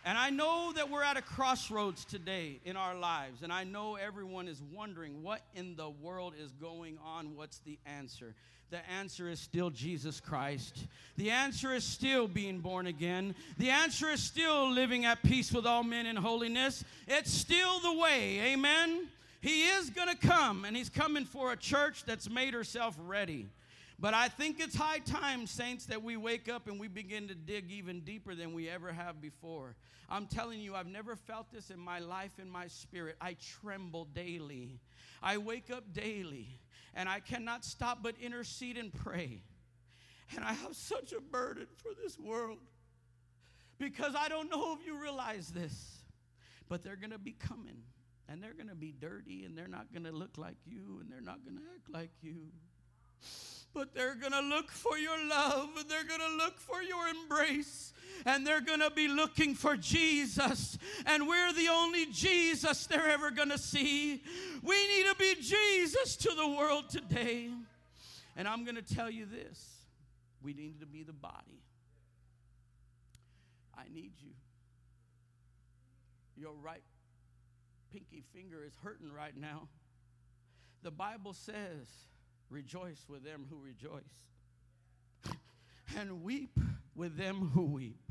And 0.05 0.17
I 0.17 0.29
know 0.29 0.71
that 0.75 0.89
we're 0.89 1.03
at 1.03 1.17
a 1.17 1.21
crossroads 1.21 2.05
today 2.05 2.59
in 2.63 2.77
our 2.77 2.95
lives, 2.95 3.43
and 3.43 3.51
I 3.51 3.65
know 3.65 3.95
everyone 3.95 4.47
is 4.47 4.61
wondering 4.73 5.23
what 5.23 5.41
in 5.55 5.75
the 5.75 5.89
world 5.89 6.33
is 6.41 6.51
going 6.53 6.97
on. 7.03 7.35
What's 7.35 7.59
the 7.59 7.77
answer? 7.85 8.33
The 8.71 8.87
answer 8.89 9.29
is 9.29 9.39
still 9.39 9.71
Jesus 9.71 10.19
Christ. 10.19 10.85
The 11.17 11.31
answer 11.31 11.73
is 11.73 11.83
still 11.83 12.27
being 12.27 12.59
born 12.59 12.87
again. 12.87 13.35
The 13.57 13.71
answer 13.71 14.09
is 14.09 14.23
still 14.23 14.71
living 14.71 15.05
at 15.05 15.21
peace 15.23 15.51
with 15.51 15.65
all 15.65 15.83
men 15.83 16.05
in 16.05 16.15
holiness. 16.15 16.83
It's 17.07 17.31
still 17.31 17.79
the 17.79 17.93
way. 17.93 18.53
Amen. 18.53 19.07
He 19.41 19.63
is 19.63 19.89
going 19.89 20.09
to 20.09 20.27
come, 20.27 20.65
and 20.65 20.77
He's 20.77 20.89
coming 20.89 21.25
for 21.25 21.51
a 21.51 21.57
church 21.57 22.03
that's 22.05 22.29
made 22.29 22.53
herself 22.53 22.95
ready. 23.05 23.47
But 24.01 24.13
I 24.13 24.29
think 24.29 24.61
it's 24.61 24.75
high 24.75 24.99
time, 24.99 25.45
saints, 25.45 25.87
that 25.87 26.01
we 26.01 26.15
wake 26.15 26.47
up 26.47 26.67
and 26.67 26.79
we 26.79 26.87
begin 26.87 27.27
to 27.27 27.35
dig 27.35 27.69
even 27.69 27.99
deeper 28.01 28.33
than 28.33 28.53
we 28.53 28.69
ever 28.69 28.93
have 28.93 29.21
before. 29.21 29.75
I'm 30.09 30.25
telling 30.25 30.61
you, 30.61 30.73
I've 30.73 30.87
never 30.87 31.17
felt 31.17 31.51
this 31.51 31.69
in 31.69 31.79
my 31.79 31.99
life, 31.99 32.31
in 32.41 32.49
my 32.49 32.67
spirit. 32.67 33.17
I 33.19 33.35
tremble 33.61 34.05
daily. 34.05 34.79
I 35.21 35.37
wake 35.37 35.69
up 35.69 35.93
daily, 35.93 36.47
and 36.95 37.09
I 37.09 37.19
cannot 37.19 37.65
stop 37.65 38.01
but 38.01 38.15
intercede 38.21 38.77
and 38.77 38.93
pray. 38.93 39.41
And 40.35 40.45
I 40.45 40.53
have 40.53 40.75
such 40.75 41.11
a 41.11 41.19
burden 41.19 41.67
for 41.77 41.91
this 42.01 42.17
world 42.17 42.59
because 43.79 44.13
I 44.15 44.29
don't 44.29 44.49
know 44.49 44.77
if 44.79 44.85
you 44.85 45.01
realize 45.01 45.49
this, 45.49 46.03
but 46.69 46.83
they're 46.83 46.95
going 46.95 47.11
to 47.11 47.17
be 47.17 47.31
coming 47.31 47.81
and 48.29 48.41
they're 48.41 48.53
going 48.53 48.69
to 48.69 48.75
be 48.75 48.93
dirty 48.93 49.43
and 49.43 49.57
they're 49.57 49.67
not 49.67 49.91
going 49.91 50.03
to 50.03 50.11
look 50.11 50.37
like 50.37 50.57
you 50.65 50.99
and 51.01 51.11
they're 51.11 51.19
not 51.19 51.43
going 51.43 51.57
to 51.57 51.63
act 51.75 51.89
like 51.91 52.11
you. 52.21 52.35
But 53.73 53.93
they're 53.93 54.15
going 54.15 54.33
to 54.33 54.41
look 54.41 54.71
for 54.71 54.97
your 54.97 55.17
love 55.27 55.69
and 55.77 55.89
they're 55.89 56.03
going 56.03 56.21
to 56.21 56.37
look 56.37 56.59
for 56.59 56.81
your 56.81 57.07
embrace 57.07 57.93
and 58.25 58.45
they're 58.45 58.61
going 58.61 58.79
to 58.79 58.89
be 58.89 59.07
looking 59.07 59.53
for 59.53 59.77
Jesus. 59.77 60.77
And 61.05 61.27
we're 61.27 61.53
the 61.53 61.69
only 61.69 62.07
Jesus 62.07 62.87
they're 62.87 63.09
ever 63.09 63.31
going 63.31 63.49
to 63.49 63.57
see. 63.57 64.23
We 64.63 64.87
need 64.87 65.05
to 65.07 65.15
be 65.17 65.35
Jesus 65.41 66.15
to 66.17 66.33
the 66.35 66.47
world 66.47 66.89
today. 66.89 67.49
And 68.35 68.47
I'm 68.47 68.63
going 68.63 68.75
to 68.75 68.95
tell 68.95 69.09
you 69.09 69.25
this 69.25 69.79
we 70.41 70.53
need 70.53 70.79
to 70.79 70.85
be 70.85 71.03
the 71.03 71.13
body. 71.13 71.61
I 73.77 73.83
need 73.93 74.13
you. 74.21 74.31
Your 76.35 76.53
right 76.53 76.83
pinky 77.91 78.23
finger 78.33 78.63
is 78.65 78.73
hurting 78.83 79.11
right 79.13 79.35
now. 79.35 79.67
The 80.83 80.91
Bible 80.91 81.33
says, 81.33 81.87
rejoice 82.49 83.05
with 83.07 83.23
them 83.23 83.45
who 83.49 83.57
rejoice, 83.57 84.01
and 85.97 86.23
weep 86.23 86.57
with 86.95 87.17
them 87.17 87.51
who 87.53 87.63
weep. 87.63 88.01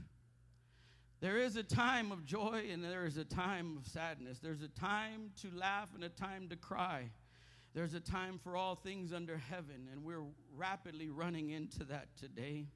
There 1.20 1.38
is 1.38 1.56
a 1.56 1.64
time 1.64 2.12
of 2.12 2.24
joy 2.24 2.68
and 2.70 2.82
there 2.82 3.04
is 3.04 3.16
a 3.16 3.24
time 3.24 3.76
of 3.76 3.86
sadness. 3.90 4.38
There's 4.38 4.62
a 4.62 4.68
time 4.68 5.30
to 5.42 5.50
laugh 5.52 5.88
and 5.94 6.04
a 6.04 6.08
time 6.08 6.48
to 6.50 6.56
cry. 6.56 7.10
There's 7.74 7.94
a 7.94 8.00
time 8.00 8.38
for 8.42 8.56
all 8.56 8.76
things 8.76 9.12
under 9.12 9.36
heaven, 9.36 9.88
and 9.92 10.02
we're 10.02 10.24
rapidly 10.56 11.08
running 11.08 11.50
into 11.50 11.84
that 11.84 12.08
today. 12.16 12.66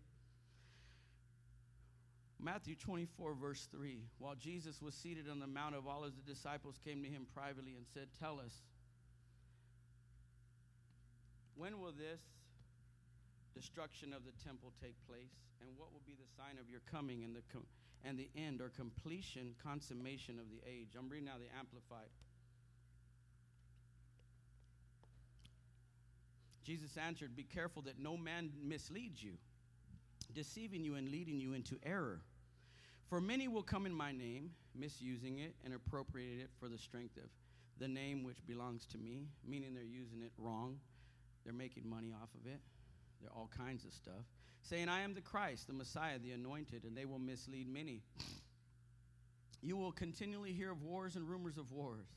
Matthew 2.39 2.75
24, 2.75 3.35
verse 3.35 3.69
3. 3.71 4.01
While 4.19 4.35
Jesus 4.35 4.83
was 4.83 4.95
seated 4.95 5.29
on 5.31 5.39
the 5.39 5.47
Mount 5.47 5.77
of 5.77 5.87
Olives, 5.87 6.17
the 6.17 6.31
disciples 6.31 6.79
came 6.85 7.03
to 7.03 7.09
him 7.09 7.27
privately 7.35 7.75
and 7.77 7.87
said, 7.95 8.09
Tell 8.19 8.41
us, 8.41 8.63
when 11.63 11.79
will 11.79 11.93
this 11.93 12.19
destruction 13.55 14.13
of 14.13 14.25
the 14.25 14.33
temple 14.45 14.73
take 14.83 14.97
place? 15.07 15.31
And 15.61 15.71
what 15.79 15.93
will 15.93 16.03
be 16.05 16.15
the 16.19 16.27
sign 16.37 16.59
of 16.59 16.69
your 16.69 16.81
coming 16.91 17.23
and 17.23 17.37
the, 17.37 17.43
com- 17.53 17.67
and 18.05 18.19
the 18.19 18.29
end 18.35 18.61
or 18.61 18.69
completion, 18.75 19.55
consummation 19.63 20.41
of 20.41 20.47
the 20.51 20.59
age? 20.69 20.97
I'm 20.99 21.09
reading 21.09 21.27
now 21.27 21.39
the 21.39 21.57
Amplified. 21.57 22.11
Jesus 26.65 26.97
answered, 26.97 27.37
Be 27.37 27.45
careful 27.45 27.83
that 27.83 27.97
no 27.97 28.17
man 28.17 28.51
misleads 28.61 29.23
you, 29.23 29.35
deceiving 30.35 30.83
you 30.85 30.97
and 30.97 31.13
leading 31.13 31.39
you 31.39 31.53
into 31.53 31.77
error. 31.85 32.23
For 33.09 33.21
many 33.21 33.47
will 33.47 33.63
come 33.63 33.87
in 33.87 33.95
my 33.95 34.11
name, 34.11 34.51
misusing 34.75 35.39
it 35.39 35.55
and 35.65 35.75
appropriate 35.75 36.41
it 36.41 36.51
for 36.59 36.69
the 36.69 36.79
strength 36.79 37.17
of 37.19 37.31
the 37.79 37.87
name 37.87 38.25
which 38.25 38.45
belongs 38.49 38.85
to 38.87 38.99
me, 38.99 39.29
meaning 39.47 39.75
they're 39.75 39.85
using 39.85 40.23
it 40.23 40.33
wrong. 40.39 40.79
They're 41.45 41.53
making 41.53 41.88
money 41.88 42.12
off 42.12 42.28
of 42.34 42.51
it. 42.51 42.61
They're 43.20 43.30
all 43.30 43.51
kinds 43.57 43.84
of 43.84 43.93
stuff. 43.93 44.24
Saying, 44.62 44.88
I 44.88 45.03
am 45.03 45.14
the 45.14 45.20
Christ, 45.20 45.66
the 45.66 45.72
Messiah, 45.72 46.18
the 46.18 46.32
anointed, 46.32 46.84
and 46.84 46.97
they 46.97 47.05
will 47.05 47.18
mislead 47.18 47.68
many. 47.68 48.03
You 49.64 49.76
will 49.76 49.93
continually 49.93 50.53
hear 50.53 50.72
of 50.72 50.82
wars 50.82 51.14
and 51.14 51.28
rumors 51.28 51.57
of 51.57 51.70
wars. 51.70 52.09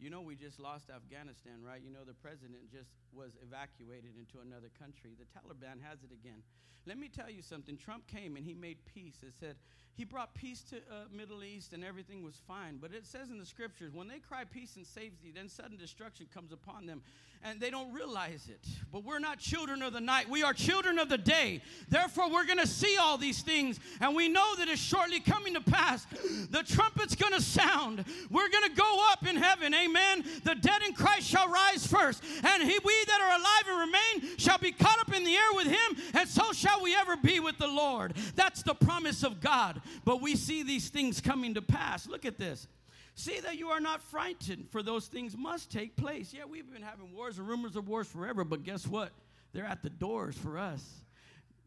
You 0.00 0.10
know, 0.10 0.20
we 0.20 0.34
just 0.34 0.58
lost 0.58 0.90
Afghanistan, 0.90 1.62
right? 1.64 1.80
You 1.80 1.92
know, 1.92 2.02
the 2.04 2.14
president 2.14 2.72
just 2.72 2.90
was 3.12 3.32
evacuated 3.42 4.16
into 4.18 4.38
another 4.44 4.70
country. 4.78 5.16
The 5.18 5.26
Taliban 5.26 5.80
has 5.82 6.02
it 6.02 6.12
again. 6.12 6.42
Let 6.86 6.98
me 6.98 7.08
tell 7.08 7.28
you 7.28 7.42
something. 7.42 7.76
Trump 7.76 8.06
came 8.06 8.36
and 8.36 8.44
he 8.46 8.54
made 8.54 8.78
peace. 8.86 9.16
It 9.22 9.34
said 9.38 9.56
he 9.94 10.04
brought 10.04 10.32
peace 10.32 10.62
to 10.70 10.76
uh, 10.76 11.04
Middle 11.12 11.42
East 11.42 11.72
and 11.72 11.84
everything 11.84 12.22
was 12.22 12.40
fine. 12.46 12.78
But 12.80 12.94
it 12.94 13.04
says 13.04 13.30
in 13.30 13.38
the 13.38 13.44
scriptures, 13.44 13.92
when 13.92 14.08
they 14.08 14.20
cry 14.20 14.44
peace 14.44 14.76
and 14.76 14.86
safety, 14.86 15.32
then 15.34 15.48
sudden 15.48 15.76
destruction 15.76 16.26
comes 16.32 16.52
upon 16.52 16.86
them 16.86 17.02
and 17.42 17.60
they 17.60 17.70
don't 17.70 17.92
realize 17.92 18.48
it. 18.48 18.64
But 18.92 19.04
we're 19.04 19.18
not 19.18 19.38
children 19.38 19.82
of 19.82 19.92
the 19.92 20.00
night. 20.00 20.30
We 20.30 20.42
are 20.42 20.52
children 20.52 20.98
of 20.98 21.08
the 21.08 21.18
day. 21.18 21.62
Therefore, 21.88 22.30
we're 22.30 22.46
going 22.46 22.58
to 22.58 22.66
see 22.66 22.96
all 22.96 23.18
these 23.18 23.42
things 23.42 23.80
and 24.00 24.14
we 24.14 24.28
know 24.28 24.54
that 24.56 24.68
it's 24.68 24.80
shortly 24.80 25.20
coming 25.20 25.54
to 25.54 25.60
pass. 25.60 26.06
The 26.50 26.62
trumpet's 26.62 27.16
going 27.16 27.34
to 27.34 27.42
sound. 27.42 28.04
We're 28.30 28.48
going 28.48 28.70
to 28.70 28.76
go 28.76 29.00
up 29.10 29.26
in 29.26 29.36
heaven. 29.36 29.74
Amen. 29.74 30.24
The 30.44 30.54
dead 30.54 30.82
in 30.86 30.94
Christ 30.94 31.28
shall 31.28 31.48
rise 31.48 31.86
first, 31.86 32.22
and 32.44 32.62
he, 32.62 32.78
we 32.84 32.97
that 33.06 33.20
are 33.20 33.38
alive 33.38 33.80
and 33.80 33.92
remain 33.92 34.36
shall 34.38 34.58
be 34.58 34.72
caught 34.72 34.98
up 35.00 35.14
in 35.14 35.24
the 35.24 35.34
air 35.34 35.52
with 35.54 35.66
him, 35.66 35.96
and 36.14 36.28
so 36.28 36.52
shall 36.52 36.82
we 36.82 36.94
ever 36.96 37.16
be 37.16 37.40
with 37.40 37.58
the 37.58 37.68
Lord. 37.68 38.14
That's 38.34 38.62
the 38.62 38.74
promise 38.74 39.22
of 39.22 39.40
God. 39.40 39.80
But 40.04 40.20
we 40.20 40.36
see 40.36 40.62
these 40.62 40.88
things 40.88 41.20
coming 41.20 41.54
to 41.54 41.62
pass. 41.62 42.06
Look 42.06 42.24
at 42.24 42.38
this. 42.38 42.66
See 43.14 43.40
that 43.40 43.58
you 43.58 43.68
are 43.68 43.80
not 43.80 44.00
frightened, 44.00 44.70
for 44.70 44.82
those 44.82 45.08
things 45.08 45.36
must 45.36 45.72
take 45.72 45.96
place. 45.96 46.32
Yeah, 46.32 46.44
we've 46.48 46.72
been 46.72 46.82
having 46.82 47.12
wars 47.12 47.38
and 47.38 47.48
rumors 47.48 47.74
of 47.74 47.88
wars 47.88 48.06
forever, 48.06 48.44
but 48.44 48.62
guess 48.62 48.86
what? 48.86 49.10
They're 49.52 49.64
at 49.64 49.82
the 49.82 49.90
doors 49.90 50.36
for 50.36 50.56
us. 50.56 50.84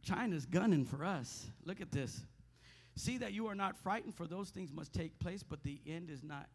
China's 0.02 0.46
gunning 0.46 0.86
for 0.86 1.04
us. 1.04 1.46
Look 1.66 1.82
at 1.82 1.92
this. 1.92 2.22
See 2.96 3.18
that 3.18 3.34
you 3.34 3.48
are 3.48 3.56
not 3.56 3.78
frightened, 3.78 4.16
for 4.16 4.28
those 4.28 4.50
things 4.50 4.72
must 4.72 4.94
take 4.94 5.18
place, 5.20 5.44
but 5.44 5.64
the 5.64 5.80
end 5.86 6.10
is 6.10 6.24
not, 6.24 6.48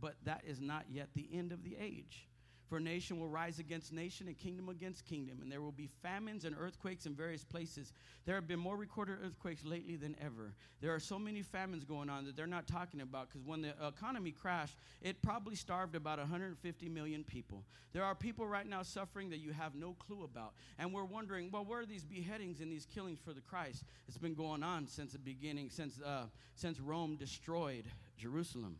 but 0.00 0.14
that 0.24 0.42
is 0.46 0.60
not 0.60 0.84
yet 0.90 1.08
the 1.14 1.28
end 1.32 1.52
of 1.52 1.62
the 1.62 1.76
age. 1.78 2.26
For 2.68 2.78
nation 2.78 3.18
will 3.18 3.28
rise 3.28 3.58
against 3.58 3.94
nation 3.94 4.28
and 4.28 4.36
kingdom 4.36 4.68
against 4.68 5.06
kingdom, 5.06 5.38
and 5.40 5.50
there 5.50 5.62
will 5.62 5.72
be 5.72 5.88
famines 6.02 6.44
and 6.44 6.54
earthquakes 6.58 7.06
in 7.06 7.14
various 7.14 7.42
places. 7.42 7.94
There 8.26 8.34
have 8.34 8.46
been 8.46 8.58
more 8.58 8.76
recorded 8.76 9.18
earthquakes 9.24 9.64
lately 9.64 9.96
than 9.96 10.14
ever. 10.20 10.52
There 10.82 10.94
are 10.94 11.00
so 11.00 11.18
many 11.18 11.40
famines 11.40 11.84
going 11.84 12.10
on 12.10 12.26
that 12.26 12.36
they're 12.36 12.46
not 12.46 12.66
talking 12.66 13.00
about 13.00 13.28
because 13.28 13.46
when 13.46 13.62
the 13.62 13.72
economy 13.86 14.32
crashed, 14.32 14.76
it 15.00 15.22
probably 15.22 15.54
starved 15.54 15.94
about 15.94 16.18
150 16.18 16.88
million 16.90 17.24
people. 17.24 17.64
There 17.94 18.04
are 18.04 18.14
people 18.14 18.46
right 18.46 18.68
now 18.68 18.82
suffering 18.82 19.30
that 19.30 19.38
you 19.38 19.52
have 19.52 19.74
no 19.74 19.94
clue 19.94 20.24
about. 20.24 20.52
And 20.78 20.92
we're 20.92 21.04
wondering, 21.04 21.50
well, 21.50 21.64
where 21.64 21.80
are 21.80 21.86
these 21.86 22.04
beheadings 22.04 22.60
and 22.60 22.70
these 22.70 22.84
killings 22.84 23.18
for 23.24 23.32
the 23.32 23.40
Christ? 23.40 23.84
It's 24.08 24.18
been 24.18 24.34
going 24.34 24.62
on 24.62 24.86
since 24.86 25.12
the 25.12 25.18
beginning, 25.18 25.70
since, 25.70 25.98
uh, 26.02 26.26
since 26.54 26.80
Rome 26.80 27.16
destroyed 27.16 27.84
Jerusalem 28.18 28.76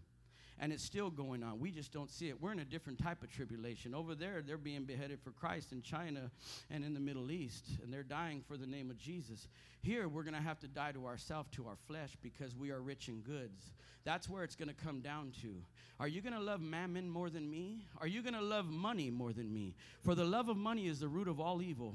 and 0.61 0.73
it's 0.73 0.83
still 0.83 1.11
going 1.11 1.43
on. 1.43 1.59
We 1.61 1.71
just 1.71 1.93
don't 1.93 2.11
see 2.11 2.29
it. 2.29 2.41
We're 2.41 2.53
in 2.53 2.59
a 2.59 2.65
different 2.65 3.03
type 3.03 3.23
of 3.23 3.31
tribulation. 3.31 3.95
Over 3.95 4.15
there, 4.15 4.43
they're 4.45 4.57
being 4.57 4.85
beheaded 4.85 5.21
for 5.23 5.31
Christ 5.31 5.73
in 5.73 5.83
China 5.83 6.31
and 6.71 6.85
in 6.85 6.95
the 6.95 7.01
Middle 7.01 7.31
East, 7.31 7.67
and 7.83 7.93
they're 7.93 8.03
dying 8.03 8.43
for 8.47 8.57
the 8.57 8.67
name 8.67 8.91
of 8.91 8.99
Jesus. 8.99 9.49
Here, 9.83 10.09
we're 10.09 10.25
going 10.25 10.35
to 10.35 10.41
have 10.41 10.59
to 10.61 10.69
die 10.69 10.93
to 10.93 11.07
ourselves, 11.07 11.49
to 11.53 11.67
our 11.67 11.77
flesh, 11.87 12.17
because 12.23 12.57
we 12.57 12.71
are 12.71 12.81
rich 12.81 13.09
in 13.09 13.21
goods. 13.21 13.73
That's 14.05 14.29
where 14.29 14.43
it's 14.43 14.57
going 14.57 14.69
to 14.69 14.75
come 14.75 15.01
down 15.01 15.33
to. 15.43 15.55
Are 16.01 16.09
you 16.09 16.21
going 16.21 16.33
to 16.33 16.41
love 16.41 16.61
mammon 16.61 17.09
more 17.11 17.31
than 17.31 17.51
me? 17.51 17.85
Are 18.01 18.07
you 18.07 18.23
going 18.23 18.35
to 18.35 18.41
love 18.41 18.67
money 18.67 19.11
more 19.11 19.33
than 19.33 19.53
me? 19.53 19.75
For 20.03 20.15
the 20.15 20.25
love 20.25 20.49
of 20.49 20.57
money 20.57 20.87
is 20.87 21.01
the 21.01 21.09
root 21.09 21.29
of 21.29 21.41
all 21.41 21.61
evil. 21.61 21.95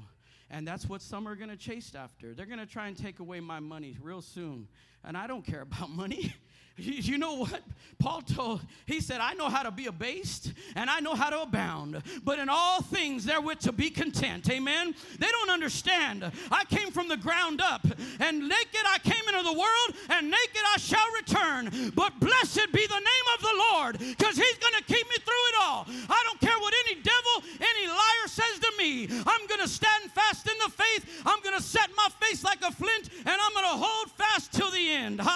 And 0.50 0.68
that's 0.68 0.88
what 0.88 1.02
some 1.02 1.26
are 1.26 1.34
going 1.34 1.50
to 1.50 1.56
chase 1.56 1.94
after. 1.94 2.34
They're 2.34 2.46
going 2.46 2.58
to 2.58 2.66
try 2.66 2.86
and 2.88 2.96
take 2.96 3.18
away 3.18 3.40
my 3.40 3.60
money 3.60 3.96
real 4.00 4.22
soon. 4.22 4.68
And 5.02 5.16
I 5.16 5.26
don't 5.26 5.44
care 5.44 5.62
about 5.62 5.90
money. 5.96 6.34
You 6.76 7.18
know 7.18 7.34
what? 7.34 7.60
Paul 8.00 8.22
told, 8.22 8.60
he 8.86 9.00
said, 9.00 9.20
I 9.20 9.34
know 9.34 9.48
how 9.48 9.62
to 9.62 9.70
be 9.70 9.86
abased 9.86 10.52
and 10.74 10.90
I 10.90 10.98
know 11.00 11.14
how 11.14 11.30
to 11.30 11.42
abound, 11.42 12.02
but 12.24 12.40
in 12.40 12.48
all 12.48 12.82
things 12.82 13.24
therewith 13.24 13.60
to 13.60 13.72
be 13.72 13.88
content. 13.88 14.50
Amen. 14.50 14.94
They 15.18 15.28
don't 15.28 15.50
understand. 15.50 16.30
I 16.50 16.64
came 16.64 16.90
from 16.90 17.08
the 17.08 17.16
ground 17.16 17.60
up, 17.60 17.86
and 18.18 18.40
naked 18.40 18.84
I 18.86 18.98
came 18.98 19.22
into 19.28 19.44
the 19.44 19.52
world, 19.52 19.96
and 20.10 20.28
naked 20.28 20.62
I 20.74 20.78
shall 20.78 21.06
return. 21.12 21.92
But 21.94 22.18
blessed 22.18 22.66
be 22.72 22.84
the 22.86 22.94
name 22.94 23.26
of 23.36 23.40
the 23.42 23.64
Lord, 23.72 23.98
because 23.98 24.36
he's 24.36 24.58
going 24.58 24.74
to 24.78 24.84
keep 24.84 25.08
me 25.08 25.16
through 25.24 25.46
it 25.48 25.54
all. 25.62 25.86
I 26.10 26.24
don't 26.26 26.40
care 26.40 26.58
what 26.58 26.73
devil, 27.04 27.44
any 27.60 27.86
liar 27.86 28.26
says 28.26 28.58
to 28.60 28.72
me. 28.78 29.06
I'm 29.26 29.46
going 29.46 29.60
to 29.60 29.68
stand 29.68 30.10
fast 30.10 30.48
in 30.48 30.58
the 30.64 30.72
faith. 30.72 31.22
I'm 31.24 31.40
going 31.42 31.56
to 31.56 31.62
set 31.62 31.90
my 31.96 32.08
face 32.20 32.42
like 32.42 32.62
a 32.62 32.72
flint, 32.72 33.10
and 33.18 33.28
I'm 33.28 33.52
going 33.52 33.70
to 33.70 33.78
hold 33.84 34.10
fast 34.12 34.52
till 34.52 34.70
the 34.70 34.90
end. 34.90 35.20
In 35.20 35.26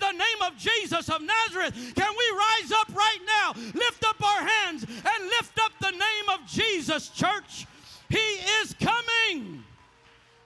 the 0.00 0.12
name 0.12 0.42
of 0.44 0.56
Jesus 0.58 1.08
of 1.08 1.22
Nazareth, 1.22 1.94
can 1.94 2.12
we 2.18 2.30
rise 2.36 2.72
up 2.72 2.88
right 2.94 3.20
now, 3.26 3.54
lift 3.74 4.04
up 4.04 4.22
our 4.22 4.46
hands, 4.46 4.84
and 4.84 5.24
lift 5.24 5.58
up 5.62 5.72
the 5.80 5.92
name 5.92 6.28
of 6.34 6.46
Jesus, 6.46 7.08
church? 7.08 7.66
He 8.08 8.16
is 8.62 8.74
coming. 8.80 9.64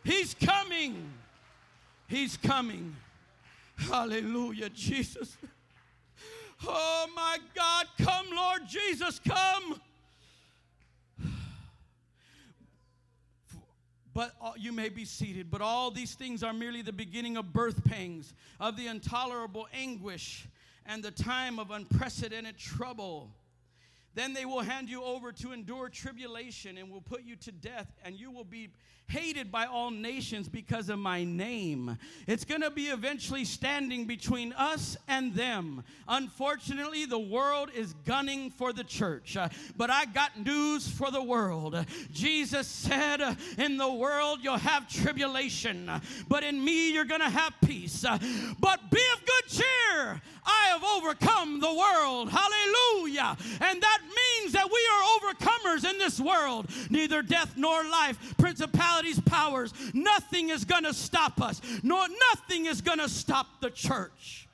He's 0.05 0.35
coming. 0.35 1.11
He's 2.09 2.37
coming. 2.37 2.97
Hallelujah, 3.77 4.69
Jesus. 4.71 5.37
Oh 6.67 7.07
my 7.15 7.39
God, 7.55 7.87
come, 7.99 8.27
Lord 8.35 8.63
Jesus, 8.69 9.21
come. 9.27 9.81
But 14.13 14.35
you 14.57 14.73
may 14.73 14.89
be 14.89 15.05
seated. 15.05 15.51
But 15.51 15.63
all 15.63 15.91
these 15.91 16.15
things 16.15 16.43
are 16.43 16.53
merely 16.53 16.83
the 16.83 16.93
beginning 16.93 17.37
of 17.37 17.53
birth 17.53 17.85
pangs, 17.85 18.35
of 18.59 18.77
the 18.77 18.89
intolerable 18.89 19.69
anguish, 19.73 20.47
and 20.85 21.03
the 21.03 21.11
time 21.11 21.59
of 21.59 21.71
unprecedented 21.71 22.59
trouble. 22.59 23.31
Then 24.15 24.35
they 24.35 24.45
will 24.45 24.61
hand 24.61 24.89
you 24.89 25.05
over 25.05 25.31
to 25.33 25.53
endure 25.53 25.89
tribulation 25.89 26.79
and 26.79 26.91
will 26.91 27.01
put 27.01 27.23
you 27.23 27.37
to 27.37 27.53
death, 27.53 27.87
and 28.05 28.19
you 28.19 28.31
will 28.31 28.45
be 28.45 28.71
hated 29.07 29.51
by 29.51 29.67
all 29.67 29.91
nations 29.91 30.49
because 30.49 30.89
of 30.89 30.99
my 30.99 31.25
name. 31.25 31.97
It's 32.27 32.45
going 32.45 32.61
to 32.63 32.71
be 32.71 32.87
eventually 32.87 33.45
standing 33.45 34.07
between 34.07 34.53
us 34.53 34.97
and 35.09 35.35
them. 35.35 35.85
Unfortunately, 36.07 37.05
the 37.07 37.19
world 37.19 37.71
is 37.75 37.93
gunning 38.05 38.51
for 38.51 38.73
the 38.73 38.85
church, 38.85 39.37
uh, 39.37 39.49
but 39.77 39.91
I 39.91 40.05
got 40.05 40.45
news 40.45 40.89
for 40.89 41.11
the 41.11 41.23
world. 41.23 41.77
Jesus 42.13 42.67
said, 42.67 43.21
uh, 43.21 43.35
In 43.59 43.77
the 43.77 43.91
world 43.91 44.41
you'll 44.43 44.57
have 44.57 44.89
tribulation, 44.89 45.91
but 46.29 46.43
in 46.43 46.63
me 46.65 46.93
you're 46.93 47.05
going 47.05 47.21
to 47.21 47.31
have 47.31 47.55
peace. 47.65 48.05
Uh, 48.05 48.19
but 48.59 48.91
be 48.91 49.03
of 49.15 49.25
good 49.25 49.49
cheer. 49.49 50.21
I 50.45 50.69
have 50.69 50.85
overcome 50.85 51.61
the 51.61 51.73
world. 51.73 52.31
Hallelujah. 52.31 53.37
And 53.61 53.81
that 53.81 53.99
means 54.03 54.53
that 54.53 54.69
we 54.71 54.81
are 54.93 55.35
overcomers 55.35 55.89
in 55.89 55.99
this 55.99 56.19
world. 56.19 56.67
Neither 56.91 57.23
death 57.23 57.55
nor 57.57 57.85
life, 57.85 58.35
principalities, 58.39 59.21
powers, 59.21 59.73
nothing 59.95 60.51
is 60.51 60.65
going 60.65 60.85
to 60.85 60.95
stop 60.95 61.41
us. 61.41 61.61
Nor 61.83 62.07
nothing 62.35 62.67
is 62.67 62.81
going 62.81 62.99
to 62.99 63.09
stop 63.09 63.61
the 63.61 63.71
church. 63.71 64.50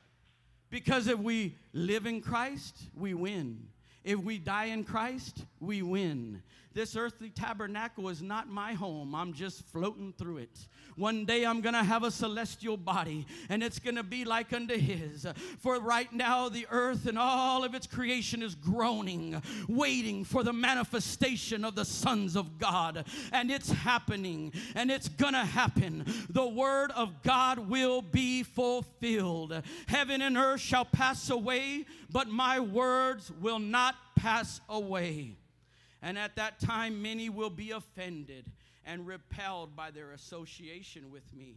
Because 0.77 1.07
if 1.07 1.19
we 1.19 1.55
live 1.73 2.05
in 2.05 2.21
Christ, 2.21 2.77
we 2.95 3.15
win. 3.15 3.67
If 4.05 4.19
we 4.19 4.37
die 4.37 4.67
in 4.67 4.85
Christ, 4.85 5.39
we 5.59 5.81
win. 5.81 6.43
This 6.77 6.95
earthly 6.95 7.31
tabernacle 7.31 8.11
is 8.11 8.21
not 8.21 8.51
my 8.51 8.75
home. 8.75 9.15
I'm 9.15 9.33
just 9.33 9.65
floating 9.69 10.13
through 10.19 10.37
it. 10.37 10.69
One 10.97 11.25
day 11.25 11.47
I'm 11.47 11.63
going 11.63 11.75
to 11.75 11.83
have 11.83 12.03
a 12.03 12.11
celestial 12.11 12.77
body 12.77 13.27
and 13.49 13.63
it's 13.63 13.79
going 13.79 13.97
to 13.97 14.03
be 14.03 14.27
like 14.27 14.53
unto 14.53 14.77
his. 14.77 15.27
For 15.59 15.81
right 15.81 16.13
now, 16.13 16.51
the 16.51 16.67
earth 16.71 17.07
and 17.07 17.19
all 17.19 17.65
of 17.65 17.75
its 17.75 17.87
creation 17.87 18.43
is 18.43 18.55
groaning, 18.55 19.41
waiting 19.71 20.23
for 20.23 20.43
the 20.43 20.53
manifestation 20.53 21.65
of 21.65 21.77
the 21.77 21.87
sons 21.87 22.37
of 22.37 22.59
God. 22.59 23.07
And 23.33 23.51
it's 23.51 23.73
happening 23.73 24.53
and 24.75 24.91
it's 24.91 25.09
going 25.09 25.33
to 25.33 25.47
happen. 25.47 26.05
The 26.29 26.47
word 26.47 26.91
of 26.91 27.23
God 27.23 27.71
will 27.71 28.03
be 28.03 28.43
fulfilled. 28.43 29.63
Heaven 29.87 30.21
and 30.21 30.37
earth 30.37 30.61
shall 30.61 30.85
pass 30.85 31.31
away, 31.31 31.87
but 32.11 32.29
my 32.29 32.61
words 32.61 33.33
will 33.41 33.61
not 33.61 33.95
pass 34.15 34.61
away. 34.69 35.37
And 36.07 36.17
at 36.17 36.37
that 36.37 36.61
time, 36.61 37.03
many 37.03 37.29
will 37.29 37.51
be 37.51 37.73
offended 37.73 38.53
and 38.85 39.09
repelled 39.09 39.75
by 39.75 39.91
their 39.91 40.13
association 40.13 41.11
with 41.11 41.25
me, 41.35 41.57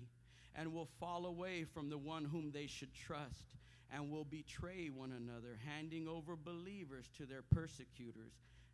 and 0.55 0.73
will 0.73 0.89
fall 0.99 1.27
away 1.27 1.65
from 1.65 1.91
the 1.91 1.99
one 1.99 2.25
whom 2.25 2.49
they 2.51 2.65
should 2.65 2.91
trust, 2.95 3.53
and 3.93 4.09
will 4.09 4.23
betray 4.23 4.89
one 4.89 5.11
another, 5.11 5.59
handing 5.67 6.07
over 6.07 6.35
believers 6.35 7.05
to 7.15 7.27
their 7.27 7.43
persecutors, 7.43 8.31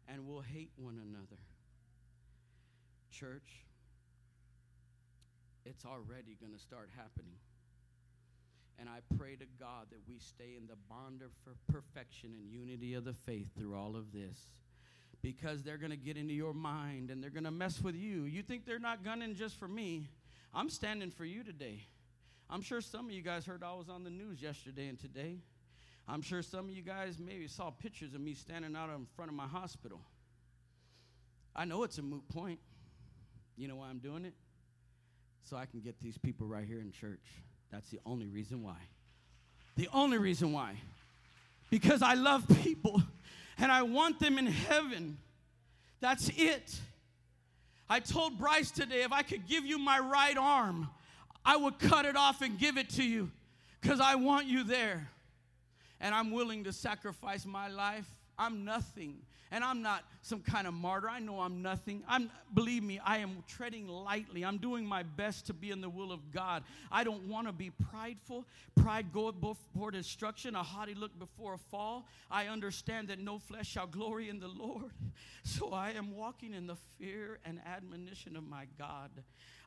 and 0.07 0.26
will 0.26 0.39
hate 0.39 0.71
one 0.78 0.97
another. 0.97 1.41
Church, 3.11 3.65
it's 5.65 5.84
already 5.84 6.38
going 6.39 6.53
to 6.53 6.59
start 6.59 6.89
happening. 6.95 7.36
And 8.80 8.88
I 8.88 8.99
pray 9.17 9.36
to 9.36 9.45
God 9.59 9.88
that 9.89 10.07
we 10.07 10.19
stay 10.19 10.55
in 10.57 10.67
the 10.67 10.78
bond 10.89 11.21
of 11.21 11.32
perfection 11.67 12.34
and 12.34 12.49
unity 12.49 12.93
of 12.93 13.03
the 13.03 13.15
faith 13.26 13.49
through 13.57 13.76
all 13.76 13.97
of 13.97 14.13
this 14.13 14.38
because 15.26 15.63
they're 15.63 15.80
going 15.80 15.89
to 15.89 15.97
get 15.97 16.17
into 16.17 16.36
your 16.36 16.53
mind 16.53 17.09
and 17.09 17.21
they're 17.21 17.32
going 17.32 17.45
to 17.45 17.51
mess 17.51 17.82
with 17.82 17.95
you. 17.95 18.26
You 18.26 18.43
think 18.43 18.63
they're 18.63 18.78
not 18.78 19.03
gunning 19.03 19.34
just 19.34 19.57
for 19.57 19.67
me? 19.67 20.07
I'm 20.53 20.69
standing 20.69 21.09
for 21.09 21.26
you 21.26 21.43
today. 21.43 21.82
I'm 22.47 22.61
sure 22.61 22.80
some 22.80 23.07
of 23.07 23.11
you 23.11 23.23
guys 23.23 23.43
heard 23.43 23.63
I 23.63 23.73
was 23.73 23.89
on 23.89 24.03
the 24.03 24.11
news 24.11 24.39
yesterday 24.39 24.88
and 24.88 24.99
today. 24.99 25.39
I'm 26.07 26.21
sure 26.21 26.43
some 26.43 26.65
of 26.65 26.76
you 26.76 26.84
guys 26.84 27.17
maybe 27.17 27.47
saw 27.47 27.71
pictures 27.71 28.13
of 28.13 28.21
me 28.21 28.36
standing 28.36 28.76
out 28.76 28.91
in 28.91 29.07
front 29.15 29.32
of 29.32 29.36
my 29.36 29.47
hospital. 29.47 29.99
I 31.55 31.65
know 31.65 31.82
it's 31.82 31.97
a 31.97 32.03
moot 32.03 32.30
point. 32.30 32.59
You 33.57 33.67
know 33.67 33.78
why 33.78 33.88
I'm 33.89 33.97
doing 33.97 34.26
it? 34.26 34.36
So 35.49 35.57
I 35.57 35.65
can 35.65 35.80
get 35.80 35.99
these 36.01 36.19
people 36.19 36.45
right 36.45 36.67
here 36.67 36.82
in 36.82 36.91
church. 36.91 37.26
That's 37.71 37.89
the 37.89 37.99
only 38.05 38.28
reason 38.28 38.61
why. 38.61 38.78
The 39.76 39.89
only 39.91 40.19
reason 40.19 40.53
why. 40.53 40.76
Because 41.71 42.03
I 42.03 42.13
love 42.13 42.45
people 42.61 43.01
and 43.58 43.72
I 43.72 43.84
want 43.84 44.20
them 44.20 44.38
in 44.38 44.47
heaven. 44.47 45.18
That's 45.99 46.30
it. 46.36 46.80
I 47.89 47.99
told 47.99 48.38
Bryce 48.38 48.72
today 48.72 49.03
if 49.03 49.12
I 49.12 49.22
could 49.22 49.47
give 49.47 49.66
you 49.66 49.78
my 49.78 49.99
right 49.99 50.38
arm, 50.38 50.89
I 51.45 51.58
would 51.58 51.78
cut 51.80 52.06
it 52.06 52.16
off 52.16 52.41
and 52.41 52.58
give 52.58 52.78
it 52.78 52.89
to 52.91 53.03
you 53.03 53.32
because 53.82 53.99
I 53.99 54.16
want 54.16 54.47
you 54.47 54.64
there. 54.64 55.10
And 55.99 56.14
I'm 56.14 56.32
willing 56.32 56.64
to 56.66 56.74
sacrifice 56.74 57.45
my 57.45 57.68
life. 57.68 58.08
I'm 58.38 58.66
nothing. 58.66 59.18
And 59.51 59.63
I'm 59.63 59.81
not 59.81 60.03
some 60.21 60.41
kind 60.41 60.67
of 60.67 60.73
martyr. 60.73 61.09
I 61.09 61.19
know 61.19 61.39
I'm 61.39 61.61
nothing. 61.61 62.03
I'm 62.07 62.31
believe 62.53 62.83
me, 62.83 62.99
I 63.05 63.17
am 63.17 63.43
treading 63.47 63.87
lightly. 63.87 64.43
I'm 64.43 64.57
doing 64.57 64.85
my 64.85 65.03
best 65.03 65.45
to 65.47 65.53
be 65.53 65.71
in 65.71 65.81
the 65.81 65.89
will 65.89 66.11
of 66.11 66.31
God. 66.31 66.63
I 66.91 67.03
don't 67.03 67.27
want 67.27 67.47
to 67.47 67.53
be 67.53 67.69
prideful. 67.69 68.45
Pride 68.75 69.13
goeth 69.13 69.39
before 69.39 69.91
destruction, 69.91 70.55
a 70.55 70.63
haughty 70.63 70.95
look 70.95 71.17
before 71.19 71.53
a 71.53 71.57
fall. 71.57 72.07
I 72.31 72.47
understand 72.47 73.09
that 73.09 73.19
no 73.19 73.39
flesh 73.39 73.67
shall 73.67 73.87
glory 73.87 74.29
in 74.29 74.39
the 74.39 74.47
Lord. 74.47 74.91
So 75.47 75.73
I 75.73 75.91
am 75.91 76.15
walking 76.15 76.55
in 76.55 76.65
the 76.65 76.75
fear 76.97 77.37
and 77.45 77.61
admonition 77.67 78.35
of 78.35 78.43
my 78.47 78.65
God. 78.79 79.11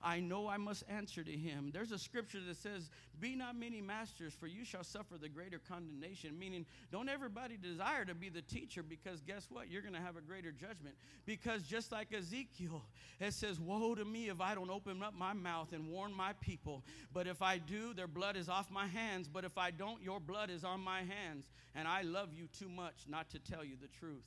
I 0.03 0.20
know 0.20 0.49
I 0.49 0.57
must 0.57 0.84
answer 0.88 1.24
to 1.24 1.30
him. 1.30 1.70
There's 1.72 1.92
a 1.92 1.99
scripture 1.99 2.38
that 2.46 2.57
says, 2.57 2.90
Be 3.20 3.34
not 3.34 3.57
many 3.57 3.80
masters, 3.80 4.32
for 4.32 4.46
you 4.46 4.64
shall 4.64 4.84
suffer 4.84 5.16
the 5.20 5.28
greater 5.28 5.59
condemnation. 5.59 6.38
Meaning, 6.38 6.66
don't 6.92 7.09
everybody 7.09 7.57
desire 7.57 8.05
to 8.05 8.14
be 8.14 8.28
the 8.28 8.42
teacher 8.42 8.82
because 8.82 9.20
guess 9.22 9.49
what? 9.51 9.70
You're 9.70 9.82
going 9.82 9.94
to 9.94 10.01
have 10.01 10.16
a 10.16 10.20
greater 10.20 10.53
judgment. 10.53 10.94
Because 11.26 11.62
just 11.62 11.90
like 11.92 12.12
Ezekiel, 12.12 12.82
it 13.20 13.32
says, 13.32 13.59
Woe 13.59 13.94
to 13.94 14.05
me 14.05 14.28
if 14.28 14.40
I 14.40 14.55
don't 14.55 14.70
open 14.70 15.03
up 15.03 15.14
my 15.14 15.32
mouth 15.32 15.72
and 15.72 15.88
warn 15.88 16.12
my 16.12 16.32
people. 16.40 16.84
But 17.12 17.26
if 17.26 17.42
I 17.42 17.59
do, 17.59 17.94
their 17.94 18.07
blood 18.07 18.36
is 18.36 18.49
off 18.49 18.70
my 18.70 18.86
hands. 18.86 19.28
But 19.28 19.44
if 19.44 19.59
I 19.59 19.70
don't, 19.70 20.03
your 20.03 20.20
blood 20.20 20.51
is 20.51 20.64
on 20.64 20.80
my 20.80 20.99
hands. 20.99 21.46
And 21.74 21.88
I 21.88 22.03
love 22.03 22.32
you 22.32 22.49
too 22.59 22.68
much 22.68 23.07
not 23.09 23.30
to 23.30 23.38
tell 23.38 23.64
you 23.64 23.76
the 23.80 23.88
truth. 23.88 24.24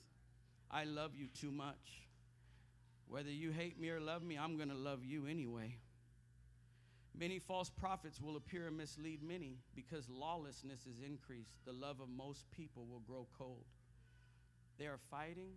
I 0.69 0.85
love 0.85 1.11
you 1.15 1.27
too 1.27 1.51
much. 1.51 2.01
Whether 3.11 3.29
you 3.29 3.51
hate 3.51 3.77
me 3.77 3.89
or 3.89 3.99
love 3.99 4.23
me, 4.23 4.37
I'm 4.37 4.55
going 4.55 4.69
to 4.69 4.73
love 4.73 5.03
you 5.03 5.27
anyway. 5.27 5.75
Many 7.13 7.39
false 7.39 7.69
prophets 7.69 8.21
will 8.21 8.37
appear 8.37 8.67
and 8.67 8.77
mislead 8.77 9.21
many 9.21 9.57
because 9.75 10.07
lawlessness 10.09 10.85
is 10.85 11.01
increased. 11.05 11.57
The 11.65 11.73
love 11.73 11.99
of 11.99 12.07
most 12.07 12.49
people 12.51 12.85
will 12.89 13.01
grow 13.01 13.27
cold. 13.37 13.65
They 14.79 14.85
are 14.85 14.97
fighting 15.09 15.51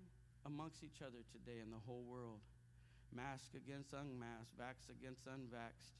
amongst 0.45 0.83
each 0.83 1.01
other 1.01 1.23
today 1.31 1.61
in 1.63 1.71
the 1.71 1.79
whole 1.87 2.03
world 2.03 2.41
mask 3.15 3.53
against 3.55 3.93
unmasked, 3.93 4.59
vax 4.59 4.91
against 4.91 5.25
unvaxxed, 5.27 5.95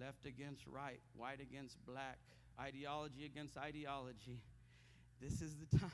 left 0.00 0.24
against 0.24 0.66
right, 0.66 1.00
white 1.14 1.42
against 1.42 1.76
black, 1.84 2.16
ideology 2.58 3.26
against 3.26 3.58
ideology. 3.58 4.40
This 5.20 5.42
is 5.42 5.54
the 5.56 5.78
time. 5.78 5.90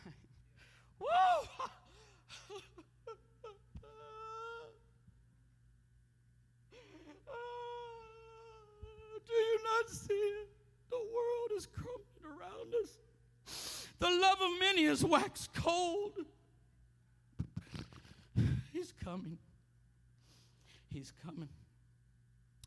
Whoa! 1.00 1.48
Do 9.30 9.36
you 9.36 9.58
not 9.62 9.79
see 9.90 10.14
it? 10.14 10.48
The 10.90 10.96
world 10.96 11.50
is 11.56 11.66
crumbling 11.66 12.24
around 12.24 12.74
us. 12.82 13.86
The 13.98 14.08
love 14.08 14.38
of 14.40 14.58
many 14.58 14.84
is 14.84 15.04
waxed 15.04 15.52
cold. 15.54 16.12
He's 18.72 18.92
coming. 19.04 19.38
He's 20.92 21.12
coming. 21.24 21.48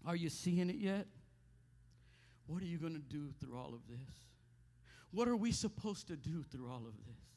Are 0.06 0.16
you 0.16 0.30
seeing 0.30 0.70
it 0.70 0.76
yet? 0.76 1.08
What 2.48 2.62
are 2.62 2.68
you 2.68 2.78
going 2.78 2.94
to 2.94 3.00
do 3.00 3.32
through 3.40 3.58
all 3.58 3.74
of 3.74 3.88
this? 3.90 4.14
What 5.12 5.28
are 5.28 5.36
we 5.36 5.52
supposed 5.52 6.08
to 6.08 6.16
do 6.16 6.44
through 6.44 6.70
all 6.70 6.86
of 6.86 6.96
this? 7.06 7.33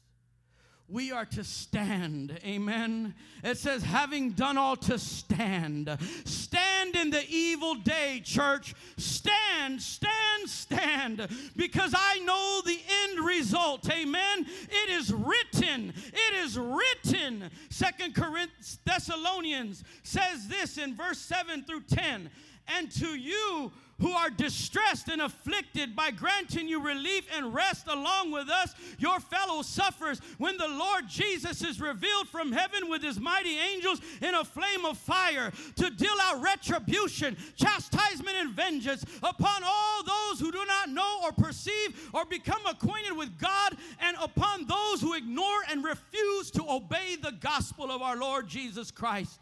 We 0.89 1.11
are 1.11 1.25
to 1.25 1.43
stand. 1.43 2.39
Amen. 2.45 3.13
It 3.43 3.57
says, 3.57 3.83
having 3.83 4.31
done 4.31 4.57
all 4.57 4.77
to 4.77 4.97
stand. 4.97 5.97
Stand 6.23 6.95
in 6.95 7.09
the 7.09 7.23
evil 7.29 7.75
day, 7.75 8.21
church. 8.23 8.73
Stand, 8.95 9.81
stand, 9.81 10.47
stand. 10.47 11.27
Because 11.57 11.93
I 11.95 12.19
know 12.19 12.61
the 12.65 12.79
end 13.03 13.25
result. 13.25 13.89
Amen. 13.91 14.45
It 14.69 14.89
is 14.89 15.13
written. 15.13 15.93
It 16.13 16.45
is 16.45 16.57
written. 16.57 17.49
Second 17.69 18.15
Corinthians 18.15 18.79
Thessalonians 18.85 19.83
says 20.03 20.47
this 20.47 20.77
in 20.77 20.95
verse 20.95 21.19
7 21.19 21.63
through 21.65 21.83
10. 21.83 22.29
And 22.77 22.91
to 22.91 23.07
you 23.15 23.71
who 23.99 24.11
are 24.11 24.29
distressed 24.29 25.07
and 25.07 25.21
afflicted 25.21 25.95
by 25.95 26.11
granting 26.11 26.67
you 26.67 26.81
relief 26.81 27.27
and 27.35 27.53
rest 27.53 27.87
along 27.87 28.31
with 28.31 28.49
us, 28.49 28.73
your 28.99 29.19
fellow 29.19 29.61
sufferers, 29.61 30.21
when 30.37 30.57
the 30.57 30.67
Lord 30.67 31.07
Jesus 31.07 31.63
is 31.63 31.81
revealed 31.81 32.27
from 32.27 32.51
heaven 32.51 32.89
with 32.89 33.01
his 33.01 33.19
mighty 33.19 33.57
angels 33.57 34.01
in 34.21 34.35
a 34.35 34.43
flame 34.43 34.85
of 34.85 34.97
fire 34.97 35.51
to 35.75 35.89
deal 35.89 36.15
out 36.21 36.41
retribution, 36.41 37.35
chastisement, 37.55 38.37
and 38.37 38.51
vengeance 38.51 39.03
upon 39.23 39.63
all 39.65 40.03
those 40.03 40.39
who 40.39 40.51
do 40.51 40.63
not 40.65 40.89
know 40.89 41.19
or 41.23 41.31
perceive 41.31 42.09
or 42.13 42.25
become 42.25 42.65
acquainted 42.65 43.15
with 43.15 43.37
God, 43.39 43.75
and 43.99 44.15
upon 44.21 44.67
those 44.67 45.01
who 45.01 45.13
ignore 45.13 45.59
and 45.69 45.83
refuse 45.83 46.51
to 46.51 46.63
obey 46.69 47.15
the 47.21 47.33
gospel 47.39 47.91
of 47.91 48.01
our 48.01 48.17
Lord 48.17 48.47
Jesus 48.47 48.91
Christ. 48.91 49.41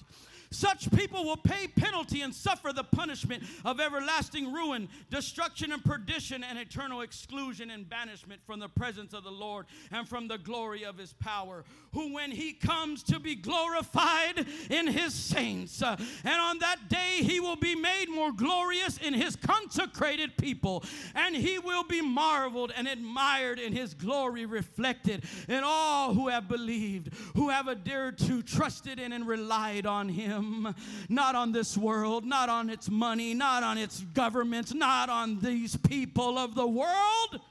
Such 0.55 0.89
people 0.91 1.25
will 1.25 1.35
pay 1.35 1.67
penalty 1.67 2.21
and 2.21 2.33
suffer 2.33 2.71
the 2.71 2.85
punishment 2.85 3.43
of 3.65 3.81
everlasting 3.81 4.53
ruin, 4.53 4.87
destruction 5.09 5.73
and 5.73 5.83
perdition, 5.83 6.45
and 6.45 6.57
eternal 6.57 7.01
exclusion 7.01 7.69
and 7.69 7.89
banishment 7.89 8.41
from 8.45 8.61
the 8.61 8.69
presence 8.69 9.13
of 9.13 9.25
the 9.25 9.31
Lord 9.31 9.65
and 9.91 10.07
from 10.07 10.29
the 10.29 10.37
glory 10.37 10.85
of 10.85 10.97
his 10.97 11.11
power. 11.11 11.65
Who, 11.91 12.13
when 12.13 12.31
he 12.31 12.53
comes 12.53 13.03
to 13.03 13.19
be 13.19 13.35
glorified 13.35 14.45
in 14.69 14.87
his 14.87 15.13
saints, 15.13 15.81
uh, 15.81 15.97
and 16.23 16.41
on 16.41 16.59
that 16.59 16.87
day 16.87 17.17
he 17.19 17.41
will 17.41 17.57
be 17.57 17.75
made 17.75 18.07
more 18.09 18.31
glorious 18.31 18.97
in 18.97 19.13
his 19.13 19.35
consecrated 19.35 20.37
people, 20.37 20.85
and 21.15 21.35
he 21.35 21.59
will 21.59 21.83
be 21.83 22.01
marveled 22.01 22.71
and 22.77 22.87
admired 22.87 23.59
in 23.59 23.73
his 23.73 23.93
glory 23.93 24.45
reflected 24.45 25.25
in 25.49 25.63
all 25.65 26.13
who 26.13 26.29
have 26.29 26.47
believed, 26.47 27.13
who 27.35 27.49
have 27.49 27.67
adhered 27.67 28.17
to, 28.19 28.41
trusted 28.41 28.99
in, 28.99 29.11
and 29.11 29.27
relied 29.27 29.85
on 29.85 30.07
him 30.07 30.44
him, 30.45 30.75
not 31.09 31.35
on 31.35 31.51
this 31.51 31.77
world, 31.77 32.25
not 32.25 32.49
on 32.49 32.69
its 32.69 32.89
money, 32.89 33.33
not 33.33 33.63
on 33.63 33.77
its 33.77 34.01
governments, 34.13 34.73
not 34.73 35.09
on 35.09 35.39
these 35.39 35.75
people 35.75 36.37
of 36.37 36.55
the 36.55 36.67
world, 36.67 37.41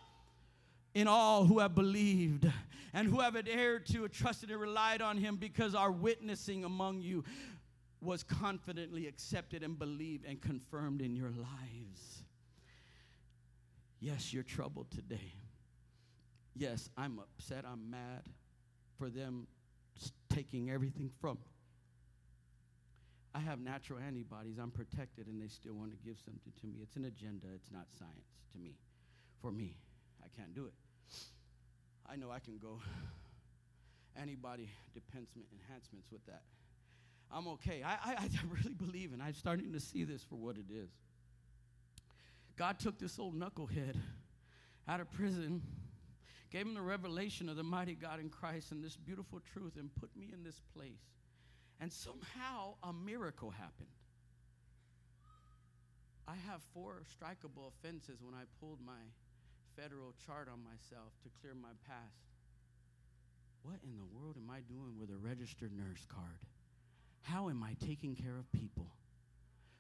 in 0.95 1.09
all 1.09 1.45
who 1.45 1.59
have 1.59 1.75
believed 1.75 2.51
and 2.93 3.09
who 3.09 3.21
have 3.21 3.37
adhered 3.37 3.87
to, 3.87 4.07
trusted, 4.09 4.51
and 4.51 4.61
relied 4.61 5.03
on 5.03 5.19
him 5.19 5.37
because 5.37 5.75
our 5.75 5.91
witnessing 5.91 6.65
among 6.65 7.01
you 7.01 7.25
was 8.01 8.23
confidently 8.23 9.09
accepted 9.09 9.63
and 9.63 9.79
believed 9.79 10.25
and 10.25 10.41
confirmed 10.41 11.03
in 11.03 11.17
your 11.17 11.31
lives. 11.31 12.23
Yes, 14.01 14.33
you're 14.33 14.43
troubled 14.43 14.91
today. 14.91 15.35
Yes, 16.55 16.89
I'm 16.97 17.19
upset, 17.19 17.65
I'm 17.67 17.91
mad 17.91 18.23
for 18.99 19.09
them 19.09 19.49
taking 20.29 20.71
everything 20.71 21.11
from 21.21 21.39
I 23.35 23.41
have 23.41 23.61
natural 23.61 23.99
antibodies. 23.99 24.59
I'm 24.63 24.71
protected, 24.71 25.27
and 25.27 25.43
they 25.43 25.49
still 25.49 25.75
want 25.75 25.91
to 25.91 25.97
give 26.05 26.19
something 26.25 26.53
to 26.61 26.67
me. 26.69 26.79
It's 26.83 26.95
an 26.95 27.05
agenda, 27.05 27.49
it's 27.55 27.73
not 27.73 27.87
science 27.99 28.29
to 28.53 28.59
me. 28.59 28.77
For 29.41 29.51
me, 29.51 29.77
I 30.23 30.29
can't 30.37 30.55
do 30.55 30.67
it. 30.67 30.75
I 32.09 32.17
know 32.17 32.31
I 32.31 32.39
can 32.39 32.59
go 32.59 32.81
antibody 34.17 34.71
enhancements 34.95 36.13
with 36.13 36.25
that. 36.27 36.43
I'm 37.33 37.49
okay. 37.49 37.83
I, 37.85 37.93
I, 37.93 38.13
I 38.13 38.29
really 38.49 38.75
believe, 38.75 39.13
and 39.13 39.21
I'm 39.21 39.35
starting 39.35 39.73
to 39.73 39.81
see 39.81 40.05
this 40.05 40.23
for 40.23 40.37
what 40.37 40.57
it 40.57 40.73
is. 40.73 40.91
God 42.57 42.79
took 42.79 42.99
this 43.01 43.19
old 43.19 43.35
knucklehead 43.35 43.97
out 44.87 45.01
of 45.01 45.11
prison, 45.11 45.61
gave 46.51 46.67
him 46.67 46.75
the 46.75 46.83
revelation 46.83 47.49
of 47.49 47.57
the 47.57 47.65
mighty 47.65 47.97
God 47.97 48.21
in 48.21 48.29
Christ 48.29 48.71
and 48.71 48.85
this 48.85 48.97
beautiful 48.97 49.41
truth, 49.53 49.73
and 49.77 49.93
put 49.97 50.17
me 50.17 50.31
in 50.33 50.45
this 50.45 50.61
place 50.77 51.01
and 51.81 51.93
somehow 51.93 52.75
a 52.83 52.93
miracle 52.93 53.51
happened. 53.51 53.89
I 56.27 56.37
have 56.49 56.63
four 56.73 57.03
strikeable 57.05 57.69
offenses 57.69 58.21
when 58.23 58.35
I 58.35 58.45
pulled 58.61 58.79
my 58.85 59.03
federal 59.77 60.15
chart 60.25 60.49
on 60.51 60.63
myself 60.65 61.13
to 61.23 61.29
clear 61.41 61.55
my 61.55 61.75
past. 61.87 62.25
What 63.63 63.77
in 63.83 63.97
the 63.97 64.05
world 64.17 64.37
am 64.37 64.51
I 64.51 64.61
doing 64.61 64.99
with 64.99 65.11
a 65.11 65.17
registered 65.17 65.73
nurse 65.77 66.07
card? 66.09 66.39
How 67.23 67.49
am 67.49 67.63
I 67.63 67.75
taking 67.85 68.15
care 68.15 68.39
of 68.39 68.51
people? 68.53 68.87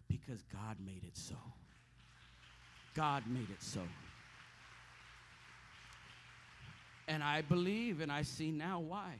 Because 0.08 0.42
God 0.52 0.76
made 0.84 1.04
it 1.04 1.16
so. 1.16 1.36
God 2.94 3.24
made 3.28 3.50
it 3.50 3.62
so. 3.62 3.82
And 7.08 7.22
I 7.22 7.42
believe 7.42 8.00
and 8.00 8.10
I 8.10 8.22
see 8.22 8.50
now 8.50 8.80
why 8.80 9.16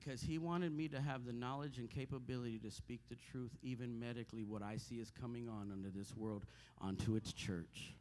because 0.00 0.22
he 0.22 0.38
wanted 0.38 0.72
me 0.72 0.88
to 0.88 1.00
have 1.00 1.24
the 1.24 1.32
knowledge 1.32 1.78
and 1.78 1.88
capability 1.88 2.58
to 2.58 2.70
speak 2.70 3.00
the 3.08 3.16
truth, 3.30 3.52
even 3.62 4.00
medically, 4.00 4.42
what 4.42 4.62
I 4.62 4.76
see 4.76 4.96
is 4.96 5.12
coming 5.20 5.48
on 5.48 5.70
under 5.72 5.88
this 5.88 6.16
world 6.16 6.44
onto 6.80 7.14
its 7.14 7.32
church. 7.32 7.94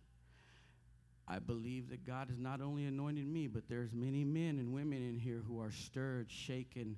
I 1.28 1.38
believe 1.38 1.90
that 1.90 2.06
God 2.06 2.30
has 2.30 2.40
not 2.40 2.62
only 2.62 2.86
anointed 2.86 3.28
me, 3.28 3.48
but 3.48 3.70
there's 3.70 3.94
many 3.94 4.24
men 4.24 4.58
and 4.58 4.74
women 4.74 5.08
in 5.08 5.20
here 5.20 5.44
who 5.48 5.62
are 5.62 5.72
stirred, 5.72 6.32
shaken, 6.32 6.98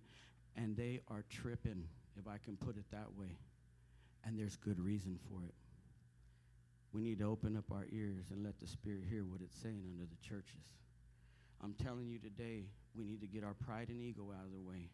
and 0.56 0.78
they 0.78 1.02
are 1.10 1.26
tripping, 1.30 1.84
if 2.18 2.26
I 2.28 2.38
can 2.38 2.56
put 2.56 2.78
it 2.78 2.86
that 2.92 3.14
way. 3.18 3.38
And 4.24 4.40
there's 4.40 4.56
good 4.56 4.80
reason 4.80 5.20
for 5.30 5.44
it. 5.44 5.54
We 6.94 7.02
need 7.02 7.20
to 7.20 7.26
open 7.26 7.58
up 7.58 7.66
our 7.72 7.86
ears 7.92 8.28
and 8.32 8.44
let 8.44 8.60
the 8.62 8.68
Spirit 8.68 9.04
hear 9.10 9.26
what 9.26 9.42
it's 9.42 9.62
saying 9.62 9.84
under 9.92 10.06
the 10.06 10.28
churches. 10.28 10.64
I'm 11.62 11.74
telling 11.74 12.08
you 12.08 12.18
today, 12.18 12.64
we 12.98 13.04
need 13.04 13.22
to 13.22 13.28
get 13.28 13.44
our 13.44 13.54
pride 13.54 13.90
and 13.90 14.02
ego 14.02 14.32
out 14.38 14.46
of 14.46 14.52
the 14.52 14.60
way. 14.60 14.90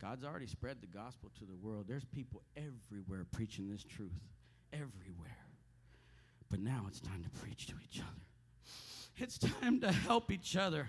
God's 0.00 0.24
already 0.24 0.46
spread 0.46 0.78
the 0.80 0.86
gospel 0.86 1.30
to 1.38 1.44
the 1.44 1.54
world. 1.54 1.86
There's 1.88 2.04
people 2.04 2.42
everywhere 2.56 3.26
preaching 3.32 3.68
this 3.68 3.82
truth, 3.82 4.12
everywhere. 4.72 5.36
But 6.50 6.60
now 6.60 6.84
it's 6.88 7.00
time 7.00 7.24
to 7.24 7.40
preach 7.40 7.66
to 7.66 7.74
each 7.84 8.00
other. 8.00 8.20
It's 9.16 9.38
time 9.38 9.80
to 9.80 9.90
help 9.90 10.30
each 10.30 10.56
other. 10.56 10.86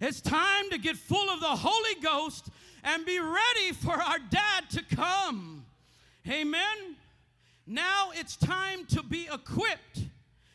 It's 0.00 0.20
time 0.20 0.70
to 0.70 0.78
get 0.78 0.96
full 0.96 1.30
of 1.30 1.40
the 1.40 1.46
Holy 1.46 1.94
Ghost 2.02 2.48
and 2.82 3.06
be 3.06 3.20
ready 3.20 3.72
for 3.72 3.92
our 3.92 4.18
dad 4.30 4.68
to 4.70 4.96
come. 4.96 5.64
Amen. 6.28 6.96
Now 7.66 8.10
it's 8.14 8.36
time 8.36 8.86
to 8.86 9.02
be 9.02 9.28
equipped. 9.32 10.00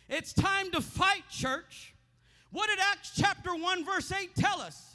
It's 0.09 0.33
time 0.33 0.71
to 0.71 0.81
fight, 0.81 1.23
church. 1.29 1.93
What 2.51 2.69
did 2.69 2.79
Acts 2.79 3.13
chapter 3.15 3.55
1, 3.55 3.85
verse 3.85 4.11
8 4.11 4.35
tell 4.35 4.59
us? 4.59 4.92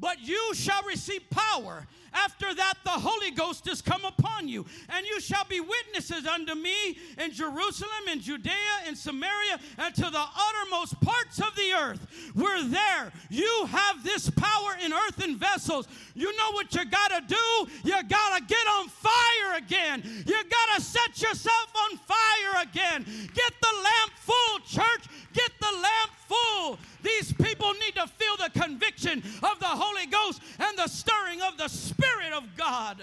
But 0.00 0.20
you 0.20 0.54
shall 0.54 0.82
receive 0.84 1.28
power. 1.30 1.86
After 2.12 2.54
that, 2.54 2.74
the 2.84 2.90
Holy 2.90 3.30
Ghost 3.30 3.68
is 3.68 3.80
come 3.80 4.04
upon 4.04 4.48
you, 4.48 4.66
and 4.88 5.06
you 5.06 5.20
shall 5.20 5.44
be 5.44 5.60
witnesses 5.60 6.26
unto 6.26 6.54
me 6.54 6.98
in 7.18 7.32
Jerusalem, 7.32 8.08
in 8.10 8.20
Judea, 8.20 8.52
in 8.88 8.96
Samaria, 8.96 9.58
and 9.78 9.94
to 9.94 10.02
the 10.02 10.24
uttermost 10.36 11.00
parts 11.00 11.38
of 11.38 11.54
the 11.56 11.72
earth. 11.72 12.32
We're 12.34 12.64
there. 12.64 13.12
You 13.28 13.66
have 13.66 14.02
this 14.02 14.30
power 14.30 14.76
in 14.84 14.92
earthen 14.92 15.36
vessels. 15.36 15.88
You 16.14 16.36
know 16.36 16.52
what 16.52 16.74
you 16.74 16.84
got 16.84 17.10
to 17.10 17.22
do? 17.26 17.70
You 17.84 18.02
got 18.04 18.38
to 18.38 18.44
get 18.44 18.66
on 18.66 18.88
fire 18.88 19.56
again. 19.58 20.02
You 20.04 20.34
got 20.44 20.76
to 20.76 20.82
set 20.82 21.20
yourself 21.22 21.72
on 21.90 21.98
fire 21.98 22.62
again. 22.62 23.04
Get 23.04 23.52
the 23.60 23.74
lamp 23.82 24.12
full, 24.16 24.58
church. 24.66 25.06
Get 25.32 25.50
the 25.60 25.72
lamp 25.72 26.10
full. 26.26 26.78
These 27.02 27.32
people 27.32 27.72
need 27.74 27.94
to 27.94 28.06
feel 28.06 28.36
the 28.36 28.50
conviction 28.58 29.22
of 29.42 29.58
the 29.58 29.66
Holy 29.66 30.06
Ghost 30.06 30.42
and 30.58 30.76
the 30.76 30.88
stirring 30.88 31.40
of 31.42 31.56
the 31.56 31.68
Spirit 32.00 32.32
of 32.32 32.44
God. 32.56 32.96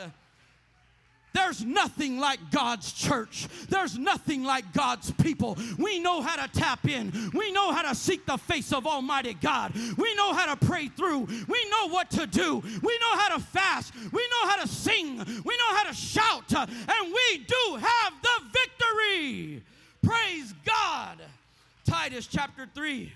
There's 1.33 1.63
nothing 1.63 2.19
like 2.19 2.39
God's 2.49 2.91
church. 2.91 3.47
There's 3.69 3.95
nothing 3.95 4.43
like 4.43 4.73
God's 4.73 5.11
people. 5.11 5.55
We 5.77 5.99
know 5.99 6.21
how 6.21 6.43
to 6.43 6.51
tap 6.51 6.87
in. 6.87 7.11
We 7.31 7.51
know 7.51 7.71
how 7.71 7.83
to 7.83 7.93
seek 7.93 8.25
the 8.25 8.37
face 8.37 8.73
of 8.73 8.87
Almighty 8.87 9.35
God. 9.35 9.73
We 9.97 10.15
know 10.15 10.33
how 10.33 10.55
to 10.55 10.65
pray 10.65 10.87
through. 10.87 11.27
We 11.47 11.69
know 11.69 11.89
what 11.89 12.09
to 12.11 12.25
do. 12.25 12.63
We 12.81 12.97
know 12.97 13.17
how 13.17 13.37
to 13.37 13.39
fast. 13.39 13.93
We 14.11 14.27
know 14.31 14.49
how 14.49 14.61
to 14.63 14.67
sing. 14.67 15.17
We 15.45 15.57
know 15.57 15.75
how 15.75 15.83
to 15.83 15.93
shout. 15.93 16.51
And 16.53 17.13
we 17.13 17.37
do 17.37 17.75
have 17.75 18.13
the 18.23 18.43
victory. 18.53 19.63
Praise 20.01 20.55
God. 20.65 21.19
Titus 21.85 22.25
chapter 22.25 22.67
3 22.73 23.11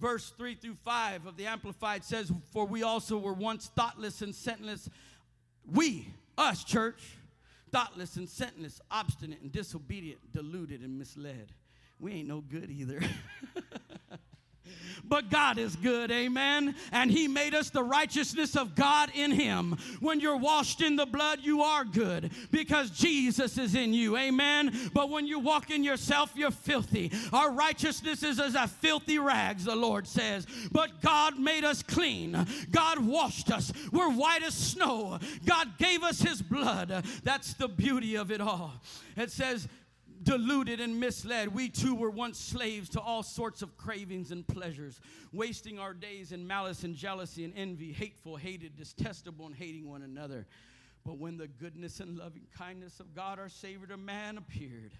verse 0.00 0.34
3 0.36 0.54
through 0.56 0.76
5 0.84 1.26
of 1.26 1.36
the 1.38 1.46
Amplified 1.46 2.04
says, 2.04 2.30
For 2.52 2.66
we 2.66 2.82
also 2.82 3.16
were 3.16 3.32
once 3.32 3.70
thoughtless 3.74 4.20
and 4.20 4.34
senseless. 4.34 4.90
We, 5.72 6.08
us, 6.36 6.64
church, 6.64 7.02
thoughtless 7.70 8.16
and 8.16 8.28
senseless, 8.28 8.80
obstinate 8.90 9.40
and 9.40 9.50
disobedient, 9.50 10.20
deluded 10.32 10.80
and 10.80 10.98
misled. 10.98 11.52
We 11.98 12.12
ain't 12.12 12.28
no 12.28 12.40
good 12.40 12.70
either. 12.70 13.00
but 15.06 15.30
God 15.30 15.58
is 15.58 15.76
good, 15.76 16.10
amen. 16.10 16.74
And 16.92 17.10
He 17.10 17.28
made 17.28 17.54
us 17.54 17.70
the 17.70 17.82
righteousness 17.82 18.56
of 18.56 18.74
God 18.74 19.10
in 19.14 19.30
Him. 19.30 19.76
When 20.00 20.20
you're 20.20 20.36
washed 20.36 20.80
in 20.80 20.96
the 20.96 21.06
blood, 21.06 21.40
you 21.42 21.62
are 21.62 21.84
good 21.84 22.30
because 22.50 22.90
Jesus 22.90 23.58
is 23.58 23.74
in 23.74 23.92
you, 23.92 24.16
amen. 24.16 24.90
But 24.92 25.10
when 25.10 25.26
you 25.26 25.38
walk 25.38 25.70
in 25.70 25.84
yourself, 25.84 26.32
you're 26.34 26.50
filthy. 26.50 27.12
Our 27.32 27.52
righteousness 27.52 28.22
is 28.22 28.40
as 28.40 28.54
a 28.54 28.66
filthy 28.66 29.18
rags, 29.18 29.64
the 29.64 29.76
Lord 29.76 30.06
says. 30.06 30.46
But 30.72 31.00
God 31.02 31.38
made 31.38 31.64
us 31.64 31.82
clean, 31.82 32.46
God 32.70 32.98
washed 32.98 33.50
us. 33.50 33.72
We're 33.92 34.10
white 34.10 34.42
as 34.42 34.54
snow. 34.54 35.18
God 35.44 35.78
gave 35.78 36.02
us 36.02 36.20
His 36.20 36.40
blood. 36.42 37.04
That's 37.22 37.54
the 37.54 37.68
beauty 37.68 38.16
of 38.16 38.30
it 38.30 38.40
all. 38.40 38.72
It 39.16 39.30
says, 39.30 39.68
deluded 40.24 40.80
and 40.80 40.98
misled. 40.98 41.54
We 41.54 41.68
too 41.68 41.94
were 41.94 42.10
once 42.10 42.38
slaves 42.38 42.88
to 42.90 43.00
all 43.00 43.22
sorts 43.22 43.62
of 43.62 43.76
cravings 43.76 44.30
and 44.30 44.46
pleasures, 44.46 45.00
wasting 45.32 45.78
our 45.78 45.94
days 45.94 46.32
in 46.32 46.46
malice 46.46 46.82
and 46.82 46.94
jealousy 46.94 47.44
and 47.44 47.52
envy, 47.56 47.92
hateful, 47.92 48.36
hated, 48.36 48.76
detestable, 48.76 49.46
and 49.46 49.54
hating 49.54 49.88
one 49.88 50.02
another. 50.02 50.46
But 51.04 51.18
when 51.18 51.36
the 51.36 51.48
goodness 51.48 52.00
and 52.00 52.18
loving 52.18 52.46
kindness 52.56 52.98
of 52.98 53.14
God, 53.14 53.38
our 53.38 53.48
Savior 53.48 53.86
to 53.88 53.96
man, 53.96 54.38
appeared, 54.38 54.92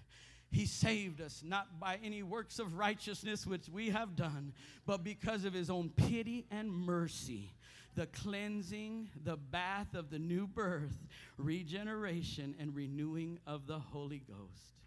he 0.51 0.65
saved 0.65 1.19
us 1.19 1.41
not 1.43 1.79
by 1.79 1.99
any 2.03 2.23
works 2.23 2.59
of 2.59 2.77
righteousness 2.77 3.47
which 3.47 3.67
we 3.67 3.89
have 3.89 4.15
done, 4.15 4.53
but 4.85 5.03
because 5.03 5.43
of 5.43 5.53
his 5.53 5.69
own 5.69 5.89
pity 5.89 6.45
and 6.51 6.71
mercy 6.71 7.51
the 7.95 8.05
cleansing, 8.07 9.09
the 9.23 9.37
bath 9.37 9.95
of 9.95 10.09
the 10.09 10.19
new 10.19 10.45
birth, 10.45 11.07
regeneration, 11.37 12.53
and 12.59 12.75
renewing 12.75 13.39
of 13.47 13.67
the 13.67 13.79
Holy 13.79 14.21
Ghost. 14.27 14.84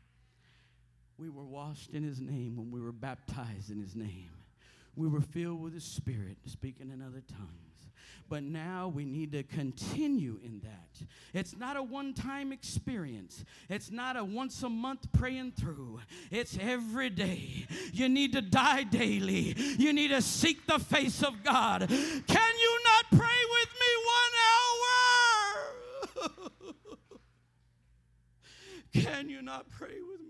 We 1.19 1.29
were 1.31 1.45
washed 1.45 1.91
in 1.91 2.05
his 2.05 2.21
name 2.21 2.57
when 2.57 2.71
we 2.71 2.81
were 2.81 2.93
baptized 2.93 3.71
in 3.71 3.81
his 3.81 3.97
name. 3.97 4.31
We 4.95 5.09
were 5.09 5.21
filled 5.21 5.61
with 5.61 5.75
his 5.75 5.85
spirit, 5.85 6.39
speaking 6.47 6.91
in 6.91 7.03
other 7.03 7.23
tongues. 7.29 7.69
But 8.29 8.45
now 8.45 8.89
we 8.89 9.05
need 9.05 9.33
to 9.33 9.43
continue 9.43 10.39
in 10.45 10.61
that. 10.61 11.07
It's 11.33 11.57
not 11.57 11.77
a 11.77 11.83
one 11.83 12.15
time 12.15 12.53
experience, 12.53 13.45
it's 13.69 13.91
not 13.91 14.17
a 14.17 14.23
once 14.25 14.63
a 14.63 14.69
month 14.69 15.13
praying 15.13 15.53
through. 15.53 16.01
It's 16.31 16.57
every 16.61 17.11
day. 17.11 17.67
You 17.93 18.09
need 18.09 18.33
to 18.35 18.43
die 18.43 18.85
daily. 18.85 19.57
You 19.79 19.93
need 19.93 20.09
to 20.09 20.23
seek 20.23 20.67
the 20.67 20.79
face 20.79 21.23
of 21.23 21.43
God. 21.43 21.89
Can 21.89 22.55
you 22.61 22.81
not 22.85 23.19
pray 23.19 23.41
with 23.51 23.71
me 23.81 23.91
one 24.05 24.35
hour? 24.53 24.99
Can 29.03 29.29
you 29.29 29.43
not 29.43 29.69
pray 29.71 29.97
with 30.09 30.21
me? 30.21 30.28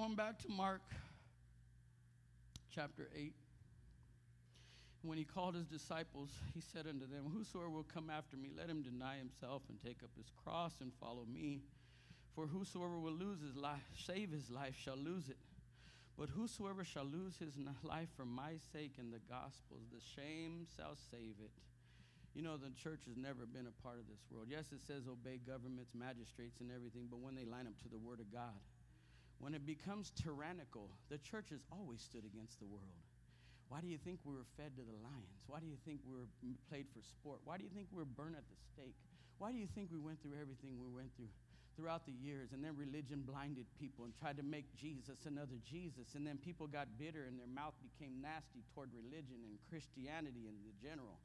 Going 0.00 0.14
back 0.14 0.38
to 0.38 0.48
Mark 0.48 0.80
chapter 2.74 3.10
8. 3.14 3.34
When 5.02 5.18
he 5.18 5.24
called 5.24 5.54
his 5.54 5.66
disciples, 5.66 6.30
he 6.54 6.62
said 6.62 6.86
unto 6.88 7.04
them, 7.04 7.28
Whosoever 7.36 7.68
will 7.68 7.84
come 7.84 8.08
after 8.08 8.38
me, 8.38 8.48
let 8.56 8.70
him 8.70 8.80
deny 8.80 9.18
himself 9.18 9.60
and 9.68 9.76
take 9.84 10.00
up 10.02 10.08
his 10.16 10.32
cross 10.42 10.80
and 10.80 10.90
follow 10.98 11.26
me. 11.30 11.60
For 12.34 12.46
whosoever 12.46 12.98
will 12.98 13.12
lose 13.12 13.42
his 13.42 13.56
life, 13.56 13.84
save 14.06 14.30
his 14.30 14.48
life, 14.48 14.72
shall 14.82 14.96
lose 14.96 15.28
it. 15.28 15.36
But 16.16 16.30
whosoever 16.30 16.82
shall 16.82 17.04
lose 17.04 17.36
his 17.36 17.52
life 17.82 18.08
for 18.16 18.24
my 18.24 18.56
sake 18.72 18.94
and 18.98 19.12
the 19.12 19.20
gospel's, 19.28 19.84
the 19.92 20.00
shame 20.16 20.64
shall 20.78 20.96
save 21.10 21.36
it. 21.44 21.52
You 22.32 22.40
know, 22.40 22.56
the 22.56 22.72
church 22.72 23.04
has 23.04 23.18
never 23.18 23.44
been 23.44 23.68
a 23.68 23.82
part 23.84 23.98
of 23.98 24.08
this 24.08 24.24
world. 24.32 24.46
Yes, 24.48 24.72
it 24.72 24.80
says 24.80 25.04
obey 25.04 25.40
governments, 25.44 25.92
magistrates, 25.92 26.60
and 26.64 26.72
everything, 26.72 27.04
but 27.10 27.20
when 27.20 27.34
they 27.34 27.44
line 27.44 27.66
up 27.66 27.76
to 27.82 27.88
the 27.92 27.98
word 28.00 28.20
of 28.20 28.32
God, 28.32 28.56
when 29.40 29.56
it 29.56 29.64
becomes 29.64 30.12
tyrannical, 30.12 30.92
the 31.08 31.18
church 31.18 31.48
has 31.50 31.64
always 31.72 32.00
stood 32.04 32.28
against 32.28 32.60
the 32.60 32.68
world. 32.68 33.00
Why 33.72 33.80
do 33.80 33.88
you 33.88 33.96
think 33.96 34.20
we 34.26 34.36
were 34.36 34.46
fed 34.60 34.76
to 34.76 34.84
the 34.84 34.98
lions? 35.00 35.40
Why 35.48 35.64
do 35.64 35.66
you 35.66 35.80
think 35.88 36.04
we 36.04 36.12
were 36.12 36.28
played 36.68 36.86
for 36.92 37.00
sport? 37.00 37.40
Why 37.48 37.56
do 37.56 37.64
you 37.64 37.72
think 37.72 37.88
we 37.88 38.04
were 38.04 38.12
burned 38.18 38.36
at 38.36 38.44
the 38.44 38.58
stake? 38.68 38.98
Why 39.38 39.54
do 39.54 39.56
you 39.56 39.70
think 39.72 39.88
we 39.88 39.96
went 39.96 40.20
through 40.20 40.36
everything 40.36 40.76
we 40.76 40.92
went 40.92 41.16
through 41.16 41.32
throughout 41.78 42.04
the 42.04 42.12
years? 42.12 42.52
And 42.52 42.60
then 42.60 42.76
religion 42.76 43.24
blinded 43.24 43.64
people 43.78 44.04
and 44.04 44.12
tried 44.20 44.36
to 44.36 44.44
make 44.44 44.68
Jesus 44.76 45.24
another 45.24 45.56
Jesus. 45.64 46.18
And 46.18 46.26
then 46.26 46.36
people 46.36 46.66
got 46.68 47.00
bitter 47.00 47.24
and 47.24 47.40
their 47.40 47.48
mouth 47.48 47.72
became 47.80 48.20
nasty 48.20 48.60
toward 48.74 48.92
religion 48.92 49.40
and 49.46 49.56
Christianity 49.70 50.44
in 50.50 50.60
the 50.66 50.74
general. 50.76 51.16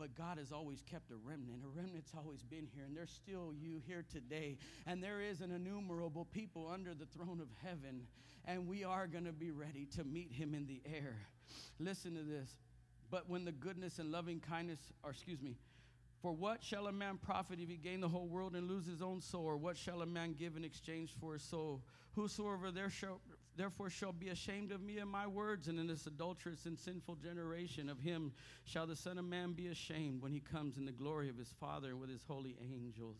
But 0.00 0.14
God 0.14 0.38
has 0.38 0.50
always 0.50 0.82
kept 0.90 1.10
a 1.10 1.16
remnant. 1.16 1.62
A 1.62 1.68
remnant's 1.78 2.12
always 2.16 2.42
been 2.42 2.66
here, 2.74 2.84
and 2.86 2.96
there's 2.96 3.10
still 3.10 3.52
you 3.54 3.82
here 3.86 4.02
today. 4.10 4.56
And 4.86 5.02
there 5.02 5.20
is 5.20 5.42
an 5.42 5.50
innumerable 5.50 6.24
people 6.24 6.70
under 6.72 6.94
the 6.94 7.04
throne 7.04 7.38
of 7.38 7.48
heaven, 7.62 8.06
and 8.46 8.66
we 8.66 8.82
are 8.82 9.06
going 9.06 9.26
to 9.26 9.32
be 9.32 9.50
ready 9.50 9.84
to 9.96 10.04
meet 10.04 10.32
him 10.32 10.54
in 10.54 10.66
the 10.66 10.80
air. 10.86 11.18
Listen 11.78 12.14
to 12.14 12.22
this. 12.22 12.50
But 13.10 13.28
when 13.28 13.44
the 13.44 13.52
goodness 13.52 13.98
and 13.98 14.10
loving 14.10 14.40
kindness, 14.40 14.78
or 15.04 15.10
excuse 15.10 15.42
me, 15.42 15.58
for 16.22 16.32
what 16.32 16.64
shall 16.64 16.86
a 16.86 16.92
man 16.92 17.18
profit 17.18 17.60
if 17.60 17.68
he 17.68 17.76
gain 17.76 18.00
the 18.00 18.08
whole 18.08 18.26
world 18.26 18.54
and 18.54 18.68
lose 18.68 18.86
his 18.86 19.02
own 19.02 19.20
soul? 19.20 19.44
Or 19.44 19.58
what 19.58 19.76
shall 19.76 20.00
a 20.00 20.06
man 20.06 20.32
give 20.32 20.56
in 20.56 20.64
exchange 20.64 21.12
for 21.20 21.34
his 21.34 21.42
soul? 21.42 21.82
Whosoever 22.14 22.70
therefore 23.56 23.90
shall 23.90 24.12
be 24.12 24.28
ashamed 24.28 24.72
of 24.72 24.80
me 24.80 24.98
and 24.98 25.10
my 25.10 25.26
words, 25.26 25.68
and 25.68 25.78
in 25.78 25.86
this 25.86 26.06
adulterous 26.06 26.66
and 26.66 26.78
sinful 26.78 27.16
generation 27.16 27.88
of 27.88 27.98
him 28.00 28.32
shall 28.64 28.86
the 28.86 28.96
Son 28.96 29.18
of 29.18 29.24
Man 29.24 29.52
be 29.52 29.68
ashamed 29.68 30.22
when 30.22 30.32
he 30.32 30.40
comes 30.40 30.76
in 30.76 30.84
the 30.84 30.92
glory 30.92 31.28
of 31.28 31.36
his 31.36 31.52
Father 31.60 31.96
with 31.96 32.10
his 32.10 32.24
holy 32.26 32.56
angels. 32.60 33.18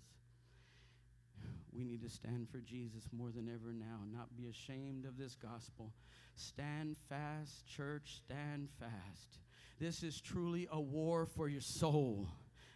We 1.72 1.84
need 1.84 2.02
to 2.02 2.10
stand 2.10 2.48
for 2.50 2.58
Jesus 2.58 3.04
more 3.12 3.30
than 3.30 3.48
ever 3.48 3.72
now, 3.72 4.00
not 4.12 4.36
be 4.36 4.48
ashamed 4.48 5.04
of 5.04 5.16
this 5.16 5.36
gospel. 5.36 5.92
Stand 6.34 6.96
fast, 7.08 7.66
church, 7.66 8.20
stand 8.24 8.68
fast. 8.78 9.38
This 9.78 10.02
is 10.02 10.20
truly 10.20 10.68
a 10.70 10.80
war 10.80 11.26
for 11.26 11.48
your 11.48 11.60
soul. 11.60 12.28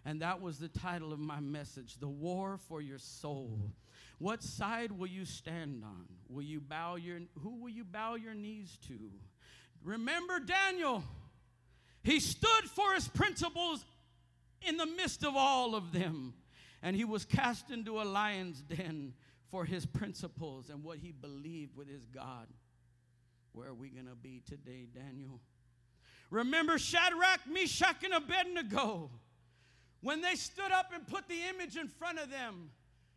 And 0.05 0.23
that 0.23 0.41
was 0.41 0.59
the 0.59 0.69
title 0.69 1.13
of 1.13 1.19
my 1.19 1.41
message 1.41 1.97
The 1.99 2.09
War 2.09 2.59
for 2.69 2.81
Your 2.81 2.99
Soul. 2.99 3.73
What 4.19 4.43
side 4.43 4.93
will 4.93 5.07
you 5.07 5.25
stand 5.25 5.83
on? 5.85 6.07
Will 6.29 6.43
you 6.43 6.61
bow 6.61 6.97
your 6.97 7.21
who 7.43 7.61
will 7.61 7.71
you 7.71 7.85
bow 7.85 8.15
your 8.15 8.35
knees 8.35 8.79
to? 8.89 8.99
Remember 9.83 10.41
Daniel. 10.41 11.05
He 12.03 12.21
stood 12.21 12.65
for 12.75 12.93
his 12.93 13.09
principles 13.09 13.85
in 14.61 14.77
the 14.77 14.87
midst 14.87 15.25
of 15.25 15.35
all 15.37 15.75
of 15.75 15.93
them. 15.93 16.35
And 16.83 16.95
he 16.95 17.05
was 17.05 17.25
cast 17.25 17.71
into 17.71 18.01
a 18.01 18.05
lion's 18.05 18.61
den 18.61 19.15
for 19.51 19.65
his 19.65 19.87
principles 19.87 20.69
and 20.69 20.85
what 20.85 20.99
he 20.99 21.13
believed 21.13 21.77
with 21.77 21.89
his 21.89 22.05
God. 22.07 22.47
Where 23.53 23.69
are 23.69 23.75
we 23.75 23.89
going 23.89 24.07
to 24.07 24.15
be 24.15 24.43
today, 24.47 24.87
Daniel? 24.93 25.41
Remember 26.31 26.79
Shadrach, 26.79 27.41
Meshach, 27.51 28.03
and 28.03 28.13
Abednego 28.13 29.11
when 30.01 30.21
they 30.21 30.35
stood 30.35 30.73
up 30.73 30.91
and 30.93 31.07
put 31.07 31.29
the 31.29 31.39
image 31.55 31.77
in 31.77 31.89
front 31.89 32.19
of 32.19 32.31
them. 32.31 32.71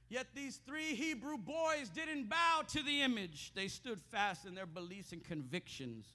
Yet 0.09 0.27
these 0.33 0.59
three 0.65 0.95
Hebrew 0.95 1.37
boys 1.37 1.89
didn't 1.93 2.29
bow 2.29 2.61
to 2.69 2.83
the 2.83 3.01
image. 3.01 3.51
They 3.53 3.67
stood 3.67 3.99
fast 3.99 4.45
in 4.45 4.55
their 4.55 4.65
beliefs 4.65 5.11
and 5.11 5.23
convictions. 5.23 6.05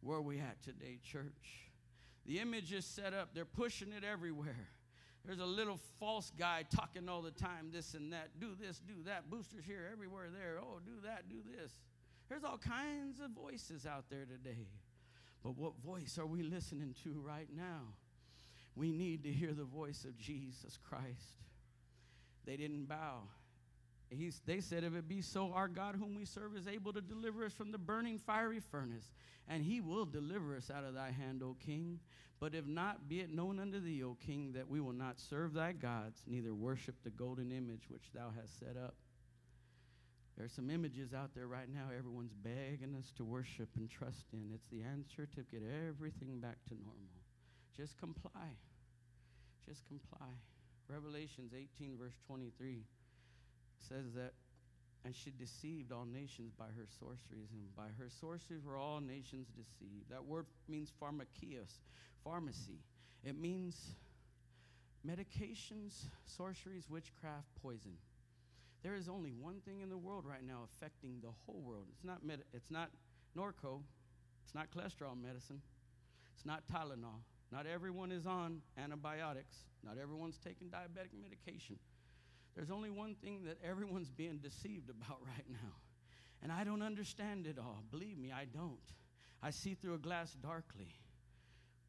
Where 0.00 0.18
are 0.18 0.22
we 0.22 0.38
at 0.38 0.62
today, 0.62 0.98
church? 1.02 1.70
The 2.26 2.38
image 2.38 2.72
is 2.72 2.84
set 2.84 3.12
up, 3.12 3.30
they're 3.34 3.44
pushing 3.44 3.92
it 3.92 4.04
everywhere. 4.04 4.68
There's 5.24 5.40
a 5.40 5.46
little 5.46 5.80
false 5.98 6.30
guy 6.38 6.64
talking 6.74 7.08
all 7.08 7.22
the 7.22 7.30
time, 7.30 7.70
this 7.72 7.94
and 7.94 8.12
that. 8.12 8.28
Do 8.38 8.50
this, 8.60 8.78
do 8.78 8.94
that. 9.06 9.30
Boosters 9.30 9.64
here, 9.66 9.88
everywhere 9.90 10.28
there. 10.30 10.58
Oh, 10.60 10.80
do 10.84 10.92
that, 11.04 11.30
do 11.30 11.36
this. 11.58 11.72
There's 12.28 12.44
all 12.44 12.58
kinds 12.58 13.20
of 13.20 13.30
voices 13.30 13.86
out 13.86 14.04
there 14.10 14.26
today. 14.26 14.68
But 15.42 15.56
what 15.56 15.72
voice 15.84 16.18
are 16.18 16.26
we 16.26 16.42
listening 16.42 16.94
to 17.04 17.22
right 17.24 17.48
now? 17.54 17.94
We 18.76 18.92
need 18.92 19.22
to 19.24 19.32
hear 19.32 19.52
the 19.52 19.64
voice 19.64 20.04
of 20.04 20.18
Jesus 20.18 20.78
Christ. 20.88 21.38
They 22.46 22.56
didn't 22.56 22.86
bow. 22.86 23.22
He's, 24.10 24.40
they 24.46 24.60
said, 24.60 24.84
If 24.84 24.94
it 24.94 25.08
be 25.08 25.22
so, 25.22 25.52
our 25.52 25.68
God, 25.68 25.96
whom 25.96 26.14
we 26.14 26.24
serve, 26.24 26.56
is 26.56 26.68
able 26.68 26.92
to 26.92 27.00
deliver 27.00 27.44
us 27.44 27.52
from 27.52 27.72
the 27.72 27.78
burning 27.78 28.18
fiery 28.18 28.60
furnace, 28.60 29.12
and 29.48 29.64
he 29.64 29.80
will 29.80 30.04
deliver 30.04 30.56
us 30.56 30.70
out 30.70 30.84
of 30.84 30.94
thy 30.94 31.10
hand, 31.10 31.42
O 31.42 31.56
king. 31.64 32.00
But 32.40 32.54
if 32.54 32.66
not, 32.66 33.08
be 33.08 33.20
it 33.20 33.32
known 33.32 33.58
unto 33.58 33.80
thee, 33.80 34.02
O 34.02 34.16
king, 34.20 34.52
that 34.52 34.68
we 34.68 34.80
will 34.80 34.92
not 34.92 35.18
serve 35.18 35.54
thy 35.54 35.72
gods, 35.72 36.22
neither 36.26 36.54
worship 36.54 36.96
the 37.02 37.10
golden 37.10 37.50
image 37.50 37.84
which 37.88 38.12
thou 38.14 38.32
hast 38.38 38.58
set 38.58 38.76
up. 38.76 38.94
There 40.36 40.44
are 40.44 40.48
some 40.48 40.68
images 40.68 41.14
out 41.14 41.30
there 41.34 41.46
right 41.46 41.68
now 41.72 41.94
everyone's 41.96 42.34
begging 42.34 42.96
us 42.98 43.12
to 43.16 43.24
worship 43.24 43.68
and 43.76 43.88
trust 43.88 44.26
in. 44.32 44.50
It's 44.52 44.66
the 44.66 44.82
answer 44.82 45.26
to 45.26 45.42
get 45.42 45.62
everything 45.88 46.40
back 46.40 46.56
to 46.68 46.74
normal. 46.74 47.22
Just 47.76 47.96
comply. 47.98 48.58
Just 49.64 49.86
comply. 49.86 50.34
Revelations 50.88 51.52
18, 51.54 51.96
verse 51.98 52.14
23 52.26 52.82
says 53.88 54.12
that, 54.14 54.32
and 55.04 55.14
she 55.14 55.30
deceived 55.30 55.92
all 55.92 56.06
nations 56.06 56.52
by 56.58 56.66
her 56.76 56.86
sorceries, 56.98 57.50
and 57.52 57.74
by 57.76 57.88
her 57.98 58.08
sorceries 58.08 58.64
were 58.64 58.76
all 58.76 59.00
nations 59.00 59.48
deceived. 59.48 60.10
That 60.10 60.24
word 60.24 60.46
means 60.68 60.90
pharmakios, 61.00 61.78
pharmacy. 62.22 62.80
It 63.22 63.38
means 63.38 63.76
medications, 65.06 66.06
sorceries, 66.26 66.88
witchcraft, 66.88 67.46
poison. 67.62 67.96
There 68.82 68.94
is 68.94 69.08
only 69.08 69.32
one 69.32 69.60
thing 69.64 69.80
in 69.80 69.88
the 69.88 69.96
world 69.96 70.24
right 70.26 70.46
now 70.46 70.60
affecting 70.64 71.20
the 71.22 71.32
whole 71.46 71.62
world. 71.62 71.86
It's 71.90 72.04
not, 72.04 72.24
med- 72.24 72.44
it's 72.52 72.70
not 72.70 72.90
Norco, 73.36 73.80
it's 74.44 74.54
not 74.54 74.68
cholesterol 74.70 75.20
medicine, 75.20 75.60
it's 76.34 76.44
not 76.44 76.62
Tylenol. 76.70 77.20
Not 77.52 77.66
everyone 77.66 78.10
is 78.10 78.26
on 78.26 78.62
antibiotics. 78.78 79.56
Not 79.84 79.96
everyone's 80.00 80.38
taking 80.38 80.68
diabetic 80.68 81.12
medication. 81.20 81.78
There's 82.54 82.70
only 82.70 82.90
one 82.90 83.16
thing 83.16 83.44
that 83.44 83.58
everyone's 83.68 84.10
being 84.10 84.38
deceived 84.38 84.90
about 84.90 85.20
right 85.26 85.46
now. 85.48 85.74
And 86.42 86.52
I 86.52 86.64
don't 86.64 86.82
understand 86.82 87.46
it 87.46 87.58
all. 87.58 87.82
Believe 87.90 88.18
me, 88.18 88.32
I 88.32 88.44
don't. 88.44 88.78
I 89.42 89.50
see 89.50 89.74
through 89.74 89.94
a 89.94 89.98
glass 89.98 90.32
darkly, 90.34 90.94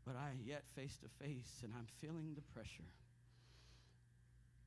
but 0.06 0.16
I 0.16 0.32
yet 0.43 0.64
face 0.76 0.97
to 0.97 1.10
face, 1.24 1.62
and 1.64 1.74
I'm 1.78 1.88
feeling 2.01 2.34
the 2.36 2.41
pressure. 2.53 2.91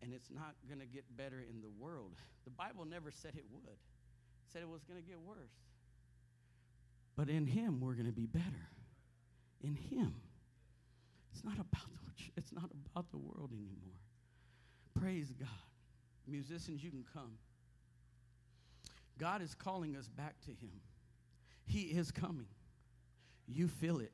And 0.03 0.15
it's 0.15 0.31
not 0.31 0.55
going 0.69 0.81
to 0.81 0.87
get 0.87 1.05
better 1.17 1.41
in 1.41 1.61
the 1.61 1.69
world. 1.79 2.13
The 2.45 2.51
Bible 2.51 2.85
never 2.85 3.11
said 3.11 3.33
it 3.35 3.45
would, 3.53 3.69
it 3.69 4.53
said 4.53 4.63
it 4.63 4.69
was 4.69 4.83
going 4.85 5.01
to 5.03 5.07
get 5.07 5.21
worse. 5.21 5.57
But 7.17 7.29
in 7.29 7.47
Him, 7.47 7.81
we're 7.81 7.95
going 7.95 8.07
to 8.07 8.13
be 8.13 8.27
better. 8.27 8.69
In 9.61 9.75
Him. 9.75 10.15
It's 11.33 11.45
not 11.45 11.55
about 11.55 11.89
the, 11.95 12.25
it's 12.37 12.53
not 12.53 12.71
about 12.93 13.11
the 13.11 13.19
world 13.19 13.53
anymore. 13.53 13.99
Praise 14.99 15.33
God. 15.39 15.49
Musicians, 16.27 16.83
you 16.83 16.91
can 16.91 17.05
come. 17.13 17.39
God 19.19 19.43
is 19.43 19.55
calling 19.55 19.97
us 19.97 20.09
back 20.09 20.41
to 20.43 20.51
Him. 20.51 20.81
He 21.65 21.83
is 21.83 22.11
coming. 22.11 22.47
You 23.47 23.69
feel 23.69 23.99
it. 24.01 24.13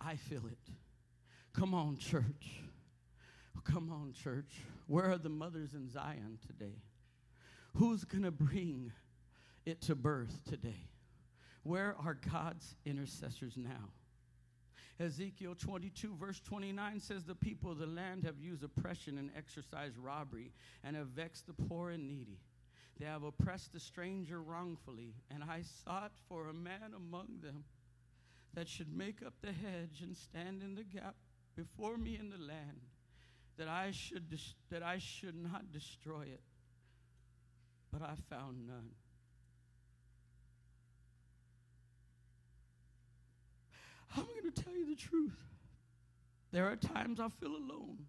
I 0.00 0.16
feel 0.16 0.46
it. 0.46 0.58
Come 1.52 1.74
on, 1.74 1.96
church. 1.96 2.60
Come 3.64 3.90
on, 3.90 4.12
church. 4.12 4.52
Where 4.86 5.10
are 5.10 5.18
the 5.18 5.28
mothers 5.28 5.74
in 5.74 5.88
Zion 5.90 6.38
today? 6.46 6.76
Who's 7.74 8.04
going 8.04 8.22
to 8.22 8.30
bring 8.30 8.92
it 9.64 9.80
to 9.82 9.94
birth 9.94 10.40
today? 10.48 10.86
Where 11.62 11.96
are 12.04 12.14
God's 12.32 12.76
intercessors 12.84 13.56
now? 13.56 13.90
Ezekiel 14.98 15.54
22, 15.54 16.14
verse 16.16 16.40
29 16.40 17.00
says, 17.00 17.24
The 17.24 17.34
people 17.34 17.70
of 17.70 17.78
the 17.78 17.86
land 17.86 18.24
have 18.24 18.38
used 18.40 18.64
oppression 18.64 19.18
and 19.18 19.30
exercised 19.36 19.98
robbery 19.98 20.52
and 20.82 20.96
have 20.96 21.08
vexed 21.08 21.46
the 21.46 21.52
poor 21.52 21.90
and 21.90 22.08
needy. 22.08 22.38
They 22.98 23.04
have 23.04 23.22
oppressed 23.22 23.74
the 23.74 23.80
stranger 23.80 24.40
wrongfully, 24.40 25.12
and 25.30 25.44
I 25.44 25.62
sought 25.84 26.12
for 26.28 26.48
a 26.48 26.54
man 26.54 26.94
among 26.96 27.40
them 27.42 27.64
that 28.54 28.68
should 28.68 28.96
make 28.96 29.20
up 29.24 29.34
the 29.42 29.52
hedge 29.52 30.00
and 30.02 30.16
stand 30.16 30.62
in 30.62 30.74
the 30.74 30.84
gap 30.84 31.14
before 31.56 31.98
me 31.98 32.16
in 32.18 32.30
the 32.30 32.38
land, 32.38 32.80
that 33.58 33.68
I 33.68 33.90
should, 33.90 34.30
dis- 34.30 34.54
that 34.70 34.82
I 34.82 34.98
should 34.98 35.34
not 35.34 35.72
destroy 35.72 36.22
it. 36.22 36.40
But 37.92 38.02
I 38.02 38.14
found 38.30 38.66
none. 38.66 38.90
I'm 44.14 44.24
going 44.24 44.52
to 44.52 44.62
tell 44.62 44.74
you 44.74 44.86
the 44.86 44.94
truth. 44.94 45.36
There 46.52 46.66
are 46.66 46.76
times 46.76 47.20
I 47.20 47.28
feel 47.28 47.56
alone. 47.56 48.06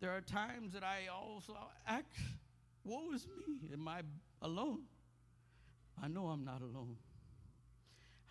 There 0.00 0.10
are 0.10 0.22
times 0.22 0.72
that 0.72 0.82
I 0.82 1.08
also 1.12 1.56
act, 1.86 2.16
woe 2.84 3.12
is 3.12 3.26
me. 3.26 3.68
Am 3.72 3.86
I 3.86 4.00
alone? 4.40 4.80
I 6.02 6.08
know 6.08 6.28
I'm 6.28 6.44
not 6.44 6.62
alone. 6.62 6.96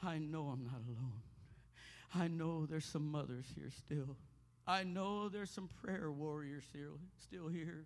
I 0.01 0.17
know 0.17 0.47
I'm 0.47 0.63
not 0.63 0.81
alone. 0.87 1.21
I 2.15 2.27
know 2.27 2.65
there's 2.65 2.85
some 2.85 3.11
mothers 3.11 3.45
here 3.55 3.69
still. 3.69 4.17
I 4.65 4.83
know 4.83 5.29
there's 5.29 5.51
some 5.51 5.69
prayer 5.83 6.11
warriors 6.11 6.63
here, 6.73 6.89
still 7.21 7.47
here. 7.47 7.85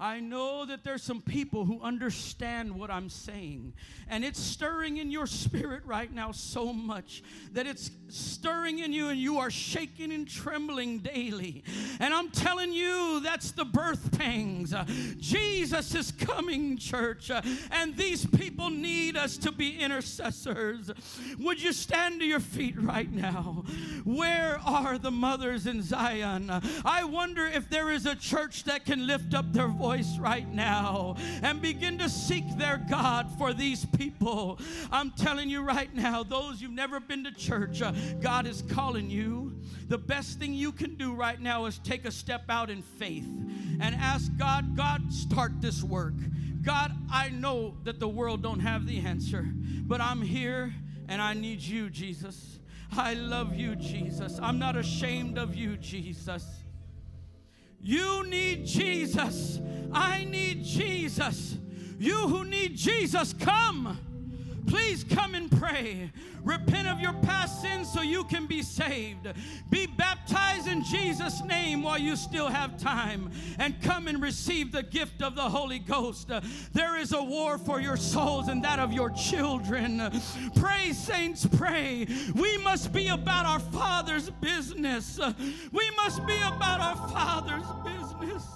I 0.00 0.18
know 0.18 0.64
that 0.64 0.82
there's 0.82 1.02
some 1.02 1.20
people 1.20 1.66
who 1.66 1.78
understand 1.82 2.74
what 2.74 2.90
I'm 2.90 3.10
saying. 3.10 3.74
And 4.08 4.24
it's 4.24 4.40
stirring 4.40 4.96
in 4.96 5.10
your 5.10 5.26
spirit 5.26 5.82
right 5.84 6.10
now 6.10 6.32
so 6.32 6.72
much 6.72 7.22
that 7.52 7.66
it's 7.66 7.90
stirring 8.08 8.78
in 8.78 8.94
you 8.94 9.08
and 9.08 9.20
you 9.20 9.38
are 9.38 9.50
shaking 9.50 10.10
and 10.10 10.26
trembling 10.26 11.00
daily. 11.00 11.64
And 12.00 12.14
I'm 12.14 12.30
telling 12.30 12.72
you, 12.72 13.20
that's 13.20 13.50
the 13.50 13.66
birth 13.66 14.18
pangs. 14.18 14.74
Jesus 15.18 15.94
is 15.94 16.12
coming, 16.12 16.78
church. 16.78 17.30
And 17.70 17.94
these 17.94 18.24
people 18.24 18.70
need 18.70 19.18
us 19.18 19.36
to 19.36 19.52
be 19.52 19.78
intercessors. 19.78 20.90
Would 21.38 21.62
you 21.62 21.74
stand 21.74 22.20
to 22.20 22.26
your 22.26 22.40
feet 22.40 22.80
right 22.80 23.12
now? 23.12 23.64
Where 24.04 24.58
are 24.64 24.96
the 24.96 25.10
mothers 25.10 25.66
in 25.66 25.82
Zion? 25.82 26.50
I 26.86 27.04
wonder 27.04 27.46
if 27.46 27.68
there 27.68 27.90
is 27.90 28.06
a 28.06 28.16
church 28.16 28.64
that 28.64 28.86
can 28.86 29.06
lift 29.06 29.34
up 29.34 29.52
their 29.52 29.59
voice 29.68 29.90
voice 30.00 30.18
right 30.18 30.48
now 30.52 31.16
and 31.42 31.60
begin 31.60 31.98
to 31.98 32.08
seek 32.08 32.44
their 32.56 32.78
God 32.88 33.28
for 33.38 33.52
these 33.52 33.84
people. 33.84 34.58
I'm 34.90 35.10
telling 35.10 35.50
you 35.50 35.62
right 35.62 35.92
now, 35.94 36.22
those 36.22 36.62
you've 36.62 36.70
never 36.70 37.00
been 37.00 37.24
to 37.24 37.32
church, 37.32 37.82
uh, 37.82 37.92
God 38.20 38.46
is 38.46 38.62
calling 38.62 39.10
you. 39.10 39.52
The 39.88 39.98
best 39.98 40.38
thing 40.38 40.54
you 40.54 40.72
can 40.72 40.94
do 40.94 41.12
right 41.12 41.40
now 41.40 41.66
is 41.66 41.78
take 41.78 42.04
a 42.04 42.12
step 42.12 42.44
out 42.48 42.70
in 42.70 42.82
faith 42.82 43.26
and 43.80 43.94
ask 43.96 44.30
God, 44.38 44.76
God, 44.76 45.12
start 45.12 45.60
this 45.60 45.82
work. 45.82 46.14
God, 46.62 46.92
I 47.10 47.30
know 47.30 47.76
that 47.84 47.98
the 47.98 48.08
world 48.08 48.42
don't 48.42 48.60
have 48.60 48.86
the 48.86 49.00
answer, 49.00 49.48
but 49.82 50.00
I'm 50.00 50.22
here 50.22 50.72
and 51.08 51.20
I 51.20 51.34
need 51.34 51.60
you, 51.60 51.90
Jesus. 51.90 52.58
I 52.92 53.14
love 53.14 53.54
you, 53.54 53.76
Jesus. 53.76 54.38
I'm 54.40 54.58
not 54.58 54.76
ashamed 54.76 55.36
of 55.36 55.54
you, 55.54 55.76
Jesus. 55.76 56.59
You 57.82 58.26
need 58.26 58.66
Jesus. 58.66 59.60
I 59.92 60.24
need 60.24 60.64
Jesus. 60.64 61.56
You 61.98 62.16
who 62.28 62.44
need 62.44 62.76
Jesus, 62.76 63.34
come. 63.34 63.98
Please 64.66 65.04
come 65.04 65.34
and 65.34 65.50
pray. 65.50 66.12
Repent 66.42 66.88
of 66.88 67.00
your 67.00 67.12
past 67.14 67.60
sins 67.60 67.92
so 67.92 68.02
you 68.02 68.24
can 68.24 68.46
be 68.46 68.62
saved. 68.62 69.26
Be 69.68 69.86
baptized 69.86 70.49
in 70.66 70.82
Jesus' 70.84 71.42
name 71.44 71.82
while 71.82 71.98
you 71.98 72.16
still 72.16 72.48
have 72.48 72.78
time. 72.78 73.30
And 73.58 73.80
come 73.82 74.08
and 74.08 74.22
receive 74.22 74.72
the 74.72 74.82
gift 74.82 75.22
of 75.22 75.34
the 75.34 75.42
Holy 75.48 75.78
Ghost. 75.78 76.30
There 76.72 76.96
is 76.96 77.12
a 77.12 77.22
war 77.22 77.58
for 77.58 77.80
your 77.80 77.96
souls 77.96 78.48
and 78.48 78.64
that 78.64 78.78
of 78.78 78.92
your 78.92 79.10
children. 79.10 80.10
Pray, 80.56 80.92
saints, 80.92 81.46
pray. 81.56 82.06
We 82.34 82.58
must 82.58 82.92
be 82.92 83.08
about 83.08 83.46
our 83.46 83.60
Father's 83.60 84.30
business. 84.30 85.18
We 85.72 85.90
must 85.96 86.26
be 86.26 86.36
about 86.36 86.80
our 86.80 86.96
Father's 87.08 87.66
business. 87.84 88.46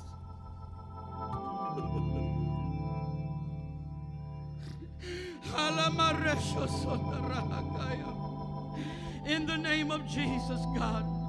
In 9.26 9.46
the 9.46 9.56
name 9.56 9.90
of 9.90 10.06
Jesus, 10.06 10.60
God. 10.76 11.23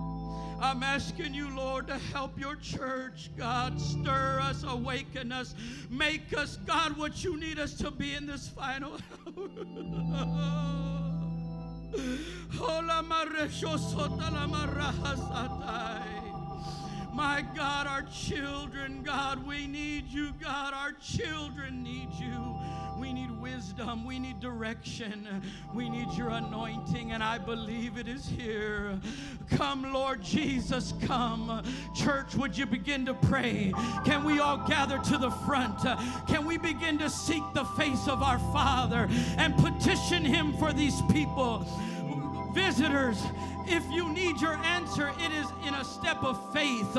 I'm 0.60 0.84
asking 0.84 1.34
you, 1.34 1.56
Lord, 1.56 1.88
to 1.88 1.98
help 2.14 2.40
your 2.40 2.56
church, 2.56 3.30
God. 3.38 3.80
Stir 3.80 4.40
us, 4.42 4.64
awaken 4.64 5.32
us, 5.32 5.54
make 5.90 6.38
us, 6.38 6.58
God, 6.66 6.98
what 6.98 7.24
you 7.24 7.38
need 7.40 7.60
us 7.60 7.74
to 7.76 7.92
be 7.92 8.14
in 8.14 8.26
this 8.26 8.48
final 8.48 8.94
hour. 9.28 9.76
My 17.14 17.46
God, 17.56 17.88
our 17.88 18.02
children, 18.04 19.02
God, 19.04 19.48
we 19.48 19.68
need 19.68 20.08
you, 20.08 20.34
God. 20.34 20.74
Our 20.74 20.92
children 20.94 21.82
need 21.82 22.10
you. 22.20 22.58
We 22.98 23.12
need 23.14 23.32
wisdom. 23.42 24.06
We 24.06 24.20
need 24.20 24.40
direction. 24.40 25.42
We 25.74 25.90
need 25.90 26.12
your 26.14 26.30
anointing, 26.30 27.12
and 27.12 27.24
I 27.24 27.38
believe 27.38 27.98
it 27.98 28.08
is 28.08 28.28
here. 28.28 29.00
Come, 29.52 29.94
Lord 29.94 30.22
Jesus, 30.22 30.94
come. 31.06 31.64
Church, 31.96 32.36
would 32.36 32.58
you 32.58 32.66
begin 32.66 33.06
to 33.06 33.14
pray? 33.14 33.74
Can 34.06 34.24
we 34.24 34.40
all 34.40 34.58
gather 34.68 34.98
to 34.98 35.18
the 35.18 35.32
front? 35.32 35.80
Can 36.28 36.46
we 36.46 36.58
begin 36.58 36.98
to 37.00 37.10
seek 37.10 37.44
the 37.54 37.66
face 37.78 38.08
of 38.08 38.24
our 38.24 38.40
Father 38.40 39.08
and 39.38 39.56
petition 39.58 40.24
Him 40.24 40.54
for 40.58 40.72
these 40.72 41.02
people? 41.12 41.66
Visitors, 42.54 43.22
if 43.68 43.90
you 43.92 44.10
need 44.10 44.40
your 44.42 44.54
answer, 44.54 45.12
it 45.20 45.32
is 45.32 45.48
in 45.66 45.74
a 45.74 45.84
step 45.84 46.24
of 46.24 46.40
faith. 46.54 46.94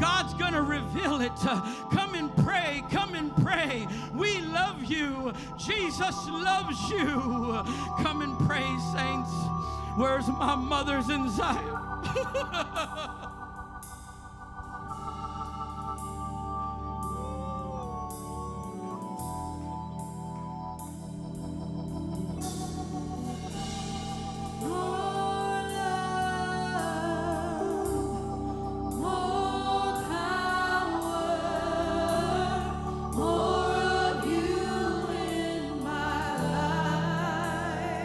God's 0.00 0.34
going 0.34 0.52
to 0.52 0.62
reveal 0.62 1.20
it. 1.20 1.32
Come 1.92 2.14
and 2.14 2.34
pray. 2.36 2.82
Come 2.90 3.14
and 3.14 3.34
pray. 3.36 3.86
We 4.14 4.40
love 4.40 4.84
you. 4.84 5.32
Jesus 5.58 6.28
loves 6.28 6.90
you. 6.90 7.06
Come 8.02 8.22
and 8.22 8.38
pray, 8.46 8.66
saints. 8.92 9.32
Where's 9.96 10.28
my 10.28 10.54
mothers 10.56 11.08
in 11.08 11.30
Zion? 11.30 11.78